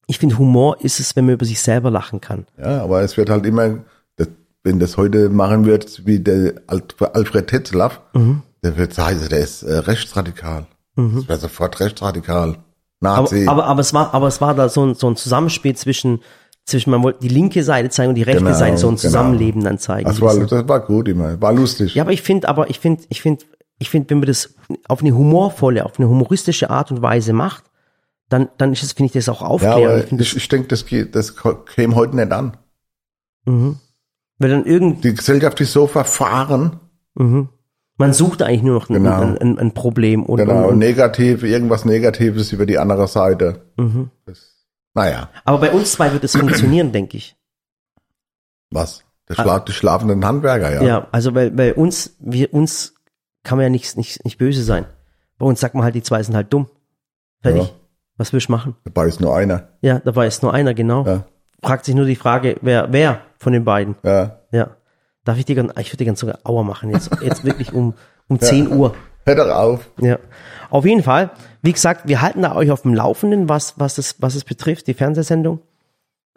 ich 0.07 0.19
finde 0.19 0.37
Humor 0.37 0.81
ist 0.83 0.99
es, 0.99 1.15
wenn 1.15 1.25
man 1.25 1.35
über 1.35 1.45
sich 1.45 1.61
selber 1.61 1.89
lachen 1.89 2.21
kann. 2.21 2.45
Ja, 2.57 2.83
aber 2.83 3.01
es 3.01 3.17
wird 3.17 3.29
halt 3.29 3.45
immer, 3.45 3.79
das, 4.17 4.27
wenn 4.63 4.79
das 4.79 4.97
heute 4.97 5.29
machen 5.29 5.65
wird, 5.65 6.05
wie 6.05 6.19
der 6.19 6.55
Al- 6.67 6.83
Alfred 7.13 7.47
Tetzlaff, 7.47 8.01
Mhm. 8.13 8.41
der 8.63 8.77
wird 8.77 8.93
sagen, 8.93 9.19
der 9.29 9.39
ist 9.39 9.63
äh, 9.63 9.73
rechtsradikal. 9.77 10.65
Das 10.97 11.27
wäre 11.27 11.39
sofort 11.39 11.79
rechtsradikal. 11.79 12.57
Aber, 13.01 13.21
Nazi. 13.21 13.47
aber, 13.47 13.65
aber 13.65 13.81
es 13.81 13.93
war, 13.93 14.13
aber 14.13 14.27
es 14.27 14.39
war 14.41 14.53
da 14.55 14.69
so 14.69 14.85
ein, 14.85 14.95
so 14.95 15.07
ein 15.09 15.15
Zusammenspiel 15.15 15.75
zwischen, 15.75 16.21
zwischen, 16.65 16.89
man 16.91 17.03
wollte 17.03 17.19
die 17.21 17.27
linke 17.29 17.63
Seite 17.63 17.89
zeigen 17.89 18.09
und 18.09 18.15
die 18.15 18.23
rechte 18.23 18.43
Genau, 18.43 18.55
Seite, 18.57 18.77
so 18.77 18.87
ein 18.87 18.91
genau. 18.91 19.01
Zusammenleben 19.01 19.63
dann 19.63 19.77
zeigen. 19.77 20.07
das, 20.09 20.19
war, 20.21 20.35
das 20.37 20.67
war 20.67 20.79
gut 20.79 21.07
immer, 21.07 21.39
war 21.41 21.53
lustig. 21.53 21.93
Ja, 21.95 22.03
aber 22.03 22.11
ich 22.11 22.21
finde, 22.23 22.49
aber 22.49 22.69
ich 22.69 22.79
finde, 22.79 23.03
ich 23.09 23.21
finde, 23.21 23.45
ich 23.77 23.89
finde, 23.89 24.09
wenn 24.09 24.19
man 24.19 24.27
das 24.27 24.55
auf 24.87 25.01
eine 25.01 25.11
humorvolle, 25.15 25.85
auf 25.85 25.99
eine 25.99 26.09
humoristische 26.09 26.69
Art 26.69 26.91
und 26.91 27.01
Weise 27.01 27.33
macht, 27.33 27.65
dann, 28.29 28.49
dann 28.57 28.73
ist 28.73 28.81
es, 28.83 28.93
finde 28.93 29.07
ich, 29.07 29.11
das 29.13 29.29
auch 29.29 29.41
Ja, 29.41 29.47
aufklärend. 29.47 30.11
aber 30.11 30.21
ich 30.21 30.27
ich, 30.31 30.37
ich 30.37 30.47
denke, 30.47 30.67
das, 30.69 30.85
geht- 30.85 31.13
das 31.15 31.35
käme 31.75 31.95
heute 31.95 32.15
nicht 32.15 32.31
an. 32.31 32.57
mhm. 33.45 33.77
weil 34.39 34.49
dann 34.49 34.65
irgend, 34.65 35.03
Die 35.03 35.13
Gesellschaft 35.13 35.61
ist 35.61 35.71
so 35.73 35.85
verfahren, 35.85 36.79
mhm. 37.13 37.49
man 37.97 38.13
sucht 38.13 38.41
eigentlich 38.41 38.63
nur 38.63 38.73
noch 38.79 38.89
ein, 38.89 38.95
Genau. 38.95 39.21
ein, 39.21 39.37
ein, 39.37 39.59
ein 39.59 39.73
Problem 39.73 40.23
und, 40.23 40.37
genau, 40.37 40.69
und, 40.69 40.79
negativ, 40.79 41.43
irgendwas 41.43 41.85
Negatives 41.85 42.51
über 42.53 42.65
die 42.65 42.79
andere 42.79 43.07
Seite. 43.07 43.65
mhm. 43.77 44.09
Das, 44.25 44.54
naja, 44.95 45.29
aber 45.43 45.59
bei 45.59 45.71
uns 45.71 45.91
zwei 45.91 46.11
wird 46.11 46.23
es 46.23 46.35
funktionieren, 46.35 46.91
denke 46.91 47.17
ich. 47.17 47.35
was? 48.71 49.03
Der 49.27 49.33
Schla 49.33 49.59
die 49.59 49.71
schlafenden 49.71 50.23
Handwerker, 50.23 50.71
ja. 50.71 50.79
Ah. 50.81 50.83
Ja, 50.83 51.07
also 51.11 51.33
weil 51.33 51.49
bei 51.51 51.73
uns, 51.73 52.15
wir 52.19 52.53
uns 52.53 52.93
kann 53.43 53.57
man 53.57 53.63
ja 53.63 53.69
nicht, 53.69 53.97
nicht, 53.97 54.23
nicht 54.23 54.37
böse 54.37 54.63
sein. 54.63 54.85
Bei 55.37 55.45
uns 55.45 55.59
sagt 55.59 55.75
man 55.75 55.83
halt, 55.83 55.95
die 55.95 56.03
zwei 56.03 56.21
sind 56.21 56.35
halt 56.35 56.53
dumm. 56.53 56.69
Fertig. 57.41 57.63
Ja. 57.63 57.69
Was 58.17 58.33
willst 58.33 58.47
du 58.47 58.51
machen? 58.51 58.75
Dabei 58.83 59.07
ist 59.07 59.19
nur 59.19 59.35
einer. 59.35 59.69
Ja, 59.81 59.99
dabei 59.99 60.27
ist 60.27 60.41
nur 60.43 60.53
einer, 60.53 60.73
genau. 60.73 61.05
Ja. 61.05 61.23
Fragt 61.61 61.85
sich 61.85 61.95
nur 61.95 62.05
die 62.05 62.15
Frage, 62.15 62.57
wer, 62.61 62.91
wer 62.93 63.21
von 63.37 63.51
den 63.53 63.65
beiden? 63.65 63.95
Ja. 64.03 64.39
Ja. 64.51 64.77
Darf 65.23 65.37
ich 65.37 65.45
dir 65.45 65.55
ganz, 65.55 65.73
ich 65.79 65.89
würde 65.89 65.97
dir 65.97 66.05
ganz 66.05 66.19
sogar 66.19 66.39
Auer 66.43 66.63
machen, 66.63 66.91
jetzt, 66.91 67.09
jetzt 67.21 67.43
wirklich 67.43 67.73
um, 67.73 67.95
um 68.27 68.39
10 68.39 68.71
Uhr. 68.71 68.95
Hör 69.25 69.35
doch 69.35 69.49
auf. 69.49 69.89
Ja. 70.01 70.19
Auf 70.69 70.85
jeden 70.85 71.03
Fall, 71.03 71.31
wie 71.61 71.73
gesagt, 71.73 72.07
wir 72.07 72.21
halten 72.21 72.41
da 72.43 72.55
euch 72.55 72.71
auf 72.71 72.83
dem 72.83 72.93
Laufenden, 72.93 73.49
was, 73.49 73.79
was 73.79 73.97
es, 73.97 74.15
was 74.19 74.35
es 74.35 74.43
betrifft, 74.43 74.87
die 74.87 74.93
Fernsehsendung. 74.93 75.61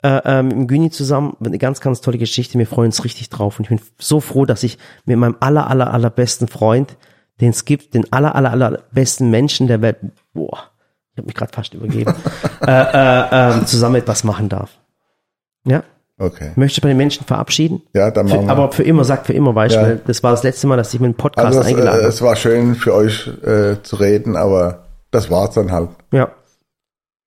Äh, 0.03 0.21
äh, 0.25 0.43
mit 0.45 0.53
dem 0.53 0.67
Güni 0.69 0.91
zusammen, 0.91 1.37
eine 1.45 1.59
ganz, 1.59 1.81
ganz 1.81 2.01
tolle 2.01 2.19
Geschichte. 2.19 2.57
Wir 2.57 2.69
freuen 2.69 2.87
uns 2.87 3.05
richtig 3.05 3.31
drauf 3.31 3.59
und 3.59 3.65
ich 3.65 3.69
bin 3.69 3.81
so 3.99 4.21
froh, 4.21 4.45
dass 4.45 4.63
ich 4.63 4.79
mit 5.07 5.19
meinem 5.19 5.37
aller, 5.41 5.69
aller, 5.69 5.93
allerbesten 5.93 6.47
Freund, 6.47 6.97
den 7.41 7.51
es 7.51 7.65
gibt, 7.65 7.95
den 7.95 8.13
aller, 8.13 8.37
aller, 8.37 8.53
aller 8.53 8.83
besten 8.93 9.29
Menschen 9.31 9.67
der 9.67 9.83
Welt, 9.83 9.97
boah, 10.33 10.71
ich 11.11 11.19
habe 11.19 11.27
mich 11.27 11.35
gerade 11.35 11.53
fast 11.53 11.75
übergeben, 11.75 12.15
äh, 12.65 12.71
äh, 12.71 13.59
äh, 13.59 13.65
zusammen 13.65 13.97
etwas 13.97 14.23
machen 14.23 14.49
darf. 14.49 14.79
Ja, 15.65 15.83
Okay. 16.19 16.51
möchte 16.57 16.81
bei 16.81 16.89
den 16.89 16.97
Menschen 16.97 17.25
verabschieden. 17.27 17.83
Ja, 17.95 18.11
dann 18.11 18.27
machen 18.27 18.41
Für, 18.41 18.47
wir. 18.47 18.51
aber 18.53 18.73
für 18.73 18.83
immer, 18.83 19.05
sagt 19.05 19.27
für 19.27 19.33
immer, 19.35 19.53
du, 19.53 19.75
Ja. 19.75 19.83
weil 19.83 20.01
das 20.07 20.23
war 20.23 20.33
das 20.33 20.43
letzte 20.43 20.67
Mal, 20.67 20.77
dass 20.77 20.93
ich 20.93 20.99
mit 21.01 21.07
einem 21.07 21.15
Podcast 21.15 21.47
also 21.47 21.61
es, 21.61 21.67
äh, 21.67 21.71
eingeladen 21.71 21.99
habe. 22.01 22.09
es 22.09 22.23
war 22.23 22.35
schön 22.37 22.75
für 22.75 22.93
euch 22.95 23.29
äh, 23.45 23.77
zu 23.83 23.97
reden, 23.97 24.37
aber 24.37 24.85
das 25.13 25.31
war's 25.31 25.55
dann 25.55 25.71
halt. 25.71 25.91
Ja. 26.13 26.31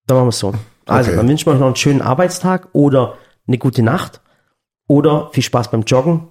Dann 0.07 0.17
machen 0.17 0.25
wir 0.25 0.29
es 0.29 0.39
so. 0.39 0.53
Also, 0.87 1.09
Okay. 1.09 1.17
dann 1.17 1.27
wünschen 1.29 1.45
wir 1.47 1.53
euch 1.53 1.59
noch 1.59 1.67
einen 1.67 1.75
schönen 1.77 2.01
Arbeitstag 2.01 2.67
oder 2.73 3.13
eine 3.47 3.57
gute 3.57 3.81
Nacht 3.81 4.19
oder 4.87 5.29
viel 5.31 5.43
Spaß 5.43 5.71
beim 5.71 5.83
Joggen 5.83 6.27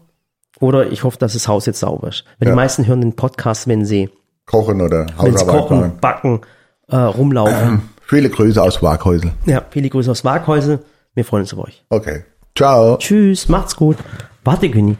oder 0.61 0.90
ich 0.90 1.03
hoffe, 1.05 1.16
dass 1.18 1.33
das 1.33 1.49
Haus 1.49 1.64
jetzt 1.66 1.81
sauber 1.81 2.09
ist. 2.09 2.25
Weil 2.38 2.49
Ja. 2.49 2.53
die 2.55 2.57
meisten 2.57 2.87
hören 2.87 3.01
den 3.01 3.16
Podcast, 3.16 3.68
wenn 3.68 3.85
sie, 3.87 4.11
Kochen 4.46 4.83
oder 4.83 5.07
wenn 5.07 5.09
sie 5.09 5.14
Hausarbeit 5.38 5.57
kochen, 5.62 5.81
machen. 5.81 5.99
backen, 6.01 6.40
äh, 6.88 6.96
rumlaufen. 6.96 7.88
Viele 8.07 8.29
Grüße 8.29 8.61
aus 8.61 8.83
Waghäusel. 8.83 9.31
Ja, 9.46 9.62
viele 9.70 9.88
Grüße 9.88 10.11
aus 10.11 10.25
Waghäusel. 10.25 10.81
Wir 11.14 11.25
freuen 11.25 11.42
uns 11.42 11.55
auf 11.55 11.61
euch. 11.61 11.85
Okay. 11.90 12.25
Ciao. 12.56 12.96
Tschüss, 12.98 13.48
macht's 13.48 13.76
gut. 13.76 13.96
Warte, 14.44 14.68
Günni. 14.68 14.96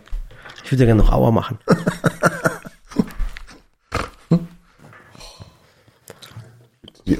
Ich 0.65 0.73
würde 0.73 0.87
gerne 0.87 1.03
noch 1.03 1.13
Auer 1.13 1.33
machen. 1.33 1.59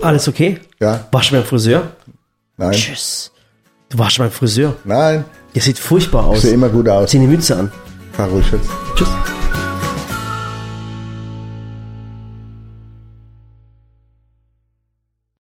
Alles 0.03 0.29
okay? 0.29 0.61
Ja. 0.79 1.07
Warst 1.11 1.31
du 1.31 1.35
beim 1.35 1.45
Friseur? 1.45 1.91
Nein. 2.57 2.73
Tschüss. 2.73 3.33
Du 3.89 3.99
warst 3.99 4.19
beim 4.19 4.31
Friseur. 4.31 4.77
Nein. 4.85 5.25
Ihr 5.53 5.63
sieht 5.63 5.79
furchtbar 5.79 6.27
aus. 6.27 6.43
Sieht 6.43 6.53
immer 6.53 6.69
gut 6.69 6.89
aus. 6.89 7.11
Zieh 7.11 7.19
eine 7.19 7.27
Mütze 7.27 7.57
an. 7.57 7.73
Fahr 8.13 8.29
ruhig 8.29 8.51
jetzt. 8.53 8.69
Tschüss. 8.95 9.09